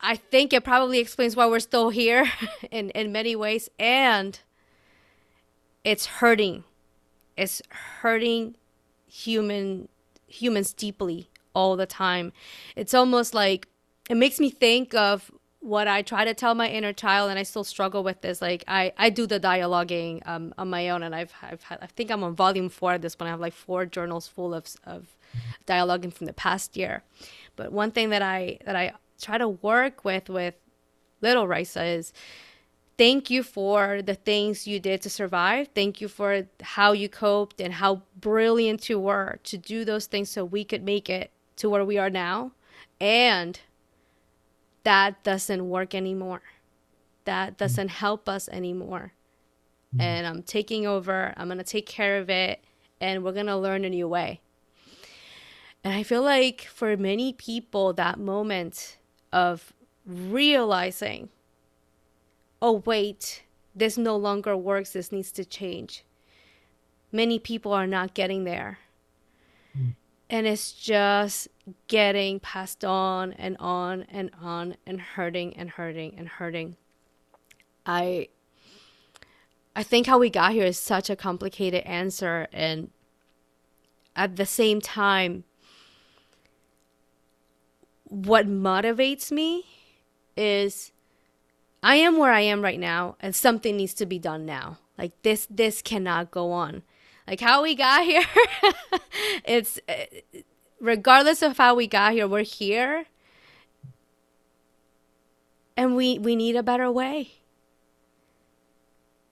I 0.01 0.15
think 0.15 0.51
it 0.51 0.63
probably 0.63 0.99
explains 0.99 1.35
why 1.35 1.45
we're 1.45 1.59
still 1.59 1.89
here 1.89 2.31
in, 2.71 2.89
in 2.91 3.11
many 3.11 3.35
ways. 3.35 3.69
And 3.79 4.39
it's 5.83 6.05
hurting. 6.05 6.63
It's 7.37 7.61
hurting 7.69 8.55
human 9.07 9.87
humans 10.27 10.73
deeply 10.73 11.29
all 11.53 11.75
the 11.75 11.85
time. 11.85 12.33
It's 12.75 12.93
almost 12.93 13.33
like 13.33 13.67
it 14.09 14.15
makes 14.15 14.39
me 14.39 14.49
think 14.49 14.93
of 14.93 15.31
what 15.59 15.87
I 15.87 16.01
try 16.01 16.25
to 16.25 16.33
tell 16.33 16.55
my 16.55 16.67
inner 16.67 16.91
child, 16.91 17.29
and 17.29 17.37
I 17.37 17.43
still 17.43 17.63
struggle 17.63 18.03
with 18.03 18.21
this. 18.21 18.41
Like 18.41 18.63
I, 18.67 18.93
I 18.97 19.09
do 19.09 19.27
the 19.27 19.39
dialoguing 19.39 20.27
um, 20.27 20.53
on 20.57 20.69
my 20.69 20.89
own, 20.89 21.03
and 21.03 21.13
I've, 21.13 21.31
I've 21.41 21.61
had, 21.63 21.79
I 21.81 21.85
think 21.85 22.09
I'm 22.09 22.23
on 22.23 22.35
volume 22.35 22.69
four 22.69 22.93
at 22.93 23.01
this 23.01 23.15
point. 23.15 23.27
I 23.27 23.31
have 23.31 23.39
like 23.39 23.53
four 23.53 23.85
journals 23.85 24.27
full 24.27 24.53
of 24.53 24.65
of 24.85 25.15
dialoguing 25.67 26.11
from 26.13 26.25
the 26.25 26.33
past 26.33 26.75
year. 26.75 27.03
But 27.55 27.71
one 27.71 27.91
thing 27.91 28.09
that 28.09 28.23
I 28.23 28.57
that 28.65 28.75
I 28.75 28.93
try 29.21 29.37
to 29.37 29.47
work 29.47 30.03
with 30.03 30.29
with 30.29 30.55
little 31.21 31.47
Raysa 31.47 31.97
is 31.97 32.13
thank 32.97 33.29
you 33.29 33.43
for 33.43 34.01
the 34.01 34.15
things 34.15 34.67
you 34.67 34.79
did 34.79 35.01
to 35.03 35.09
survive. 35.09 35.69
Thank 35.73 36.01
you 36.01 36.07
for 36.07 36.47
how 36.61 36.91
you 36.91 37.09
coped 37.09 37.61
and 37.61 37.73
how 37.73 38.03
brilliant 38.19 38.89
you 38.89 38.99
were 38.99 39.39
to 39.43 39.57
do 39.57 39.85
those 39.85 40.05
things 40.05 40.29
so 40.29 40.45
we 40.45 40.63
could 40.63 40.83
make 40.83 41.09
it 41.09 41.31
to 41.57 41.69
where 41.69 41.85
we 41.85 41.97
are 41.97 42.09
now. 42.09 42.51
And 42.99 43.59
that 44.83 45.23
doesn't 45.23 45.67
work 45.67 45.95
anymore. 45.95 46.41
That 47.25 47.49
mm-hmm. 47.49 47.57
doesn't 47.57 47.89
help 47.89 48.27
us 48.27 48.49
anymore. 48.49 49.13
Mm-hmm. 49.93 50.01
And 50.01 50.27
I'm 50.27 50.43
taking 50.43 50.85
over. 50.87 51.33
I'm 51.37 51.47
going 51.47 51.57
to 51.57 51.63
take 51.63 51.85
care 51.85 52.17
of 52.17 52.29
it. 52.29 52.63
And 52.99 53.23
we're 53.23 53.33
going 53.33 53.47
to 53.47 53.57
learn 53.57 53.83
a 53.83 53.89
new 53.89 54.07
way. 54.07 54.41
And 55.83 55.93
I 55.93 56.03
feel 56.03 56.21
like 56.21 56.61
for 56.61 56.95
many 56.95 57.33
people, 57.33 57.93
that 57.93 58.19
moment 58.19 58.97
of 59.31 59.73
realizing, 60.05 61.29
oh, 62.61 62.83
wait, 62.85 63.43
this 63.75 63.97
no 63.97 64.15
longer 64.15 64.55
works, 64.55 64.93
this 64.93 65.11
needs 65.11 65.31
to 65.33 65.45
change. 65.45 66.03
Many 67.11 67.39
people 67.39 67.73
are 67.73 67.87
not 67.87 68.13
getting 68.13 68.43
there. 68.43 68.79
Hmm. 69.73 69.89
And 70.29 70.47
it's 70.47 70.71
just 70.71 71.49
getting 71.87 72.39
passed 72.39 72.85
on 72.85 73.33
and 73.33 73.57
on 73.59 74.03
and 74.09 74.31
on 74.41 74.77
and 74.85 75.01
hurting 75.01 75.55
and 75.57 75.69
hurting 75.69 76.15
and 76.17 76.27
hurting. 76.27 76.77
I 77.85 78.29
I 79.75 79.83
think 79.83 80.07
how 80.07 80.19
we 80.19 80.29
got 80.29 80.53
here 80.53 80.65
is 80.65 80.77
such 80.77 81.09
a 81.09 81.15
complicated 81.15 81.83
answer 81.83 82.47
and 82.51 82.91
at 84.15 84.35
the 84.35 84.45
same 84.45 84.81
time 84.81 85.45
what 88.11 88.45
motivates 88.45 89.31
me 89.31 89.63
is 90.35 90.91
I 91.81 91.95
am 91.95 92.17
where 92.17 92.33
I 92.33 92.41
am 92.41 92.61
right 92.61 92.79
now 92.79 93.15
and 93.21 93.33
something 93.33 93.77
needs 93.77 93.93
to 93.95 94.05
be 94.05 94.19
done 94.19 94.45
now. 94.45 94.79
Like 94.97 95.13
this 95.23 95.47
this 95.49 95.81
cannot 95.81 96.29
go 96.29 96.51
on. 96.51 96.83
Like 97.25 97.39
how 97.39 97.63
we 97.63 97.73
got 97.73 98.03
here 98.05 98.25
it's 99.45 99.79
uh, 99.87 100.41
regardless 100.81 101.41
of 101.41 101.57
how 101.57 101.73
we 101.73 101.87
got 101.87 102.11
here, 102.11 102.27
we're 102.27 102.43
here. 102.43 103.05
And 105.77 105.95
we 105.95 106.19
we 106.19 106.35
need 106.35 106.57
a 106.57 106.63
better 106.63 106.91
way. 106.91 107.35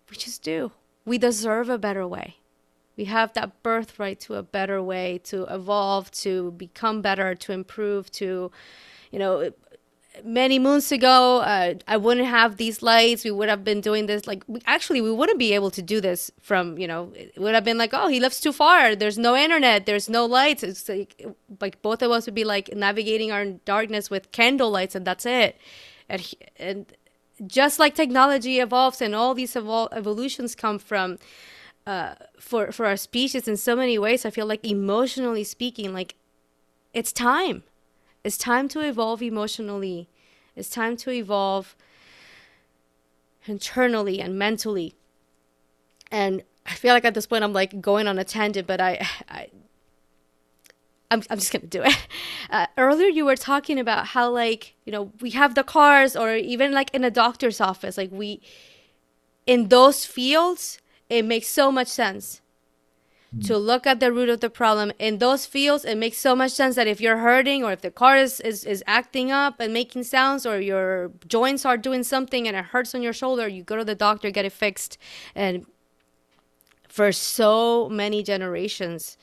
We 0.09 0.15
just 0.15 0.41
do. 0.41 0.71
We 1.03 1.17
deserve 1.17 1.67
a 1.67 1.77
better 1.77 2.07
way. 2.07 2.37
We 2.99 3.05
have 3.05 3.31
that 3.37 3.63
birthright 3.63 4.19
to 4.25 4.35
a 4.35 4.43
better 4.43 4.83
way, 4.83 5.21
to 5.31 5.37
evolve, 5.43 6.11
to 6.25 6.51
become 6.51 7.01
better, 7.01 7.33
to 7.33 7.53
improve, 7.53 8.11
to, 8.21 8.51
you 9.09 9.19
know, 9.19 9.53
many 10.23 10.59
moons 10.59 10.91
ago, 10.91 11.37
uh, 11.37 11.75
I 11.87 11.95
wouldn't 11.95 12.27
have 12.27 12.57
these 12.57 12.81
lights. 12.81 13.23
We 13.23 13.31
would 13.31 13.47
have 13.47 13.63
been 13.63 13.79
doing 13.79 14.07
this. 14.07 14.27
Like, 14.27 14.43
we, 14.47 14.59
actually, 14.65 14.99
we 14.99 15.13
wouldn't 15.13 15.39
be 15.39 15.53
able 15.53 15.71
to 15.71 15.81
do 15.81 16.01
this 16.01 16.29
from, 16.41 16.77
you 16.77 16.87
know, 16.87 17.13
it 17.15 17.37
would 17.37 17.55
have 17.55 17.63
been 17.63 17.77
like, 17.77 17.91
oh, 17.93 18.09
he 18.09 18.19
lives 18.19 18.41
too 18.41 18.51
far. 18.51 18.97
There's 18.97 19.17
no 19.17 19.33
internet. 19.33 19.85
There's 19.85 20.09
no 20.09 20.25
lights. 20.25 20.61
It's 20.61 20.89
like, 20.89 21.25
like 21.61 21.81
both 21.81 22.01
of 22.01 22.11
us 22.11 22.25
would 22.25 22.35
be 22.35 22.43
like 22.43 22.75
navigating 22.75 23.31
our 23.31 23.45
darkness 23.63 24.09
with 24.09 24.33
candle 24.33 24.71
lights, 24.71 24.93
and 24.93 25.07
that's 25.07 25.25
it. 25.25 25.55
And, 26.09 26.33
and 26.57 26.85
just 27.47 27.79
like 27.79 27.95
technology 27.95 28.59
evolves 28.59 29.01
and 29.01 29.15
all 29.15 29.33
these 29.33 29.53
evol- 29.53 29.87
evolutions 29.93 30.53
come 30.53 30.79
from 30.79 31.17
uh, 31.89 32.13
for 32.39 32.71
for 32.71 32.85
our 32.85 32.95
species 32.95 33.47
in 33.47 33.57
so 33.57 33.75
many 33.75 33.97
ways. 33.97 34.23
I 34.23 34.29
feel 34.29 34.45
like 34.45 34.63
emotionally 34.63 35.43
speaking, 35.43 35.91
like 35.91 36.13
it's 36.93 37.11
time. 37.11 37.63
It's 38.23 38.37
time 38.37 38.67
to 38.69 38.79
evolve 38.81 39.23
emotionally. 39.23 40.07
It's 40.55 40.69
time 40.69 40.95
to 40.97 41.09
evolve 41.09 41.75
internally 43.47 44.21
and 44.21 44.37
mentally. 44.37 44.93
And 46.11 46.43
I 46.67 46.73
feel 46.75 46.93
like 46.93 47.05
at 47.05 47.15
this 47.15 47.25
point 47.25 47.43
I'm 47.43 47.53
like 47.53 47.81
going 47.81 48.07
on 48.07 48.19
a 48.19 48.23
tangent, 48.23 48.67
but 48.67 48.79
I, 48.79 49.07
I 49.27 49.47
I'm, 51.09 51.23
I'm 51.31 51.39
just 51.39 51.51
gonna 51.51 51.65
do 51.65 51.83
it. 51.83 51.97
Uh, 52.51 52.65
earlier, 52.79 53.07
you 53.07 53.25
were 53.25 53.35
talking 53.35 53.77
about 53.77 54.07
how 54.07 54.27
like 54.27 54.73
you 54.83 54.91
know 54.91 55.11
we 55.21 55.29
have 55.31 55.53
the 55.53 55.63
cars, 55.63 56.15
or 56.15 56.35
even 56.35 56.71
like 56.71 56.89
in 56.95 57.03
a 57.03 57.11
doctor's 57.11 57.61
office, 57.61 57.95
like 57.95 58.11
we 58.11 58.41
in 59.45 59.67
those 59.67 60.03
fields, 60.03 60.79
it 61.09 61.25
makes 61.25 61.47
so 61.47 61.71
much 61.71 61.87
sense 61.87 62.41
hmm. 63.33 63.41
to 63.41 63.57
look 63.57 63.87
at 63.87 63.99
the 63.99 64.11
root 64.11 64.29
of 64.29 64.39
the 64.39 64.49
problem. 64.49 64.91
In 64.99 65.17
those 65.17 65.45
fields, 65.45 65.83
it 65.83 65.97
makes 65.97 66.17
so 66.17 66.35
much 66.35 66.51
sense 66.51 66.75
that 66.75 66.87
if 66.87 67.01
you're 67.01 67.17
hurting, 67.17 67.63
or 67.63 67.71
if 67.71 67.81
the 67.81 67.91
car 67.91 68.17
is 68.17 68.39
is, 68.41 68.63
is 68.63 68.83
acting 68.87 69.31
up 69.31 69.59
and 69.59 69.73
making 69.73 70.03
sounds, 70.03 70.45
or 70.45 70.59
your 70.59 71.11
joints 71.27 71.65
are 71.65 71.77
doing 71.77 72.03
something 72.03 72.47
and 72.47 72.55
it 72.55 72.65
hurts 72.65 72.93
on 72.93 73.01
your 73.01 73.13
shoulder, 73.13 73.47
you 73.47 73.63
go 73.63 73.75
to 73.75 73.85
the 73.85 73.95
doctor, 73.95 74.29
get 74.31 74.45
it 74.45 74.53
fixed, 74.53 74.97
and 75.35 75.65
for 76.87 77.11
so 77.11 77.87
many 77.89 78.23
generations 78.23 79.17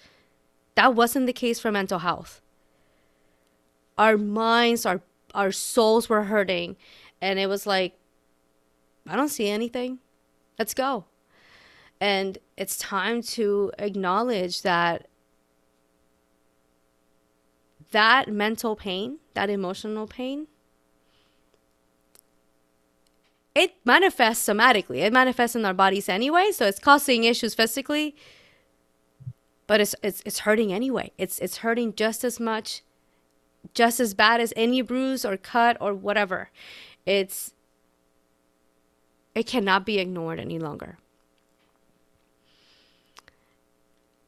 that 0.76 0.94
wasn't 0.94 1.26
the 1.26 1.32
case 1.32 1.58
for 1.58 1.72
mental 1.72 1.98
health. 1.98 2.40
Our 3.98 4.16
minds 4.16 4.86
our 4.86 5.02
our 5.34 5.52
souls 5.52 6.08
were 6.08 6.24
hurting. 6.24 6.76
And 7.20 7.38
it 7.38 7.48
was 7.48 7.66
like 7.66 7.98
i 9.08 9.16
don't 9.16 9.28
see 9.28 9.48
anything. 9.48 9.98
Let's 10.58 10.74
go 10.74 11.06
and 12.00 12.38
it's 12.56 12.76
time 12.76 13.22
to 13.22 13.72
acknowledge 13.78 14.62
that 14.62 15.08
that 17.92 18.28
mental 18.28 18.76
pain 18.76 19.18
that 19.34 19.48
emotional 19.48 20.06
pain 20.06 20.46
it 23.54 23.74
manifests 23.84 24.46
somatically 24.46 24.98
it 24.98 25.12
manifests 25.12 25.56
in 25.56 25.64
our 25.64 25.74
bodies 25.74 26.08
anyway 26.08 26.50
so 26.52 26.66
it's 26.66 26.78
causing 26.78 27.24
issues 27.24 27.54
physically 27.54 28.14
but 29.66 29.80
it's 29.80 29.94
it's 30.02 30.22
it's 30.24 30.40
hurting 30.40 30.72
anyway. 30.72 31.12
It's 31.18 31.38
it's 31.38 31.58
hurting 31.58 31.94
just 31.94 32.24
as 32.24 32.38
much, 32.38 32.82
just 33.74 34.00
as 34.00 34.14
bad 34.14 34.40
as 34.40 34.52
any 34.56 34.80
bruise 34.82 35.24
or 35.24 35.36
cut 35.36 35.76
or 35.80 35.94
whatever. 35.94 36.50
It's 37.04 37.52
it 39.34 39.46
cannot 39.46 39.84
be 39.84 39.98
ignored 39.98 40.38
any 40.38 40.58
longer. 40.58 40.98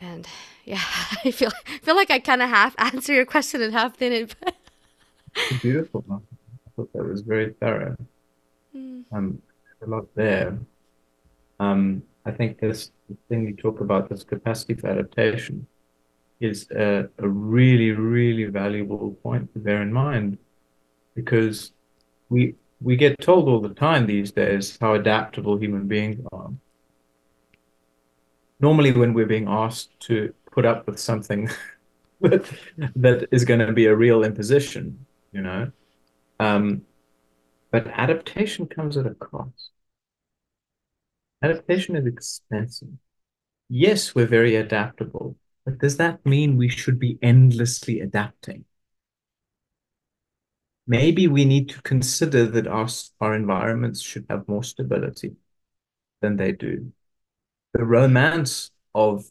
And 0.01 0.27
yeah, 0.65 0.83
I 1.25 1.31
feel 1.31 1.51
I 1.67 1.79
feel 1.79 1.97
like 1.97 2.11
I 2.11 2.19
kind 2.19 2.43
of 2.43 2.49
half 2.49 2.75
answer 2.79 3.13
your 3.13 3.27
question 3.27 3.63
and 3.63 3.73
half 3.73 3.97
didn't. 3.97 4.37
But 4.41 4.55
Beautiful. 5.61 6.05
I 6.11 6.71
thought 6.77 6.93
that 6.93 7.05
was 7.05 7.23
very 7.23 7.53
thorough. 7.61 7.97
Um, 9.13 9.43
a 9.83 9.87
lot 9.87 10.07
there. 10.15 10.59
Um, 11.61 12.03
I 12.25 12.31
think 12.31 12.59
this 12.59 12.91
thing 13.29 13.47
you 13.47 13.55
talk 13.55 13.81
about, 13.81 14.09
this 14.09 14.23
capacity 14.23 14.75
for 14.75 14.89
adaptation, 14.89 15.67
is 16.41 16.71
a, 16.71 17.09
a 17.19 17.29
really, 17.29 17.93
really 17.93 18.45
valuable 18.45 19.17
point 19.23 19.53
to 19.53 19.59
bear 19.59 19.83
in 19.83 19.93
mind 19.93 20.39
because 21.15 21.73
we 22.29 22.55
we 22.81 22.95
get 22.95 23.19
told 23.19 23.49
all 23.49 23.61
the 23.61 23.75
time 23.75 24.07
these 24.07 24.31
days 24.31 24.79
how 24.81 24.95
adaptable 24.95 25.57
human 25.57 25.89
beings 25.89 26.25
are. 26.33 26.51
Normally, 28.61 28.93
when 28.93 29.15
we're 29.15 29.27
being 29.27 29.49
asked 29.49 29.99
to 30.01 30.35
put 30.53 30.65
up 30.65 30.87
with 30.87 30.99
something 30.99 31.49
that, 32.21 33.29
is 33.31 33.45
going 33.45 33.61
to 33.61 33.73
be 33.73 33.87
a 33.87 33.95
real 33.95 34.25
imposition, 34.25 35.07
you 35.33 35.43
know, 35.43 35.71
um, 36.41 36.83
but 37.71 37.87
adaptation 37.89 38.67
comes 38.67 38.97
at 38.97 39.07
a 39.07 39.15
cost. 39.15 39.71
Adaptation 41.43 41.97
is 41.97 42.07
expensive. 42.07 42.89
Yes, 43.69 44.15
we're 44.15 44.27
very 44.27 44.57
adaptable, 44.57 45.37
but 45.65 45.79
does 45.79 45.97
that 45.99 46.25
mean 46.27 46.57
we 46.57 46.69
should 46.69 46.99
be 46.99 47.19
endlessly 47.23 48.01
adapting? 48.01 48.65
maybe 50.89 51.29
we 51.29 51.45
need 51.45 51.69
to 51.69 51.83
consider 51.83 52.47
that 52.47 52.67
our, 52.67 52.89
our 53.21 53.35
environments 53.35 54.01
should 54.01 54.27
have 54.31 54.49
more 54.49 54.65
stability 54.65 55.37
than 56.23 56.37
they 56.37 56.53
do. 56.53 56.93
The 57.73 57.85
romance 57.85 58.71
of 58.95 59.31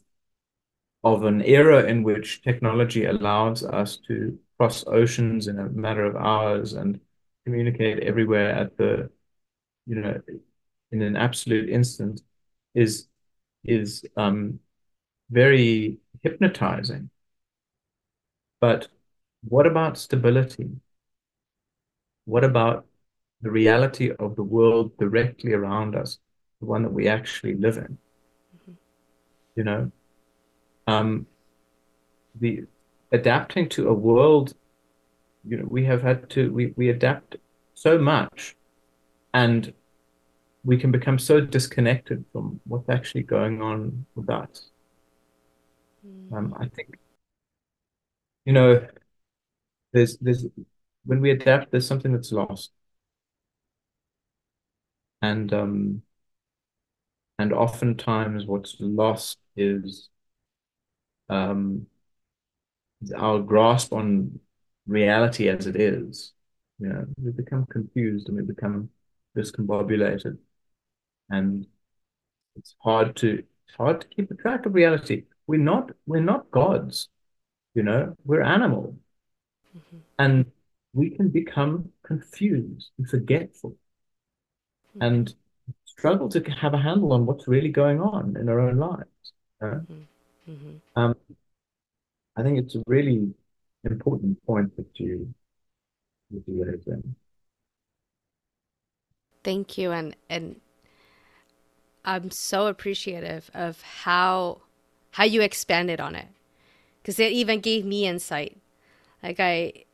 of 1.04 1.24
an 1.24 1.42
era 1.42 1.84
in 1.84 2.02
which 2.02 2.42
technology 2.42 3.04
allows 3.04 3.64
us 3.64 3.98
to 4.08 4.38
cross 4.56 4.84
oceans 4.86 5.46
in 5.46 5.58
a 5.58 5.68
matter 5.68 6.04
of 6.04 6.16
hours 6.16 6.72
and 6.72 7.00
communicate 7.44 8.00
everywhere 8.00 8.50
at 8.50 8.76
the 8.76 9.10
you 9.86 9.96
know 9.96 10.20
in 10.92 11.02
an 11.02 11.16
absolute 11.16 11.68
instant 11.68 12.22
is 12.74 13.08
is 13.64 14.04
um, 14.16 14.60
very 15.30 15.98
hypnotizing. 16.22 17.10
But 18.60 18.88
what 19.48 19.66
about 19.66 19.98
stability? 19.98 20.70
What 22.24 22.44
about 22.44 22.86
the 23.40 23.50
reality 23.50 24.12
of 24.18 24.36
the 24.36 24.42
world 24.42 24.96
directly 24.98 25.52
around 25.52 25.96
us, 25.96 26.18
the 26.60 26.66
one 26.66 26.82
that 26.82 26.92
we 26.92 27.08
actually 27.08 27.54
live 27.54 27.78
in? 27.78 27.98
You 29.58 29.64
know, 29.64 29.92
um, 30.86 31.26
the 32.40 32.62
adapting 33.10 33.68
to 33.70 33.88
a 33.88 33.92
world, 33.92 34.54
you 35.44 35.56
know, 35.56 35.66
we 35.68 35.84
have 35.84 36.00
had 36.00 36.30
to 36.30 36.52
we 36.52 36.74
we 36.76 36.90
adapt 36.90 37.34
so 37.74 37.98
much, 37.98 38.54
and 39.34 39.74
we 40.62 40.76
can 40.76 40.92
become 40.92 41.18
so 41.18 41.40
disconnected 41.40 42.24
from 42.32 42.60
what's 42.68 42.88
actually 42.88 43.24
going 43.24 43.60
on 43.60 44.06
with 44.14 44.30
us. 44.30 44.70
Mm. 46.06 46.32
Um, 46.32 46.54
I 46.60 46.68
think, 46.68 46.98
you 48.44 48.52
know, 48.52 48.86
there's 49.92 50.18
there's 50.18 50.46
when 51.04 51.20
we 51.20 51.32
adapt, 51.32 51.72
there's 51.72 51.88
something 51.88 52.12
that's 52.12 52.30
lost. 52.30 52.70
And 55.20 55.52
um, 55.52 56.02
and 57.38 57.52
oftentimes 57.52 58.46
what's 58.46 58.76
lost 58.80 59.38
is 59.58 60.08
um, 61.28 61.86
our 63.16 63.40
grasp 63.40 63.92
on 63.92 64.40
reality 64.86 65.48
as 65.48 65.66
it 65.66 65.76
is. 65.76 66.32
You 66.78 66.88
know, 66.88 67.04
we 67.20 67.32
become 67.32 67.66
confused 67.66 68.28
and 68.28 68.36
we 68.36 68.44
become 68.44 68.90
discombobulated. 69.36 70.38
And 71.30 71.66
it's 72.56 72.74
hard 72.82 73.16
to 73.16 73.42
it's 73.66 73.76
hard 73.76 74.00
to 74.00 74.08
keep 74.08 74.30
a 74.30 74.34
track 74.34 74.66
of 74.66 74.74
reality. 74.74 75.24
We're 75.46 75.60
not 75.60 75.90
we're 76.06 76.20
not 76.20 76.50
gods, 76.50 77.08
you 77.74 77.82
know, 77.82 78.14
we're 78.24 78.42
animals. 78.42 78.96
Mm-hmm. 79.76 79.96
And 80.18 80.46
we 80.92 81.10
can 81.10 81.28
become 81.28 81.90
confused 82.02 82.90
and 82.98 83.08
forgetful 83.08 83.70
mm-hmm. 83.70 85.02
and 85.02 85.34
struggle 85.84 86.28
to 86.30 86.40
have 86.42 86.74
a 86.74 86.78
handle 86.78 87.12
on 87.12 87.26
what's 87.26 87.48
really 87.48 87.68
going 87.68 88.00
on 88.00 88.36
in 88.40 88.48
our 88.48 88.60
own 88.60 88.78
lives. 88.78 89.17
Mm-hmm. 89.62 90.50
Mm-hmm. 90.50 90.98
Um, 90.98 91.14
I 92.36 92.42
think 92.42 92.58
it's 92.58 92.74
a 92.74 92.82
really 92.86 93.34
important 93.84 94.44
point 94.46 94.76
that 94.76 94.88
you 94.94 95.32
that 96.30 96.42
you 96.46 96.64
raised 96.64 96.86
in. 96.86 97.14
Thank 99.44 99.78
you, 99.78 99.92
and 99.92 100.16
and 100.28 100.60
I'm 102.04 102.30
so 102.30 102.66
appreciative 102.66 103.50
of 103.54 103.82
how 103.82 104.62
how 105.12 105.24
you 105.24 105.42
expanded 105.42 106.00
on 106.00 106.14
it 106.14 106.28
because 107.02 107.18
it 107.18 107.32
even 107.32 107.60
gave 107.60 107.84
me 107.84 108.06
insight. 108.06 108.58
Like 109.22 109.40
I 109.40 109.84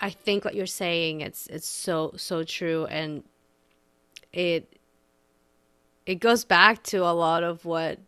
I 0.00 0.10
think 0.10 0.44
what 0.44 0.54
you're 0.54 0.66
saying 0.66 1.20
it's 1.20 1.46
it's 1.48 1.66
so 1.66 2.12
so 2.16 2.44
true 2.44 2.86
and 2.86 3.24
it 4.32 4.76
it 6.06 6.16
goes 6.16 6.44
back 6.44 6.82
to 6.84 6.98
a 7.04 7.12
lot 7.12 7.42
of 7.42 7.64
what 7.64 7.98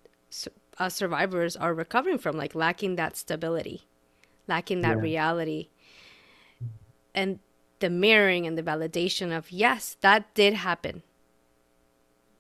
us 0.79 0.95
survivors 0.95 1.57
are 1.57 1.75
recovering 1.75 2.19
from 2.19 2.37
like 2.37 2.55
lacking 2.55 2.97
that 2.97 3.17
stability 3.17 3.87
lacking 4.47 4.81
that 4.81 4.97
yeah. 4.97 5.03
reality 5.03 5.69
and 7.15 7.39
the 7.81 7.91
mirroring 7.91 8.47
and 8.47 8.57
the 8.57 8.63
validation 8.63 9.37
of 9.37 9.51
yes 9.51 9.97
that 10.01 10.33
did 10.35 10.55
happen 10.55 11.03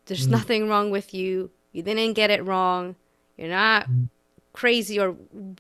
there's 0.06 0.26
mm. 0.26 0.30
nothing 0.30 0.68
wrong 0.68 0.90
with 0.90 1.12
you 1.12 1.50
you 1.72 1.82
didn't 1.82 2.14
get 2.14 2.30
it 2.30 2.44
wrong 2.44 2.96
you're 3.36 3.48
not 3.48 3.88
mm. 3.88 4.08
crazy 4.52 4.98
or 4.98 5.10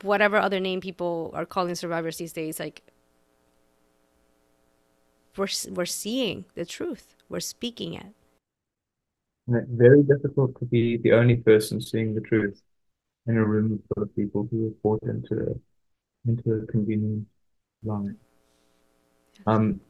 whatever 0.02 0.36
other 0.36 0.60
name 0.60 0.80
people 0.80 1.30
are 1.34 1.46
calling 1.46 1.74
survivors 1.74 2.18
these 2.18 2.32
days 2.32 2.58
like 2.58 2.82
we're 5.36 5.48
we're 5.70 5.86
seeing 5.86 6.44
the 6.54 6.64
truth. 6.64 7.14
We're 7.28 7.40
speaking 7.40 7.94
it. 7.94 8.14
Very 9.50 10.04
difficult 10.04 10.56
to 10.60 10.64
be 10.64 10.96
the 10.96 11.12
only 11.12 11.36
person 11.36 11.80
seeing 11.80 12.14
the 12.14 12.20
truth 12.20 12.62
in 13.26 13.36
a 13.36 13.44
room 13.44 13.82
full 13.92 14.04
of 14.04 14.14
people 14.14 14.46
who 14.50 14.68
are 14.68 14.70
bought 14.82 15.02
into 15.02 15.60
into 16.26 16.52
a 16.54 16.66
convenient 16.66 17.26
lie. 17.82 18.10
Um, 19.46 19.80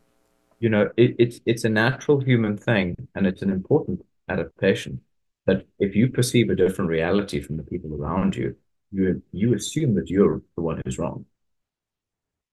you 0.60 0.70
know, 0.70 0.90
it, 0.96 1.16
it's 1.18 1.40
it's 1.44 1.64
a 1.64 1.68
natural 1.68 2.20
human 2.20 2.56
thing, 2.56 2.96
and 3.14 3.26
it's 3.26 3.42
an 3.42 3.50
important 3.50 4.04
adaptation. 4.28 5.02
That 5.46 5.66
if 5.78 5.94
you 5.94 6.08
perceive 6.08 6.48
a 6.48 6.54
different 6.56 6.90
reality 6.90 7.40
from 7.40 7.56
the 7.58 7.62
people 7.62 7.94
around 7.94 8.36
you, 8.36 8.56
you 8.92 9.22
you 9.32 9.54
assume 9.54 9.94
that 9.96 10.08
you're 10.08 10.42
the 10.56 10.62
one 10.62 10.80
who's 10.84 10.98
wrong. 10.98 11.26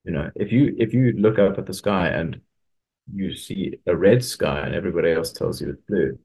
You 0.03 0.11
know, 0.11 0.31
if 0.35 0.51
you 0.51 0.75
if 0.77 0.93
you 0.93 1.13
look 1.13 1.39
up 1.39 1.57
at 1.57 1.65
the 1.67 1.73
sky 1.73 2.09
and 2.09 2.41
you 3.13 3.35
see 3.35 3.79
a 3.85 3.95
red 3.95 4.23
sky 4.25 4.65
and 4.65 4.75
everybody 4.75 5.11
else 5.11 5.31
tells 5.31 5.61
you 5.61 5.69
it's 5.69 5.81
blue, 5.87 6.19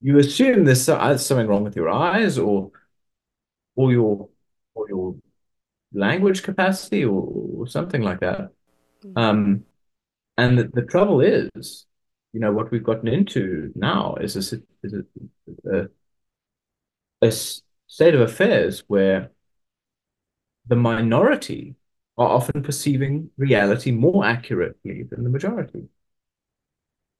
you 0.00 0.18
assume 0.18 0.64
there's 0.64 0.84
something 0.84 1.46
wrong 1.46 1.64
with 1.64 1.76
your 1.76 1.88
eyes 1.88 2.38
or 2.38 2.70
or 3.76 3.92
your 3.92 4.28
or 4.74 4.88
your 4.88 5.16
language 5.92 6.42
capacity 6.42 7.04
or, 7.04 7.22
or 7.58 7.66
something 7.66 8.02
like 8.02 8.20
that. 8.20 8.50
Mm-hmm. 9.04 9.18
Um, 9.18 9.64
and 10.36 10.58
the, 10.58 10.64
the, 10.64 10.82
trouble 10.82 11.20
is, 11.20 11.86
you 12.32 12.40
know, 12.40 12.52
what 12.52 12.72
we've 12.72 12.82
gotten 12.82 13.06
into 13.06 13.72
now 13.76 14.16
is 14.20 14.36
a, 14.36 14.60
is 14.82 14.92
a, 14.92 15.04
a, 15.72 15.88
a 17.22 17.30
state 17.30 18.14
of 18.14 18.20
affairs 18.20 18.82
where 18.88 19.30
the 20.66 20.76
minority 20.76 21.76
are 22.16 22.28
often 22.28 22.62
perceiving 22.62 23.30
reality 23.36 23.90
more 23.90 24.24
accurately 24.24 25.04
than 25.04 25.24
the 25.24 25.30
majority. 25.30 25.88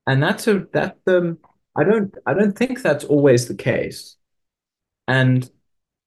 And 0.07 0.23
that's 0.23 0.47
a 0.47 0.67
that 0.73 0.99
um 1.07 1.39
I 1.77 1.85
don't 1.85 2.15
I 2.27 2.35
don't 2.35 2.57
think 2.57 2.83
that's 2.83 3.05
always 3.05 3.49
the 3.49 3.55
case. 3.55 4.17
And 5.09 5.51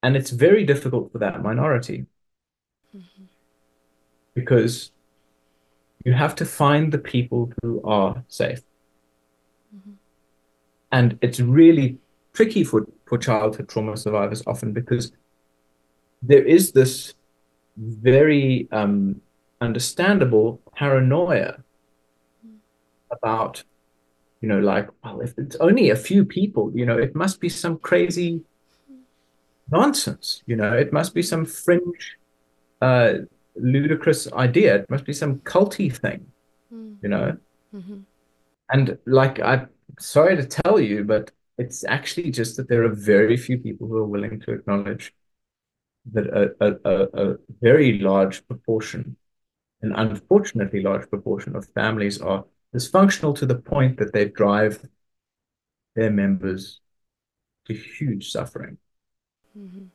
and 0.04 0.16
it's 0.16 0.32
very 0.32 0.64
difficult 0.64 1.12
for 1.12 1.20
that 1.20 1.42
minority. 1.42 2.06
Mm-hmm. 2.96 3.24
Because 4.34 4.92
you 6.06 6.14
have 6.14 6.36
to 6.36 6.46
find 6.46 6.92
the 6.92 7.00
people 7.00 7.52
who 7.62 7.82
are 7.84 8.24
safe. 8.28 8.62
Mm-hmm. 9.76 9.94
And 10.92 11.20
it's 11.22 11.40
really 11.40 11.98
tricky 12.34 12.64
for, 12.64 12.88
for 13.06 13.18
childhood 13.18 13.68
trauma 13.68 13.98
survivors 13.98 14.44
often 14.46 14.72
because 14.72 15.12
there 16.22 16.44
is 16.44 16.72
this 16.72 17.16
very 17.78 18.68
um, 18.72 19.22
understandable 19.60 20.62
paranoia 20.76 21.58
about, 23.12 23.64
you 24.42 24.48
know, 24.48 24.60
like, 24.60 24.90
well, 25.04 25.22
if 25.22 25.34
it's 25.38 25.56
only 25.58 25.90
a 25.90 25.96
few 25.96 26.24
people, 26.26 26.72
you 26.76 26.86
know, 26.86 26.98
it 26.98 27.16
must 27.16 27.40
be 27.40 27.50
some 27.50 27.78
crazy 27.78 28.42
nonsense, 29.70 30.44
you 30.46 30.56
know, 30.56 30.74
it 30.74 30.94
must 30.94 31.14
be 31.14 31.22
some 31.22 31.46
fringe, 31.46 32.18
uh, 32.82 33.14
ludicrous 33.56 34.32
idea. 34.34 34.76
It 34.76 34.90
must 34.90 35.06
be 35.06 35.14
some 35.14 35.40
culty 35.40 35.94
thing, 35.94 36.28
mm. 36.74 36.98
you 37.02 37.10
know. 37.10 37.38
Mm-hmm. 37.74 38.00
And 38.70 38.98
like, 39.06 39.40
I'm 39.40 39.70
sorry 40.00 40.36
to 40.36 40.46
tell 40.46 40.80
you, 40.80 41.04
but 41.04 41.32
it's 41.58 41.84
actually 41.86 42.32
just 42.32 42.58
that 42.58 42.70
there 42.70 42.84
are 42.84 42.94
very 42.94 43.38
few 43.38 43.58
people 43.58 43.88
who 43.88 43.98
are 43.98 44.06
willing 44.06 44.40
to 44.42 44.52
acknowledge 44.52 45.14
that 46.14 46.28
a, 46.28 46.78
a, 46.86 47.32
a 47.32 47.36
very 47.62 48.00
large 48.00 48.46
proportion, 48.48 49.18
an 49.82 49.94
unfortunately 49.94 50.82
large 50.82 51.10
proportion 51.10 51.56
of 51.56 51.68
families 51.74 52.22
are 52.22 52.46
dysfunctional 52.76 53.36
to 53.38 53.46
the 53.46 53.56
point 53.56 53.98
that 53.98 54.14
they 54.14 54.26
drive 54.26 54.86
their 55.96 56.12
members 56.12 56.80
to 57.66 57.74
huge 57.74 58.32
suffering. 58.32 58.78
Mm-hmm. 59.58 59.86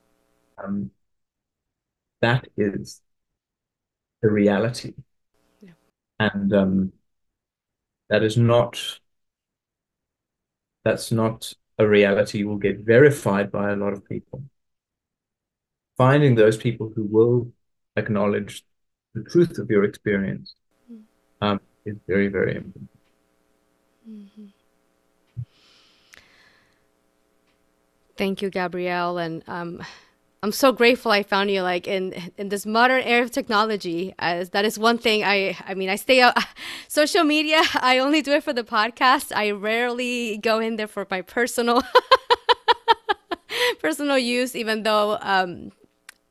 Um, 0.62 0.90
that 2.20 2.48
is 2.56 3.00
the 4.20 4.30
reality. 4.30 4.94
Yeah. 5.60 5.72
And 6.18 6.52
um, 6.52 6.92
that 8.08 8.22
is 8.22 8.36
not 8.36 8.80
that's 10.84 11.12
not 11.12 11.52
a 11.78 11.86
reality 11.86 12.44
will 12.44 12.58
get 12.58 12.80
verified 12.80 13.50
by 13.52 13.70
a 13.70 13.76
lot 13.76 13.92
of 13.92 14.08
people. 14.08 14.42
Finding 15.96 16.34
those 16.34 16.56
people 16.56 16.92
who 16.94 17.04
will 17.04 17.52
acknowledge 17.96 18.64
the 19.14 19.22
truth 19.22 19.58
of 19.58 19.70
your 19.70 19.84
experience 19.84 20.54
mm. 20.90 21.02
um, 21.40 21.60
is 21.84 21.96
very, 22.06 22.28
very 22.28 22.56
important. 22.56 22.88
Mm-hmm. 24.08 24.46
Thank 28.16 28.42
you, 28.42 28.50
Gabriel. 28.50 29.18
And 29.18 29.42
um, 29.48 29.82
I'm 30.42 30.52
so 30.52 30.72
grateful 30.72 31.12
I 31.12 31.22
found 31.22 31.50
you 31.50 31.62
like 31.62 31.86
in 31.86 32.32
in 32.36 32.48
this 32.48 32.66
modern 32.66 33.02
era 33.02 33.22
of 33.22 33.30
technology. 33.30 34.14
As 34.18 34.50
that 34.50 34.64
is 34.64 34.78
one 34.78 34.98
thing 34.98 35.24
I 35.24 35.56
I 35.66 35.74
mean 35.74 35.88
I 35.88 35.96
stay 35.96 36.20
out 36.20 36.36
social 36.88 37.24
media. 37.24 37.62
I 37.74 37.98
only 37.98 38.22
do 38.22 38.32
it 38.32 38.44
for 38.44 38.52
the 38.52 38.64
podcast. 38.64 39.32
I 39.34 39.52
rarely 39.52 40.38
go 40.38 40.58
in 40.58 40.76
there 40.76 40.88
for 40.88 41.06
my 41.10 41.22
personal 41.22 41.82
personal 43.80 44.18
use, 44.18 44.54
even 44.56 44.82
though 44.82 45.18
um, 45.20 45.70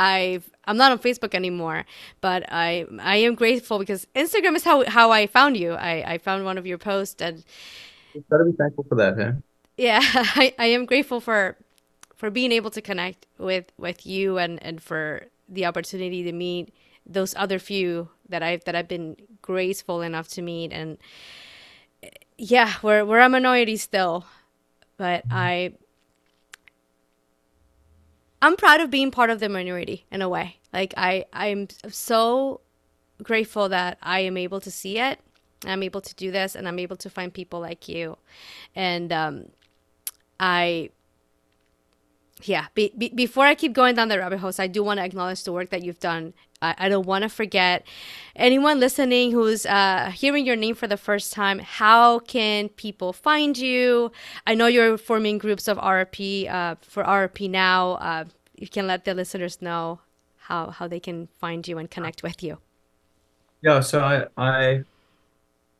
I've 0.01 0.49
I'm 0.65 0.77
not 0.77 0.91
on 0.91 0.99
Facebook 0.99 1.35
anymore, 1.35 1.85
but 2.21 2.43
I 2.51 2.85
I 2.99 3.17
am 3.17 3.35
grateful 3.35 3.77
because 3.79 4.07
Instagram 4.15 4.55
is 4.55 4.63
how 4.63 4.83
how 4.89 5.11
I 5.11 5.27
found 5.27 5.57
you. 5.57 5.73
I 5.73 6.13
I 6.13 6.17
found 6.17 6.45
one 6.45 6.57
of 6.57 6.65
your 6.65 6.77
posts 6.77 7.21
and. 7.21 7.43
You 8.13 8.23
gotta 8.29 8.45
be 8.45 8.51
thankful 8.51 8.85
for 8.89 8.95
that, 8.95 9.17
huh? 9.17 9.31
Yeah, 9.77 10.01
I, 10.03 10.53
I 10.59 10.65
am 10.67 10.85
grateful 10.85 11.21
for 11.21 11.55
for 12.15 12.29
being 12.29 12.51
able 12.51 12.71
to 12.71 12.81
connect 12.81 13.27
with 13.37 13.71
with 13.77 14.05
you 14.05 14.37
and 14.37 14.61
and 14.63 14.81
for 14.81 15.27
the 15.47 15.65
opportunity 15.65 16.23
to 16.23 16.31
meet 16.31 16.73
those 17.05 17.33
other 17.35 17.59
few 17.59 18.09
that 18.29 18.43
I've 18.43 18.63
that 18.65 18.75
I've 18.75 18.87
been 18.87 19.17
graceful 19.41 20.01
enough 20.01 20.27
to 20.29 20.41
meet 20.41 20.71
and 20.71 20.97
yeah 22.37 22.73
we're 22.81 23.03
we're 23.05 23.19
a 23.19 23.29
minority 23.29 23.77
still 23.77 24.25
but 24.97 25.25
I 25.31 25.73
I'm 28.41 28.55
proud 28.55 28.81
of 28.81 28.89
being 28.89 29.11
part 29.11 29.29
of 29.29 29.39
the 29.39 29.49
minority 29.49 30.05
in 30.11 30.21
a 30.21 30.29
way. 30.29 30.57
Like 30.73 30.93
I 30.97 31.25
I'm 31.33 31.67
so 31.89 32.61
grateful 33.21 33.69
that 33.69 33.97
I 34.01 34.21
am 34.21 34.37
able 34.37 34.59
to 34.61 34.71
see 34.71 34.97
it 34.97 35.19
I'm 35.65 35.83
able 35.83 36.01
to 36.01 36.15
do 36.15 36.31
this 36.31 36.55
and 36.55 36.67
I'm 36.67 36.79
able 36.79 36.97
to 36.97 37.09
find 37.09 37.33
people 37.33 37.59
like 37.59 37.87
you. 37.87 38.17
And 38.75 39.11
um 39.11 39.45
I 40.39 40.89
yeah 42.43 42.67
be, 42.73 42.91
be, 42.97 43.09
before 43.09 43.45
i 43.45 43.53
keep 43.53 43.71
going 43.71 43.93
down 43.93 44.07
the 44.07 44.17
rabbit 44.17 44.39
holes 44.39 44.57
i 44.57 44.65
do 44.65 44.83
want 44.83 44.97
to 44.97 45.03
acknowledge 45.03 45.43
the 45.43 45.53
work 45.53 45.69
that 45.69 45.83
you've 45.83 45.99
done 45.99 46.33
i, 46.61 46.75
I 46.77 46.89
don't 46.89 47.05
want 47.05 47.23
to 47.23 47.29
forget 47.29 47.85
anyone 48.35 48.79
listening 48.79 49.31
who's 49.31 49.65
uh, 49.65 50.11
hearing 50.13 50.45
your 50.45 50.55
name 50.55 50.75
for 50.75 50.87
the 50.87 50.97
first 50.97 51.33
time 51.33 51.59
how 51.59 52.19
can 52.19 52.69
people 52.69 53.13
find 53.13 53.57
you? 53.57 54.11
I 54.47 54.55
know 54.55 54.67
you're 54.67 54.97
forming 54.97 55.37
groups 55.37 55.67
of 55.67 55.77
rp 55.77 56.49
uh, 56.49 56.75
for 56.81 57.03
rp 57.03 57.49
now 57.49 57.93
uh, 57.93 58.25
you 58.55 58.67
can 58.67 58.87
let 58.87 59.05
the 59.05 59.13
listeners 59.13 59.61
know 59.61 59.99
how, 60.37 60.69
how 60.69 60.87
they 60.87 60.99
can 60.99 61.27
find 61.39 61.67
you 61.67 61.77
and 61.77 61.89
connect 61.89 62.23
with 62.23 62.43
you. 62.43 62.57
Yeah 63.61 63.79
so 63.79 63.99
i, 64.01 64.25
I 64.37 64.83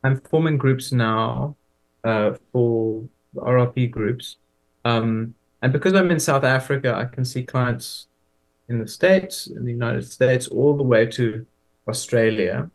i'm 0.04 0.20
forming 0.20 0.58
groups 0.58 0.92
now 0.92 1.56
uh, 2.04 2.34
for 2.52 3.04
RRP 3.36 3.90
groups. 3.90 4.36
Um, 4.84 5.34
and 5.60 5.72
because 5.72 5.94
I'm 5.94 6.10
in 6.10 6.20
South 6.20 6.44
Africa, 6.44 6.94
I 6.94 7.04
can 7.04 7.24
see 7.24 7.44
clients 7.44 8.08
in 8.72 8.78
the 8.78 8.88
States, 8.88 9.46
in 9.46 9.64
the 9.64 9.70
United 9.70 10.10
States, 10.10 10.48
all 10.48 10.76
the 10.76 10.82
way 10.82 11.06
to 11.06 11.46
Australia. 11.88 12.70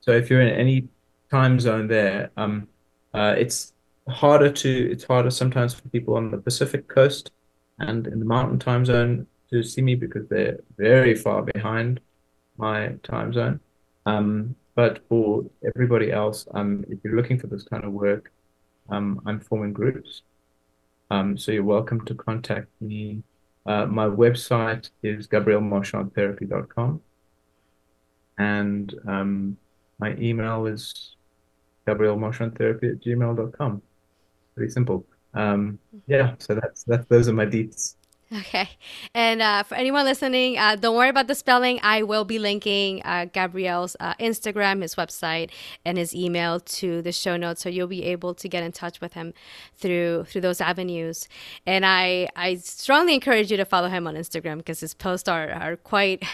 So 0.00 0.12
if 0.12 0.30
you're 0.30 0.42
in 0.42 0.54
any 0.54 0.88
time 1.30 1.58
zone 1.58 1.88
there, 1.88 2.30
um, 2.36 2.68
uh, 3.14 3.34
it's 3.36 3.72
harder 4.08 4.50
to 4.50 4.90
it's 4.90 5.04
harder 5.04 5.30
sometimes 5.30 5.74
for 5.74 5.88
people 5.88 6.16
on 6.16 6.30
the 6.30 6.38
Pacific 6.38 6.88
coast 6.88 7.30
and 7.78 8.06
in 8.06 8.18
the 8.18 8.24
mountain 8.24 8.58
time 8.58 8.84
zone 8.84 9.26
to 9.50 9.62
see 9.62 9.82
me 9.82 9.94
because 9.94 10.28
they're 10.28 10.58
very 10.76 11.14
far 11.14 11.42
behind 11.42 12.00
my 12.56 12.94
time 13.02 13.32
zone. 13.32 13.60
Um, 14.06 14.56
but 14.74 15.06
for 15.08 15.44
everybody 15.74 16.10
else, 16.10 16.46
um, 16.54 16.84
if 16.88 16.98
you're 17.04 17.16
looking 17.16 17.38
for 17.38 17.46
this 17.46 17.62
kind 17.64 17.84
of 17.84 17.92
work, 17.92 18.32
um, 18.88 19.20
I'm 19.26 19.40
forming 19.40 19.72
groups. 19.72 20.22
Um, 21.10 21.36
so 21.36 21.52
you're 21.52 21.64
welcome 21.64 22.04
to 22.06 22.14
contact 22.14 22.68
me. 22.80 23.22
Uh, 23.64 23.86
my 23.86 24.06
website 24.06 24.90
is 25.02 25.28
gabrielmarchandtherapy.com. 25.28 27.00
And 28.38 28.94
um, 29.06 29.56
my 29.98 30.16
email 30.16 30.66
is 30.66 31.16
gabrielmarchandtherapy 31.86 32.92
at 32.92 33.00
gmail.com. 33.00 33.82
Pretty 34.54 34.72
simple. 34.72 35.06
Um, 35.34 35.78
yeah, 36.06 36.34
so 36.38 36.54
that's, 36.54 36.82
that's 36.84 37.06
those 37.06 37.28
are 37.28 37.32
my 37.32 37.46
deets. 37.46 37.96
Okay. 38.38 38.70
And 39.14 39.42
uh, 39.42 39.62
for 39.62 39.74
anyone 39.74 40.06
listening, 40.06 40.56
uh, 40.56 40.76
don't 40.76 40.96
worry 40.96 41.10
about 41.10 41.26
the 41.26 41.34
spelling. 41.34 41.78
I 41.82 42.02
will 42.02 42.24
be 42.24 42.38
linking 42.38 43.02
uh, 43.04 43.26
Gabriel's 43.26 43.94
uh, 44.00 44.14
Instagram, 44.14 44.80
his 44.80 44.94
website, 44.94 45.50
and 45.84 45.98
his 45.98 46.14
email 46.14 46.58
to 46.60 47.02
the 47.02 47.12
show 47.12 47.36
notes, 47.36 47.62
so 47.62 47.68
you'll 47.68 47.88
be 47.88 48.04
able 48.04 48.34
to 48.34 48.48
get 48.48 48.62
in 48.62 48.72
touch 48.72 49.02
with 49.02 49.12
him 49.12 49.34
through 49.76 50.24
through 50.24 50.40
those 50.40 50.62
avenues. 50.62 51.28
And 51.66 51.84
I 51.84 52.28
I 52.34 52.54
strongly 52.54 53.14
encourage 53.14 53.50
you 53.50 53.58
to 53.58 53.66
follow 53.66 53.88
him 53.88 54.06
on 54.06 54.14
Instagram 54.14 54.58
because 54.58 54.80
his 54.80 54.94
posts 54.94 55.28
are 55.28 55.50
are 55.50 55.76
quite 55.76 56.24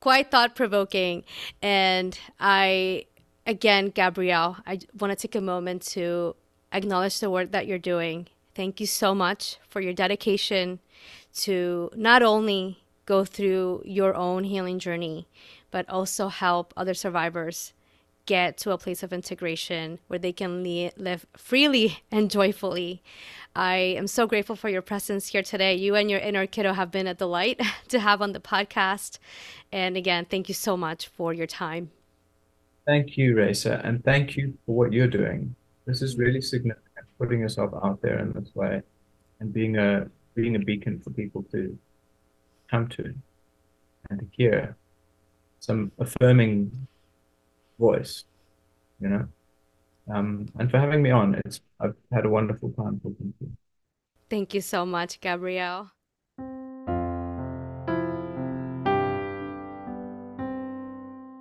quite 0.00 0.30
thought 0.32 0.56
provoking. 0.56 1.22
And 1.60 2.18
I 2.40 3.06
again, 3.46 3.90
Gabriel, 3.90 4.56
I 4.66 4.80
want 4.98 5.16
to 5.16 5.16
take 5.16 5.36
a 5.36 5.40
moment 5.40 5.82
to 5.92 6.34
acknowledge 6.72 7.20
the 7.20 7.30
work 7.30 7.52
that 7.52 7.68
you're 7.68 7.78
doing. 7.78 8.26
Thank 8.54 8.80
you 8.80 8.86
so 8.86 9.14
much 9.14 9.58
for 9.68 9.80
your 9.80 9.94
dedication 9.94 10.80
to 11.34 11.90
not 11.94 12.22
only 12.22 12.78
go 13.06 13.24
through 13.24 13.82
your 13.84 14.14
own 14.14 14.44
healing 14.44 14.78
journey, 14.78 15.26
but 15.70 15.88
also 15.88 16.28
help 16.28 16.72
other 16.76 16.94
survivors 16.94 17.72
get 18.26 18.56
to 18.56 18.70
a 18.70 18.78
place 18.78 19.02
of 19.02 19.12
integration 19.12 19.98
where 20.06 20.18
they 20.18 20.32
can 20.32 20.62
li- 20.62 20.92
live 20.96 21.26
freely 21.36 22.02
and 22.12 22.30
joyfully. 22.30 23.02
I 23.54 23.76
am 23.76 24.06
so 24.06 24.26
grateful 24.26 24.56
for 24.56 24.68
your 24.68 24.82
presence 24.82 25.28
here 25.28 25.42
today. 25.42 25.74
You 25.74 25.94
and 25.94 26.10
your 26.10 26.20
inner 26.20 26.46
kiddo 26.46 26.72
have 26.72 26.90
been 26.90 27.06
a 27.06 27.14
delight 27.14 27.60
to 27.88 27.98
have 28.00 28.22
on 28.22 28.32
the 28.32 28.40
podcast. 28.40 29.18
And 29.70 29.96
again, 29.96 30.24
thank 30.24 30.48
you 30.48 30.54
so 30.54 30.76
much 30.76 31.08
for 31.08 31.34
your 31.34 31.46
time. 31.46 31.90
Thank 32.86 33.16
you, 33.16 33.34
Raysa, 33.36 33.84
and 33.84 34.02
thank 34.04 34.36
you 34.36 34.58
for 34.66 34.74
what 34.74 34.92
you're 34.92 35.06
doing. 35.06 35.54
This 35.86 36.02
is 36.02 36.16
really 36.16 36.40
significant, 36.40 37.06
putting 37.18 37.40
yourself 37.40 37.72
out 37.84 38.02
there 38.02 38.18
in 38.18 38.32
this 38.32 38.54
way 38.54 38.82
and 39.38 39.52
being 39.52 39.76
a 39.76 40.08
being 40.34 40.56
a 40.56 40.58
beacon 40.58 41.00
for 41.00 41.10
people 41.10 41.42
to 41.52 41.78
come 42.70 42.88
to 42.88 43.14
and 44.10 44.20
to 44.20 44.26
hear 44.32 44.76
some 45.60 45.92
affirming 45.98 46.88
voice, 47.78 48.24
you 49.00 49.08
know. 49.08 49.28
Um, 50.12 50.48
and 50.58 50.70
for 50.70 50.78
having 50.78 51.02
me 51.02 51.10
on, 51.10 51.40
it's 51.44 51.60
I've 51.80 51.94
had 52.12 52.24
a 52.24 52.28
wonderful 52.28 52.70
time 52.72 53.00
talking 53.00 53.34
to 53.38 53.44
you. 53.44 53.52
Thank 54.28 54.54
you 54.54 54.60
so 54.60 54.84
much, 54.84 55.20
Gabriel. 55.20 55.90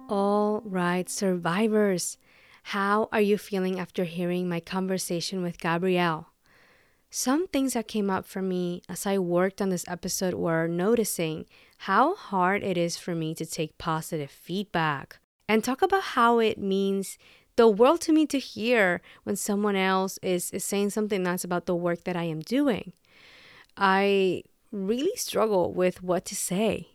All 0.10 0.62
right, 0.66 1.10
survivors. 1.10 2.18
How 2.64 3.08
are 3.12 3.22
you 3.22 3.38
feeling 3.38 3.80
after 3.80 4.04
hearing 4.04 4.48
my 4.48 4.60
conversation 4.60 5.42
with 5.42 5.58
Gabriel? 5.58 6.31
Some 7.14 7.48
things 7.48 7.74
that 7.74 7.90
came 7.90 8.10
up 8.10 8.26
for 8.26 8.42
me 8.42 8.84
as 8.88 9.06
I 9.06 9.18
worked 9.18 9.62
on 9.62 9.68
this 9.68 9.84
episode 9.86 10.34
were 10.34 10.66
noticing 10.66 11.46
how 11.80 12.16
hard 12.16 12.64
it 12.64 12.78
is 12.78 12.96
for 12.98 13.14
me 13.14 13.36
to 13.36 13.46
take 13.46 13.78
positive 13.78 14.32
feedback 14.32 15.20
and 15.50 15.62
talk 15.62 15.82
about 15.82 16.04
how 16.16 16.40
it 16.40 16.58
means 16.58 17.18
the 17.58 17.68
world 17.68 18.00
to 18.02 18.14
me 18.14 18.26
to 18.28 18.40
hear 18.40 19.02
when 19.24 19.36
someone 19.36 19.76
else 19.76 20.20
is, 20.22 20.52
is 20.52 20.64
saying 20.64 20.92
something 20.92 21.22
nice 21.22 21.44
about 21.44 21.66
the 21.66 21.76
work 21.76 22.06
that 22.06 22.16
I 22.16 22.24
am 22.24 22.40
doing. 22.40 22.94
I 23.76 24.44
really 24.72 25.18
struggle 25.18 25.74
with 25.74 26.02
what 26.02 26.24
to 26.26 26.36
say. 26.36 26.92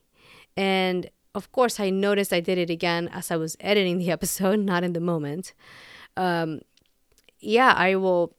And 0.56 1.10
of 1.34 1.52
course, 1.52 1.78
I 1.78 1.90
noticed 1.90 2.32
I 2.32 2.40
did 2.40 2.56
it 2.56 2.70
again 2.70 3.10
as 3.12 3.30
I 3.30 3.36
was 3.36 3.54
editing 3.60 3.98
the 3.98 4.10
episode, 4.16 4.60
not 4.60 4.82
in 4.82 4.94
the 4.94 5.00
moment. 5.00 5.52
Um, 6.16 6.62
yeah, 7.38 7.74
I 7.76 7.96
will 7.96 8.35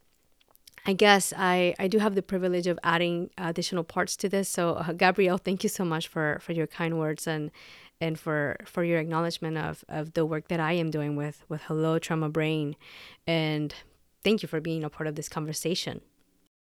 I 0.87 0.93
guess 0.93 1.33
I, 1.35 1.75
I 1.77 1.89
do 1.89 1.99
have 1.99 2.15
the 2.15 2.21
privilege 2.21 2.65
of 2.65 2.79
adding 2.81 3.29
additional 3.37 3.83
parts 3.83 4.15
to 4.17 4.29
this. 4.29 4.47
So, 4.47 4.75
uh, 4.75 4.93
Gabriel, 4.93 5.37
thank 5.37 5.61
you 5.61 5.69
so 5.69 5.83
much 5.83 6.07
for, 6.07 6.39
for 6.41 6.53
your 6.53 6.65
kind 6.65 6.97
words 6.97 7.27
and 7.27 7.51
and 7.99 8.19
for, 8.19 8.57
for 8.63 8.83
your 8.83 8.99
acknowledgement 8.99 9.57
of, 9.57 9.83
of 9.89 10.13
the 10.13 10.23
work 10.23 10.49
that 10.49 10.59
I 10.59 10.73
am 10.73 10.91
doing 10.91 11.15
with, 11.15 11.43
with 11.49 11.63
Hello 11.63 11.97
Trauma 11.97 12.29
Brain. 12.29 12.75
And 13.25 13.73
thank 14.23 14.43
you 14.43 14.47
for 14.47 14.61
being 14.61 14.83
a 14.83 14.89
part 14.89 15.07
of 15.07 15.15
this 15.15 15.27
conversation. 15.27 16.01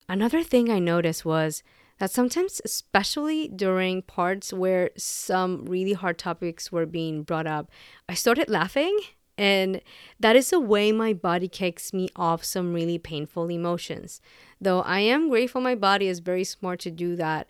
Another 0.08 0.42
thing 0.42 0.70
I 0.70 0.80
noticed 0.80 1.24
was 1.24 1.62
that 2.00 2.10
sometimes, 2.10 2.60
especially 2.64 3.46
during 3.46 4.02
parts 4.02 4.52
where 4.52 4.90
some 4.96 5.66
really 5.66 5.92
hard 5.92 6.18
topics 6.18 6.72
were 6.72 6.84
being 6.84 7.22
brought 7.22 7.46
up, 7.46 7.70
I 8.08 8.14
started 8.14 8.50
laughing 8.50 8.98
and 9.40 9.80
that 10.20 10.36
is 10.36 10.52
a 10.52 10.60
way 10.60 10.92
my 10.92 11.14
body 11.14 11.48
kicks 11.48 11.94
me 11.94 12.10
off 12.14 12.44
some 12.44 12.74
really 12.74 12.98
painful 12.98 13.50
emotions. 13.50 14.20
Though 14.60 14.82
I 14.82 15.00
am 15.00 15.30
grateful 15.30 15.62
my 15.62 15.74
body 15.74 16.08
is 16.08 16.20
very 16.20 16.44
smart 16.44 16.78
to 16.80 16.90
do 16.90 17.16
that, 17.16 17.48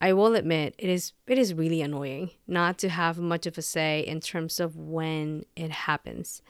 I 0.00 0.12
will 0.12 0.36
admit 0.36 0.76
it 0.78 0.88
is 0.88 1.14
it 1.26 1.38
is 1.38 1.52
really 1.52 1.82
annoying 1.82 2.30
not 2.46 2.78
to 2.78 2.88
have 2.88 3.18
much 3.18 3.44
of 3.46 3.58
a 3.58 3.62
say 3.62 4.04
in 4.06 4.20
terms 4.20 4.60
of 4.60 4.76
when 4.76 5.44
it 5.56 5.72
happens. 5.72 6.42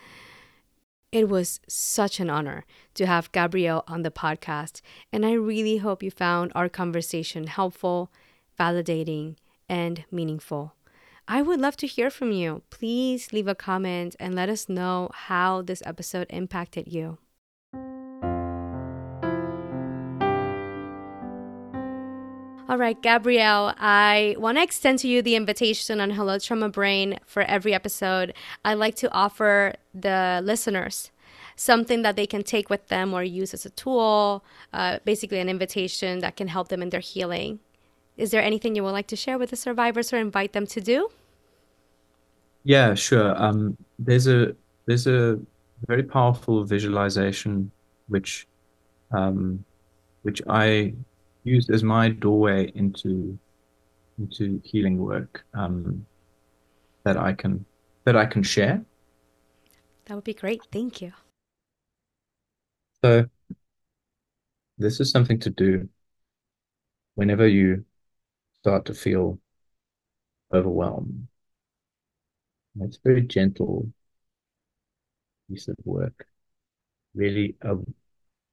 It 1.10 1.26
was 1.26 1.60
such 1.66 2.20
an 2.20 2.28
honor 2.28 2.66
to 2.92 3.06
have 3.06 3.32
Gabriel 3.32 3.84
on 3.88 4.02
the 4.02 4.10
podcast, 4.10 4.82
and 5.10 5.24
I 5.24 5.32
really 5.32 5.78
hope 5.78 6.02
you 6.02 6.10
found 6.10 6.52
our 6.54 6.68
conversation 6.68 7.46
helpful, 7.46 8.10
validating, 8.60 9.36
and 9.70 10.04
meaningful. 10.10 10.74
I 11.28 11.40
would 11.40 11.60
love 11.60 11.76
to 11.78 11.86
hear 11.86 12.10
from 12.10 12.32
you. 12.32 12.62
Please 12.70 13.32
leave 13.32 13.48
a 13.48 13.54
comment 13.54 14.16
and 14.18 14.34
let 14.34 14.48
us 14.48 14.68
know 14.68 15.10
how 15.12 15.62
this 15.62 15.82
episode 15.86 16.26
impacted 16.30 16.92
you. 16.92 17.18
All 22.68 22.78
right, 22.78 23.00
Gabriel, 23.02 23.74
I 23.78 24.34
want 24.38 24.56
to 24.56 24.62
extend 24.62 24.98
to 25.00 25.08
you 25.08 25.20
the 25.20 25.36
invitation 25.36 26.00
on 26.00 26.10
Hello 26.10 26.38
Trauma 26.38 26.70
Brain 26.70 27.18
for 27.26 27.42
every 27.42 27.74
episode. 27.74 28.32
I'd 28.64 28.74
like 28.74 28.94
to 28.96 29.12
offer 29.12 29.74
the 29.92 30.40
listeners 30.42 31.10
something 31.54 32.02
that 32.02 32.16
they 32.16 32.26
can 32.26 32.42
take 32.42 32.70
with 32.70 32.88
them 32.88 33.12
or 33.12 33.22
use 33.22 33.52
as 33.52 33.66
a 33.66 33.70
tool, 33.70 34.44
uh, 34.72 34.98
basically, 35.04 35.38
an 35.38 35.48
invitation 35.48 36.20
that 36.20 36.36
can 36.36 36.48
help 36.48 36.68
them 36.68 36.82
in 36.82 36.90
their 36.90 37.00
healing. 37.00 37.60
Is 38.22 38.30
there 38.30 38.40
anything 38.40 38.76
you 38.76 38.84
would 38.84 38.92
like 38.92 39.08
to 39.08 39.16
share 39.16 39.36
with 39.36 39.50
the 39.50 39.56
survivors 39.56 40.12
or 40.12 40.16
invite 40.16 40.52
them 40.52 40.64
to 40.68 40.80
do? 40.80 41.10
Yeah, 42.62 42.94
sure. 42.94 43.34
Um, 43.36 43.76
there's 43.98 44.28
a 44.28 44.54
there's 44.86 45.08
a 45.08 45.40
very 45.88 46.04
powerful 46.04 46.64
visualization 46.64 47.72
which 48.06 48.46
um, 49.10 49.64
which 50.22 50.40
I 50.48 50.94
use 51.42 51.68
as 51.70 51.82
my 51.82 52.10
doorway 52.10 52.70
into 52.76 53.36
into 54.18 54.60
healing 54.64 54.98
work 54.98 55.44
um, 55.54 56.06
that 57.04 57.16
I 57.16 57.32
can 57.32 57.66
that 58.04 58.16
I 58.16 58.26
can 58.26 58.44
share. 58.44 58.84
That 60.04 60.14
would 60.14 60.24
be 60.24 60.34
great. 60.34 60.62
Thank 60.70 61.00
you. 61.00 61.12
So 63.02 63.26
this 64.78 65.00
is 65.00 65.10
something 65.10 65.38
to 65.40 65.50
do 65.50 65.88
whenever 67.14 67.46
you 67.46 67.84
start 68.62 68.84
to 68.84 68.94
feel 68.94 69.40
overwhelmed. 70.54 71.26
It's 72.80 72.98
very 73.02 73.22
gentle 73.22 73.92
piece 75.50 75.66
of 75.66 75.74
work, 75.84 76.26
really 77.12 77.56
a, 77.62 77.74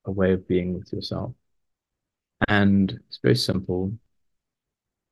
a 0.06 0.12
way 0.12 0.34
of 0.34 0.48
being 0.48 0.74
with 0.74 0.92
yourself. 0.92 1.34
And 2.48 3.00
it's 3.08 3.20
very 3.22 3.36
simple. 3.36 3.94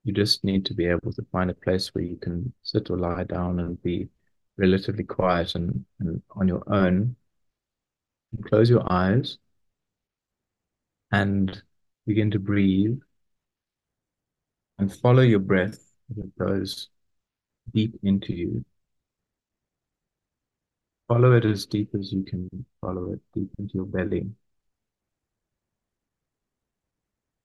You 0.03 0.13
just 0.13 0.43
need 0.43 0.65
to 0.65 0.73
be 0.73 0.87
able 0.87 1.13
to 1.13 1.25
find 1.31 1.51
a 1.51 1.53
place 1.53 1.93
where 1.93 2.03
you 2.03 2.17
can 2.17 2.51
sit 2.63 2.89
or 2.89 2.97
lie 2.97 3.23
down 3.25 3.59
and 3.59 3.79
be 3.83 4.09
relatively 4.57 5.03
quiet 5.03 5.53
and, 5.53 5.85
and 5.99 6.23
on 6.31 6.47
your 6.47 6.63
own. 6.73 7.15
And 8.31 8.45
close 8.45 8.67
your 8.67 8.91
eyes 8.91 9.37
and 11.11 11.61
begin 12.07 12.31
to 12.31 12.39
breathe 12.39 12.97
and 14.79 14.93
follow 14.93 15.21
your 15.21 15.39
breath 15.39 15.79
as 16.11 16.17
it 16.17 16.37
goes 16.37 16.89
deep 17.73 17.99
into 18.03 18.33
you. 18.33 18.65
Follow 21.07 21.31
it 21.33 21.45
as 21.45 21.65
deep 21.65 21.89
as 21.97 22.11
you 22.11 22.23
can 22.23 22.49
follow 22.81 23.13
it 23.13 23.19
deep 23.33 23.49
into 23.57 23.75
your 23.75 23.85
belly. 23.85 24.27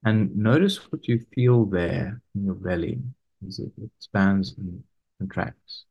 And 0.04 0.36
notice 0.36 0.78
what 0.90 1.06
you 1.06 1.24
feel 1.34 1.64
there 1.64 2.20
in 2.34 2.44
your 2.44 2.54
belly 2.54 3.00
as 3.46 3.60
it 3.60 3.72
expands 3.82 4.54
and 4.58 4.82
contracts. 5.18 5.84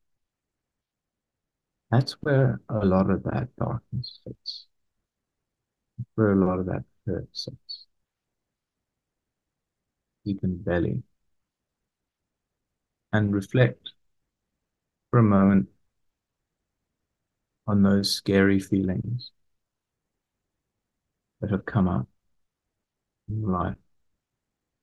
That's 1.92 2.14
where 2.22 2.60
a 2.70 2.86
lot 2.86 3.10
of 3.10 3.24
that 3.24 3.50
darkness 3.58 4.20
sits. 4.24 4.66
Where 6.16 6.32
a 6.34 6.46
lot 6.46 6.60
of 6.60 6.66
that 6.68 6.84
hurt 7.06 7.28
sits. 7.34 7.86
Deep 10.26 10.40
in 10.44 10.52
the 10.52 10.64
belly. 10.64 11.04
And 13.14 13.34
reflect 13.34 13.92
for 15.10 15.20
a 15.20 15.24
moment 15.24 15.68
on 17.68 17.82
those 17.84 18.14
scary 18.14 18.60
feelings 18.60 19.32
that 21.42 21.50
have 21.50 21.66
come 21.66 21.88
up 21.88 22.08
in 23.30 23.42
life 23.42 23.76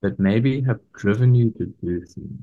that 0.03 0.19
maybe 0.19 0.61
have 0.63 0.81
driven 0.93 1.35
you 1.35 1.51
to 1.53 1.67
do 1.83 2.05
things. 2.05 2.41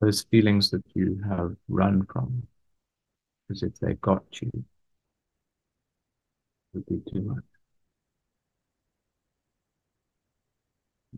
Those 0.00 0.22
feelings 0.22 0.70
that 0.70 0.84
you 0.94 1.20
have 1.28 1.56
run 1.68 2.06
from, 2.06 2.46
as 3.50 3.62
if 3.62 3.78
they 3.80 3.94
got 3.94 4.24
you, 4.40 4.50
would 6.72 6.86
be 6.86 7.00
too 7.10 7.22
much. 7.22 7.57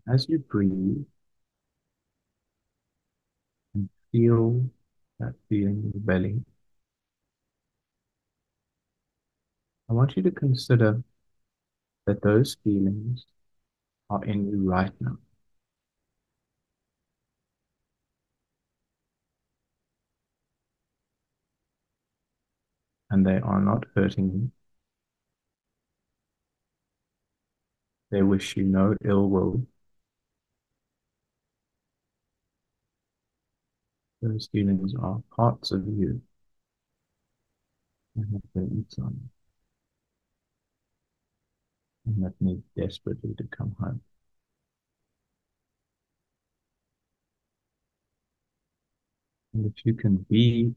As 0.07 0.29
you 0.29 0.39
breathe 0.39 1.05
and 3.73 3.89
feel 4.11 4.69
that 5.19 5.33
feeling 5.49 5.81
in 5.83 5.91
the 5.93 5.99
belly, 5.99 6.43
I 9.89 9.93
want 9.93 10.15
you 10.15 10.23
to 10.23 10.31
consider 10.31 11.03
that 12.05 12.21
those 12.21 12.55
feelings 12.63 13.25
are 14.09 14.23
in 14.25 14.47
you 14.47 14.69
right 14.69 14.91
now. 15.01 15.17
And 23.11 23.25
they 23.25 23.37
are 23.39 23.61
not 23.61 23.85
hurting 23.95 24.31
you. 24.31 24.51
They 28.11 28.21
wish 28.21 28.55
you 28.57 28.63
no 28.63 28.95
ill 29.03 29.27
will. 29.29 29.65
Those 34.21 34.47
feelings 34.51 34.93
are 34.99 35.21
parts 35.35 35.71
of 35.71 35.85
you 35.87 36.21
and 38.15 38.25
have 38.31 38.41
their 38.53 38.63
roots 38.63 38.97
on 38.99 39.19
you 39.23 39.29
and 42.05 42.23
that 42.23 42.33
need 42.39 42.61
desperately 42.75 43.33
to 43.37 43.43
come 43.55 43.75
home. 43.79 44.01
And 49.53 49.65
if 49.65 49.85
you 49.85 49.93
can 49.93 50.17
be 50.29 50.73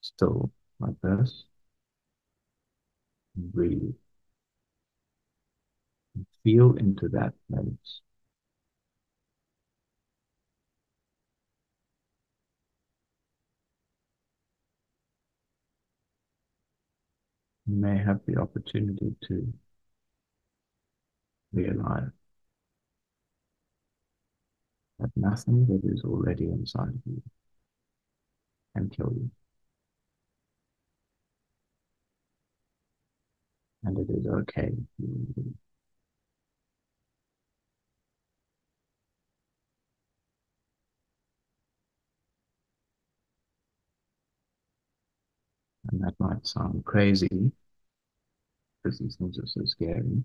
still 0.00 0.50
like 0.80 1.00
this, 1.02 1.44
breathe, 3.36 3.94
feel 6.42 6.74
into 6.76 7.08
that 7.08 7.34
place. 7.50 8.00
May 17.70 17.98
have 17.98 18.20
the 18.26 18.36
opportunity 18.36 19.14
to 19.28 19.52
realize 21.52 22.10
that 25.00 25.10
nothing 25.16 25.66
that 25.66 25.80
is 25.84 26.04
already 26.04 26.44
inside 26.44 26.90
of 26.90 27.00
you 27.04 27.20
can 28.74 28.88
kill 28.90 29.12
you. 29.14 29.30
And 33.84 33.98
it 33.98 34.08
is 34.10 34.26
okay 34.26 34.72
And 45.90 46.00
that 46.00 46.18
might 46.18 46.46
sound 46.46 46.86
crazy, 46.86 47.52
because 48.82 48.98
these 48.98 49.16
things 49.16 49.38
are 49.38 49.46
so 49.46 49.64
scary. 49.64 50.24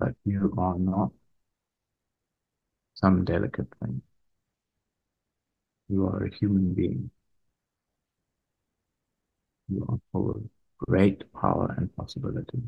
But 0.00 0.16
you 0.24 0.52
are 0.58 0.76
not 0.78 1.12
some 2.94 3.24
delicate 3.24 3.66
thing. 3.80 4.02
You 5.90 6.06
are 6.06 6.24
a 6.24 6.34
human 6.34 6.72
being. 6.72 7.10
You 9.68 9.86
are 9.88 9.98
full 10.12 10.30
of 10.32 10.42
great 10.76 11.32
power 11.32 11.74
and 11.78 11.94
possibility. 11.96 12.62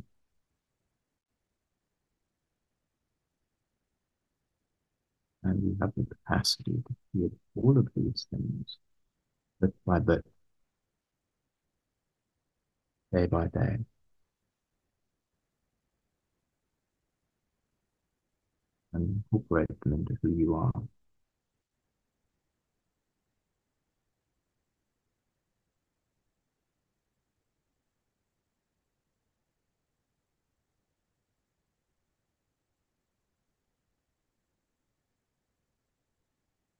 And 5.44 5.62
you 5.62 5.76
have 5.80 5.92
the 5.96 6.04
capacity 6.04 6.82
to 6.86 6.96
feel 7.12 7.30
all 7.54 7.78
of 7.78 7.88
these 7.94 8.26
things 8.30 8.78
bit 9.60 9.74
by 9.86 10.00
bit, 10.00 10.26
day 13.12 13.26
by 13.26 13.46
day. 13.48 13.78
And 18.94 19.22
incorporate 19.30 19.68
them 19.80 19.92
into 19.92 20.16
who 20.22 20.30
you 20.30 20.54
are. 20.54 20.72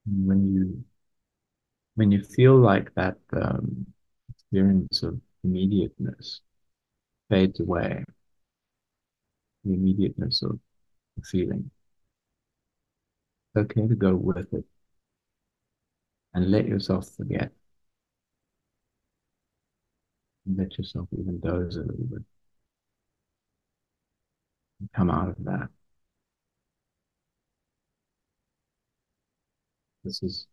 when 0.06 0.54
you 0.54 0.84
when 1.94 2.10
you 2.10 2.22
feel 2.22 2.56
like 2.56 2.92
that 2.94 3.16
um, 3.34 3.86
experience 4.30 5.02
of 5.02 5.20
immediateness 5.44 6.40
fades 7.30 7.60
away, 7.60 8.04
the 9.64 9.74
immediateness 9.74 10.42
of 10.42 10.58
feeling, 11.24 11.70
it's 13.54 13.70
okay 13.70 13.86
to 13.86 13.94
go 13.94 14.14
with 14.14 14.52
it 14.54 14.64
and 16.34 16.50
let 16.50 16.66
yourself 16.66 17.08
forget. 17.16 17.52
Let 20.46 20.76
yourself 20.78 21.08
even 21.12 21.40
doze 21.40 21.76
a 21.76 21.80
little 21.80 22.06
bit. 22.10 22.22
And 24.80 24.92
come 24.92 25.10
out 25.10 25.28
of 25.28 25.44
that. 25.44 25.68
This 30.04 30.22
is 30.22 30.46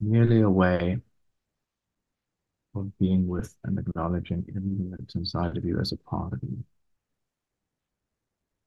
merely 0.00 0.40
a 0.40 0.50
way 0.50 1.00
of 2.74 2.98
being 2.98 3.28
with 3.28 3.54
and 3.64 3.78
acknowledging 3.78 4.44
everything 4.48 4.90
that's 4.90 5.14
inside 5.14 5.56
of 5.56 5.64
you 5.64 5.78
as 5.80 5.92
a 5.92 5.96
part 5.96 6.32
of 6.32 6.40
you. 6.42 6.64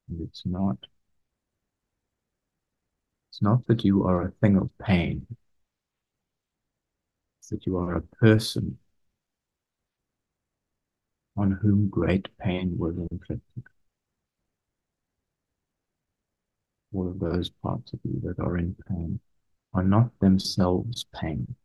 And 0.09 0.21
it's 0.21 0.43
not 0.45 0.77
it's 3.29 3.41
not 3.41 3.67
that 3.67 3.83
you 3.85 4.03
are 4.05 4.23
a 4.23 4.31
thing 4.41 4.57
of 4.57 4.69
pain. 4.79 5.27
It's 7.39 7.49
that 7.49 7.65
you 7.67 7.77
are 7.77 7.95
a 7.95 8.01
person 8.01 8.79
on 11.35 11.51
whom 11.51 11.87
great 11.87 12.27
pain 12.39 12.75
was 12.77 12.97
inflicted. 13.11 13.63
All 16.93 17.07
of 17.07 17.19
those 17.19 17.49
parts 17.49 17.93
of 17.93 17.99
you 18.03 18.19
that 18.23 18.39
are 18.39 18.57
in 18.57 18.75
pain 18.87 19.19
are 19.73 19.83
not 19.83 20.17
themselves 20.19 21.05
pain. 21.13 21.55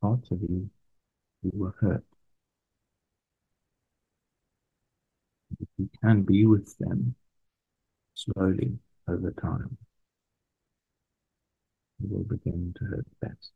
Parts 0.00 0.30
of 0.30 0.40
you 0.42 0.70
who 1.42 1.50
were 1.54 1.74
hurt. 1.80 2.04
If 5.60 5.68
you 5.78 5.88
can 6.02 6.22
be 6.22 6.46
with 6.46 6.76
them 6.78 7.14
slowly 8.14 8.78
over 9.08 9.30
time, 9.32 9.76
you 12.00 12.08
will 12.08 12.24
begin 12.24 12.74
to 12.78 12.84
hurt 12.84 13.06
less. 13.22 13.50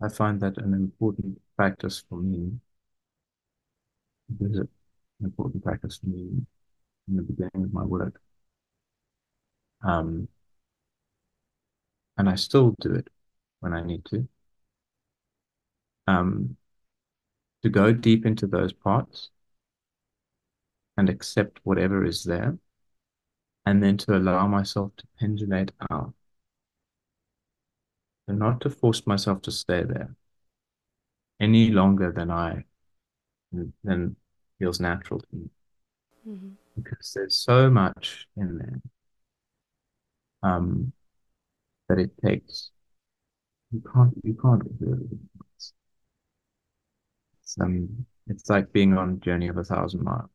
I 0.00 0.08
find 0.08 0.40
that 0.40 0.58
an 0.58 0.74
important 0.74 1.40
practice 1.56 2.04
for 2.08 2.18
me. 2.18 2.60
It 4.28 4.44
is 4.44 4.58
an 4.58 4.68
important 5.22 5.64
practice 5.64 5.98
for 5.98 6.06
me 6.06 6.44
in 7.08 7.16
the 7.16 7.22
beginning 7.22 7.64
of 7.64 7.72
my 7.72 7.84
work. 7.84 8.20
Um, 9.82 10.28
and 12.16 12.28
I 12.28 12.36
still 12.36 12.74
do 12.80 12.94
it 12.94 13.08
when 13.60 13.72
I 13.72 13.82
need 13.82 14.04
to. 14.06 14.28
Um, 16.06 16.56
to 17.62 17.70
go 17.70 17.92
deep 17.92 18.26
into 18.26 18.46
those 18.46 18.72
parts 18.72 19.30
and 20.96 21.08
accept 21.08 21.60
whatever 21.64 22.04
is 22.04 22.24
there, 22.24 22.58
and 23.66 23.82
then 23.82 23.96
to 23.96 24.16
allow 24.16 24.46
myself 24.46 24.92
to 24.96 25.04
pendulate 25.18 25.72
out 25.90 26.12
and 28.28 28.38
not 28.38 28.60
to 28.60 28.70
force 28.70 29.06
myself 29.06 29.42
to 29.42 29.50
stay 29.50 29.82
there 29.82 30.14
any 31.40 31.70
longer 31.70 32.12
than 32.12 32.30
I 32.30 32.64
than 33.82 34.16
feels 34.58 34.80
natural 34.80 35.20
to 35.20 35.26
me. 35.32 35.50
Mm-hmm. 36.28 36.48
Because 36.76 37.12
there's 37.14 37.36
so 37.36 37.70
much 37.70 38.26
in 38.36 38.58
there 38.58 38.80
um, 40.42 40.92
that 41.88 41.98
it 41.98 42.10
takes. 42.24 42.70
You 43.70 43.82
can't 43.92 44.14
you 44.22 44.34
can't 44.40 44.62
really. 44.80 45.06
It's, 45.56 45.72
it's, 47.40 47.56
um, 47.60 48.06
it's 48.26 48.48
like 48.50 48.72
being 48.72 48.96
on 48.96 49.10
a 49.10 49.24
journey 49.24 49.48
of 49.48 49.56
a 49.56 49.64
thousand 49.64 50.02
miles. 50.02 50.30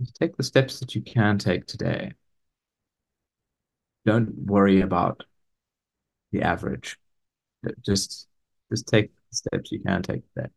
Just 0.00 0.16
take 0.16 0.36
the 0.36 0.42
steps 0.42 0.80
that 0.80 0.94
you 0.94 1.02
can 1.02 1.38
take 1.38 1.66
today. 1.66 2.12
Don't 4.04 4.34
worry 4.46 4.80
about 4.80 5.24
the 6.32 6.42
average. 6.42 6.98
Just 7.84 8.28
just 8.70 8.86
take 8.86 9.10
the 9.30 9.36
steps 9.36 9.72
you 9.72 9.80
can 9.80 10.02
take 10.02 10.22
today. 10.34 10.48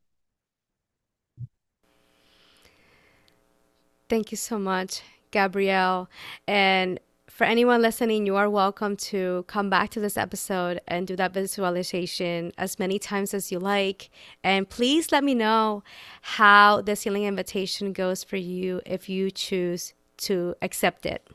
Thank 4.10 4.32
you 4.32 4.38
so 4.38 4.58
much, 4.58 5.02
Gabriel. 5.32 6.10
And 6.48 6.98
for 7.30 7.44
anyone 7.44 7.82
listening, 7.82 8.26
you 8.26 8.38
are 8.38 8.50
welcome 8.50 8.96
to 8.96 9.44
come 9.48 9.70
back 9.70 9.90
to 9.92 10.00
this 10.00 10.16
episode 10.16 10.80
and 10.88 11.06
do 11.06 11.18
that 11.18 11.34
visualization 11.34 12.54
as 12.58 12.80
many 12.80 13.00
times 13.00 13.34
as 13.34 13.52
you 13.52 13.60
like. 13.60 14.10
And 14.46 14.70
please 14.70 15.12
let 15.12 15.26
me 15.26 15.36
know 15.36 15.84
how 16.22 16.82
this 16.82 17.04
healing 17.04 17.26
invitation 17.26 17.92
goes 17.92 18.24
for 18.24 18.38
you 18.38 18.82
if 18.86 19.10
you 19.10 19.30
choose 19.30 19.94
to 20.20 20.56
accept 20.62 21.06
it. 21.06 21.28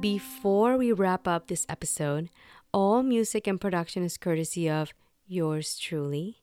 Before 0.00 0.78
we 0.78 0.92
wrap 0.92 1.28
up 1.28 1.48
this 1.48 1.66
episode, 1.68 2.30
all 2.72 3.02
music 3.02 3.46
and 3.46 3.60
production 3.60 4.02
is 4.02 4.16
courtesy 4.16 4.68
of 4.70 4.94
yours 5.26 5.78
truly. 5.78 6.38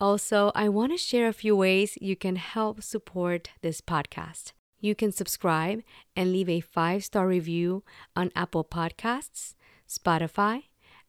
Also, 0.00 0.50
I 0.54 0.70
want 0.70 0.92
to 0.92 0.96
share 0.96 1.28
a 1.28 1.32
few 1.34 1.54
ways 1.54 1.98
you 2.00 2.16
can 2.16 2.36
help 2.36 2.82
support 2.82 3.50
this 3.60 3.82
podcast. 3.82 4.52
You 4.80 4.94
can 4.94 5.12
subscribe 5.12 5.82
and 6.16 6.32
leave 6.32 6.48
a 6.48 6.60
five 6.60 7.04
star 7.04 7.28
review 7.28 7.84
on 8.16 8.32
Apple 8.34 8.64
Podcasts, 8.64 9.54
Spotify, 9.86 10.64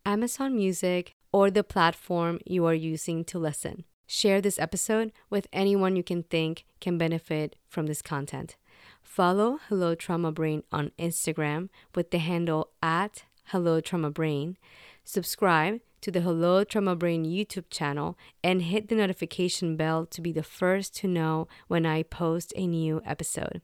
Amazon 0.06 0.58
Music, 0.58 1.16
or 1.32 1.50
the 1.50 1.64
platform 1.64 2.40
you 2.46 2.66
are 2.66 2.74
using 2.74 3.24
to 3.26 3.40
listen. 3.40 3.86
Share 4.08 4.42
this 4.42 4.60
episode 4.60 5.14
with 5.30 5.48
anyone 5.54 5.96
you 5.96 6.04
can 6.04 6.24
think 6.24 6.66
can 6.82 6.98
benefit 6.98 7.56
from 7.70 7.86
this 7.86 8.02
content. 8.02 8.58
Follow 9.02 9.60
Hello 9.70 9.96
Trauma 9.96 10.34
Brain 10.34 10.64
on 10.70 10.92
Instagram 11.00 11.70
with 11.96 12.12
the 12.12 12.18
handle 12.18 12.72
at 12.84 13.24
Hello 13.46 13.80
Trauma 13.80 14.12
Brain. 14.12 14.58
Subscribe 15.04 15.82
to 16.02 16.12
the 16.12 16.22
Hello 16.22 16.64
Trauma 16.64 16.96
Brain 16.96 17.26
YouTube 17.26 17.66
channel 17.70 18.18
and 18.44 18.62
hit 18.62 18.88
the 18.88 18.96
notification 18.96 19.76
bell 19.76 20.06
to 20.08 20.22
be 20.22 20.32
the 20.32 20.44
first 20.44 20.96
to 20.98 21.08
know 21.08 21.48
when 21.68 21.86
I 21.86 22.04
post 22.04 22.54
a 22.56 22.66
new 22.66 23.02
episode. 23.06 23.62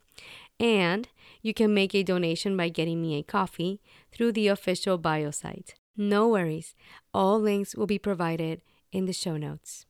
And 0.60 1.08
you 1.42 1.54
can 1.54 1.74
make 1.74 1.94
a 1.94 2.04
donation 2.04 2.58
by 2.58 2.70
getting 2.70 3.02
me 3.02 3.16
a 3.16 3.24
coffee 3.24 3.82
through 4.12 4.34
the 4.34 4.48
official 4.48 4.98
bio 4.98 5.32
site. 5.32 5.76
No 5.96 6.28
worries, 6.28 6.76
all 7.14 7.40
links 7.40 7.76
will 7.76 7.88
be 7.88 8.00
provided 8.00 8.62
in 8.92 9.06
the 9.06 9.14
show 9.14 9.38
notes. 9.38 9.86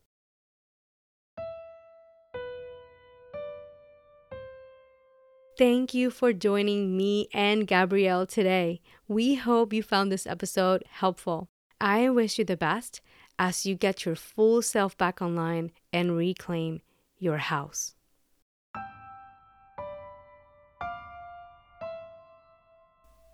Thank 5.58 5.94
you 5.94 6.12
for 6.12 6.34
joining 6.34 6.96
me 6.96 7.30
and 7.34 7.66
Gabriel 7.66 8.28
today. 8.28 8.80
We 9.10 9.36
hope 9.36 9.72
you 9.72 9.84
found 9.84 10.12
this 10.12 10.28
episode 10.28 10.84
helpful. 10.90 11.48
I 11.80 12.10
wish 12.10 12.38
you 12.38 12.44
the 12.44 12.58
best 12.58 13.00
as 13.40 13.66
you 13.66 13.74
get 13.74 14.04
your 14.04 14.18
full 14.18 14.62
self 14.62 14.98
back 14.98 15.22
online 15.22 15.72
and 15.94 16.18
reclaim 16.18 16.82
your 17.18 17.38
house. 17.38 17.96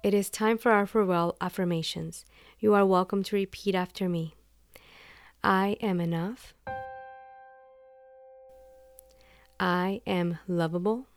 It 0.03 0.13
is 0.13 0.29
time 0.29 0.59
for 0.59 0.71
our 0.71 0.85
farewell 0.85 1.37
affirmations. 1.41 2.23
You 2.59 2.75
are 2.75 2.85
welcome 2.85 3.23
to 3.23 3.35
repeat 3.35 3.73
after 3.73 4.07
me. 4.07 4.35
I 5.43 5.77
am 5.81 5.99
enough. 5.99 6.53
I 9.59 10.01
am 10.05 10.37
lovable. 10.47 11.07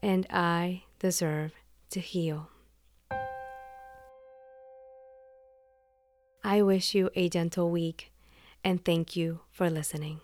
And 0.00 0.24
I 0.30 0.82
deserve 0.98 1.52
to 1.90 2.00
heal. 2.00 2.50
I 6.42 6.62
wish 6.62 6.94
you 6.94 7.10
a 7.14 7.28
gentle 7.28 7.70
week 7.70 8.12
and 8.62 8.84
thank 8.84 9.16
you 9.16 9.40
for 9.50 9.68
listening. 9.68 10.20